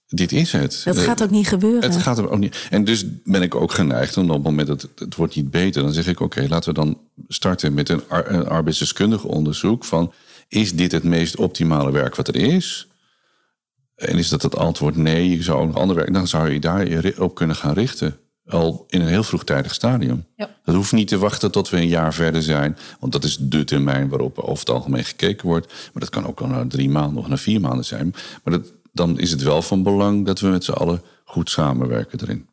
dit 0.10 0.32
is 0.32 0.52
het. 0.52 0.82
dat 0.86 0.98
Eh, 0.98 1.04
gaat 1.04 1.24
ook 1.24 1.30
niet 1.30 1.48
gebeuren. 1.48 1.82
het 1.92 2.02
gaat 2.02 2.18
er 2.18 2.30
ook 2.30 2.40
niet. 2.40 2.68
En 2.70 2.84
dus 2.84 3.06
ben 3.24 3.42
ik 3.42 3.56
ook 3.56 3.72
geneigd, 3.72 4.16
en 4.16 4.24
op 4.24 4.30
het 4.30 4.44
moment 4.44 4.68
dat 4.68 4.82
het, 4.82 5.00
het 5.00 5.16
wordt 5.16 5.36
niet 5.36 5.52
beter, 5.52 5.82
dan 5.84 5.94
zeg 5.94 6.08
ik: 6.08 6.20
oké, 6.20 6.46
laten 6.50 6.74
we 6.74 6.80
dan 6.80 6.98
starten 7.28 7.74
met 7.74 7.90
een, 7.90 8.02
ar- 8.08 8.32
een 8.32 8.48
arbeidsdeskundig 8.48 9.24
onderzoek 9.24 9.86
van: 9.86 10.14
is 10.48 10.76
dit 10.76 10.92
het 10.92 11.04
meest 11.04 11.36
optimale 11.38 11.92
werk 11.92 12.16
wat 12.16 12.28
er 12.28 12.36
is? 12.36 12.88
En 13.96 14.18
is 14.18 14.30
dat 14.30 14.42
het 14.42 14.56
antwoord 14.56 14.96
nee, 14.96 15.30
je 15.30 15.44
zou 15.44 15.60
ook 15.62 15.68
nog 15.68 15.78
ander 15.78 15.96
werk, 15.96 16.14
dan 16.14 16.28
zou 16.28 16.50
je 16.52 16.60
daar 16.60 16.88
je 16.90 17.22
op 17.22 17.36
kunnen 17.36 17.56
gaan 17.56 17.74
richten. 17.74 18.18
Al 18.48 18.86
in 18.88 19.02
een 19.02 19.08
heel 19.08 19.24
vroegtijdig 19.24 19.74
stadium. 19.74 20.26
Ja. 20.36 20.50
Dat 20.66 20.76
hoeft 20.76 20.92
niet 20.92 21.08
te 21.08 21.18
wachten 21.18 21.52
tot 21.52 21.70
we 21.70 21.78
een 21.78 21.88
jaar 21.88 22.14
verder 22.14 22.44
zijn. 22.44 22.78
Want 23.00 23.12
dat 23.12 23.24
is 23.24 23.38
de 23.40 23.64
termijn 23.64 24.10
waarop 24.10 24.40
over 24.40 24.60
het 24.60 24.70
algemeen 24.70 25.04
gekeken 25.04 25.48
wordt. 25.48 25.68
Maar 25.68 26.02
dat 26.02 26.10
kan 26.10 26.28
ook 26.28 26.42
al 26.42 26.48
na 26.48 26.68
drie 26.68 26.90
maanden 26.90 27.18
of 27.24 27.28
na 27.28 27.38
vier 27.38 27.60
maanden 27.62 27.86
zijn. 27.86 28.14
Maar 28.44 28.54
dat, 28.54 28.72
dan 28.92 29.20
is 29.20 29.32
het 29.32 29.42
wel 29.44 29.62
van 29.62 29.84
belang 29.84 30.26
dat 30.26 30.40
we 30.40 30.48
met 30.48 30.64
z'n 30.64 30.72
allen 30.72 31.02
goed 31.26 31.50
samenwerken 31.50 32.22
erin. 32.22 32.48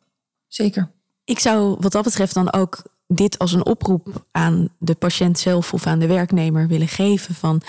Zeker. 0.47 0.91
Ik 1.25 1.39
zou 1.39 1.77
wat 1.79 1.91
dat 1.91 2.03
betreft 2.03 2.33
dan 2.33 2.53
ook 2.53 2.81
dit 3.07 3.39
als 3.39 3.53
een 3.53 3.65
oproep 3.65 4.25
aan 4.31 4.69
de 4.77 4.95
patiënt 4.95 5.39
zelf 5.39 5.73
of 5.73 5.87
aan 5.87 5.99
de 5.99 6.07
werknemer 6.07 6.67
willen 6.67 6.87
geven 6.87 7.35
van 7.35 7.61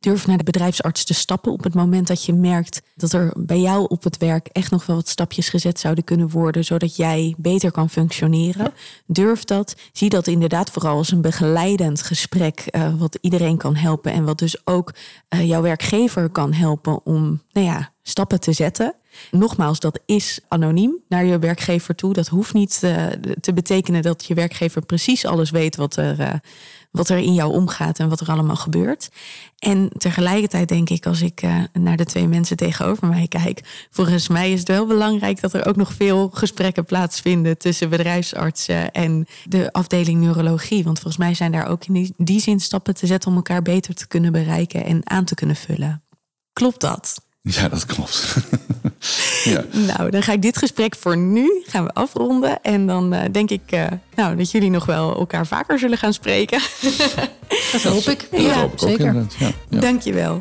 durf 0.00 0.26
naar 0.26 0.38
de 0.38 0.44
bedrijfsarts 0.44 1.04
te 1.04 1.14
stappen 1.14 1.52
op 1.52 1.64
het 1.64 1.74
moment 1.74 2.06
dat 2.06 2.24
je 2.24 2.32
merkt 2.32 2.82
dat 2.94 3.12
er 3.12 3.32
bij 3.36 3.60
jou 3.60 3.86
op 3.88 4.04
het 4.04 4.16
werk 4.16 4.46
echt 4.46 4.70
nog 4.70 4.86
wel 4.86 4.96
wat 4.96 5.08
stapjes 5.08 5.48
gezet 5.48 5.80
zouden 5.80 6.04
kunnen 6.04 6.30
worden 6.30 6.64
zodat 6.64 6.96
jij 6.96 7.34
beter 7.38 7.70
kan 7.70 7.90
functioneren. 7.90 8.72
Durf 9.06 9.44
dat. 9.44 9.76
Zie 9.92 10.08
dat 10.08 10.26
inderdaad 10.26 10.70
vooral 10.70 10.96
als 10.96 11.10
een 11.10 11.20
begeleidend 11.20 12.02
gesprek 12.02 12.60
eh, 12.60 12.94
wat 12.98 13.18
iedereen 13.20 13.56
kan 13.56 13.76
helpen 13.76 14.12
en 14.12 14.24
wat 14.24 14.38
dus 14.38 14.66
ook 14.66 14.94
eh, 15.28 15.48
jouw 15.48 15.62
werkgever 15.62 16.28
kan 16.28 16.52
helpen 16.52 17.06
om 17.06 17.42
nou 17.52 17.66
ja, 17.66 17.92
stappen 18.02 18.40
te 18.40 18.52
zetten. 18.52 18.94
Nogmaals, 19.30 19.80
dat 19.80 20.00
is 20.06 20.40
anoniem 20.48 20.96
naar 21.08 21.24
je 21.24 21.38
werkgever 21.38 21.94
toe. 21.94 22.12
Dat 22.12 22.28
hoeft 22.28 22.54
niet 22.54 22.78
eh, 22.82 23.06
te 23.40 23.52
betekenen 23.52 24.02
dat 24.02 24.24
je 24.24 24.34
werkgever 24.34 24.84
precies 24.84 25.24
alles 25.24 25.50
weet 25.50 25.76
wat 25.76 25.96
er, 25.96 26.40
wat 26.90 27.08
er 27.08 27.18
in 27.18 27.34
jou 27.34 27.52
omgaat 27.52 27.98
en 27.98 28.08
wat 28.08 28.20
er 28.20 28.28
allemaal 28.28 28.56
gebeurt. 28.56 29.08
En 29.58 29.90
tegelijkertijd 29.98 30.68
denk 30.68 30.90
ik, 30.90 31.06
als 31.06 31.20
ik 31.22 31.42
eh, 31.42 31.56
naar 31.72 31.96
de 31.96 32.04
twee 32.04 32.28
mensen 32.28 32.56
tegenover 32.56 33.06
mij 33.08 33.26
kijk, 33.28 33.86
volgens 33.90 34.28
mij 34.28 34.52
is 34.52 34.58
het 34.58 34.68
wel 34.68 34.86
belangrijk 34.86 35.40
dat 35.40 35.52
er 35.52 35.66
ook 35.66 35.76
nog 35.76 35.92
veel 35.92 36.30
gesprekken 36.32 36.84
plaatsvinden 36.84 37.58
tussen 37.58 37.90
bedrijfsartsen 37.90 38.92
en 38.92 39.26
de 39.44 39.72
afdeling 39.72 40.20
neurologie. 40.20 40.84
Want 40.84 41.00
volgens 41.00 41.22
mij 41.22 41.34
zijn 41.34 41.52
daar 41.52 41.68
ook 41.68 41.84
in 41.84 41.94
die, 41.94 42.14
die 42.16 42.40
zin 42.40 42.60
stappen 42.60 42.94
te 42.94 43.06
zetten 43.06 43.30
om 43.30 43.36
elkaar 43.36 43.62
beter 43.62 43.94
te 43.94 44.06
kunnen 44.06 44.32
bereiken 44.32 44.84
en 44.84 45.10
aan 45.10 45.24
te 45.24 45.34
kunnen 45.34 45.56
vullen. 45.56 46.02
Klopt 46.52 46.80
dat? 46.80 47.20
Ja, 47.40 47.68
dat 47.68 47.86
klopt. 47.86 48.36
Ja. 49.48 49.64
Nou, 49.96 50.10
dan 50.10 50.22
ga 50.22 50.32
ik 50.32 50.42
dit 50.42 50.56
gesprek 50.56 50.96
voor 50.96 51.16
nu 51.16 51.62
gaan 51.66 51.84
we 51.84 51.92
afronden. 51.92 52.62
En 52.62 52.86
dan 52.86 53.12
eh, 53.12 53.32
denk 53.32 53.50
ik 53.50 53.62
uh, 53.70 53.86
nou, 54.14 54.36
dat 54.36 54.50
jullie 54.50 54.70
nog 54.70 54.86
wel 54.86 55.18
elkaar 55.18 55.46
vaker 55.46 55.78
zullen 55.78 55.98
gaan 55.98 56.12
spreken. 56.12 56.60
dat 57.72 57.82
hoop 57.82 58.02
ik. 58.02 58.28
Dat 58.30 58.40
ja, 58.40 58.60
hoop 58.60 58.72
ik 58.72 58.78
zeker. 58.78 59.16
ook. 59.16 59.30
Ja, 59.38 59.50
ja. 59.68 59.80
Dankjewel. 59.80 60.40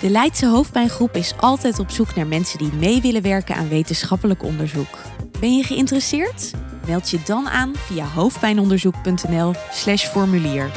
De 0.00 0.10
Leidse 0.10 0.46
Hoofdpijngroep 0.46 1.16
is 1.16 1.34
altijd 1.40 1.78
op 1.78 1.90
zoek 1.90 2.14
naar 2.14 2.26
mensen 2.26 2.58
die 2.58 2.70
mee 2.78 3.00
willen 3.00 3.22
werken 3.22 3.54
aan 3.54 3.68
wetenschappelijk 3.68 4.42
onderzoek. 4.42 4.98
Ben 5.40 5.56
je 5.56 5.62
geïnteresseerd? 5.62 6.50
Meld 6.86 7.10
je 7.10 7.18
dan 7.24 7.48
aan 7.48 7.72
via 7.74 8.04
hoofdpijnonderzoek.nl/slash 8.04 10.06
formulier. 10.06 10.70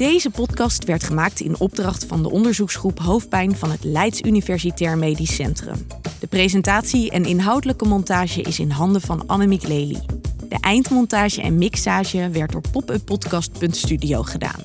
Deze 0.00 0.30
podcast 0.30 0.84
werd 0.84 1.04
gemaakt 1.04 1.40
in 1.40 1.58
opdracht 1.58 2.04
van 2.04 2.22
de 2.22 2.30
onderzoeksgroep 2.30 2.98
Hoofdpijn 2.98 3.56
van 3.56 3.70
het 3.70 3.84
Leids 3.84 4.20
Universitair 4.20 4.98
Medisch 4.98 5.34
Centrum. 5.34 5.86
De 6.20 6.26
presentatie 6.26 7.10
en 7.10 7.24
inhoudelijke 7.24 7.84
montage 7.84 8.42
is 8.42 8.58
in 8.58 8.70
handen 8.70 9.00
van 9.00 9.26
Annemiek 9.26 9.68
Lely. 9.68 10.00
De 10.48 10.56
eindmontage 10.60 11.42
en 11.42 11.58
mixage 11.58 12.30
werd 12.30 12.52
door 12.52 12.62
popuppodcast.studio 12.72 14.22
gedaan. 14.22 14.64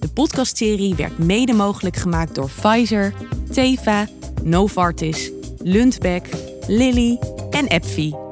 De 0.00 0.08
podcastserie 0.08 0.94
werd 0.94 1.18
mede 1.18 1.52
mogelijk 1.52 1.96
gemaakt 1.96 2.34
door 2.34 2.50
Pfizer, 2.60 3.14
Teva, 3.50 4.06
Novartis, 4.42 5.30
Lundbeck, 5.58 6.28
Lilly 6.66 7.18
en 7.50 7.68
AbbVie. 7.68 8.27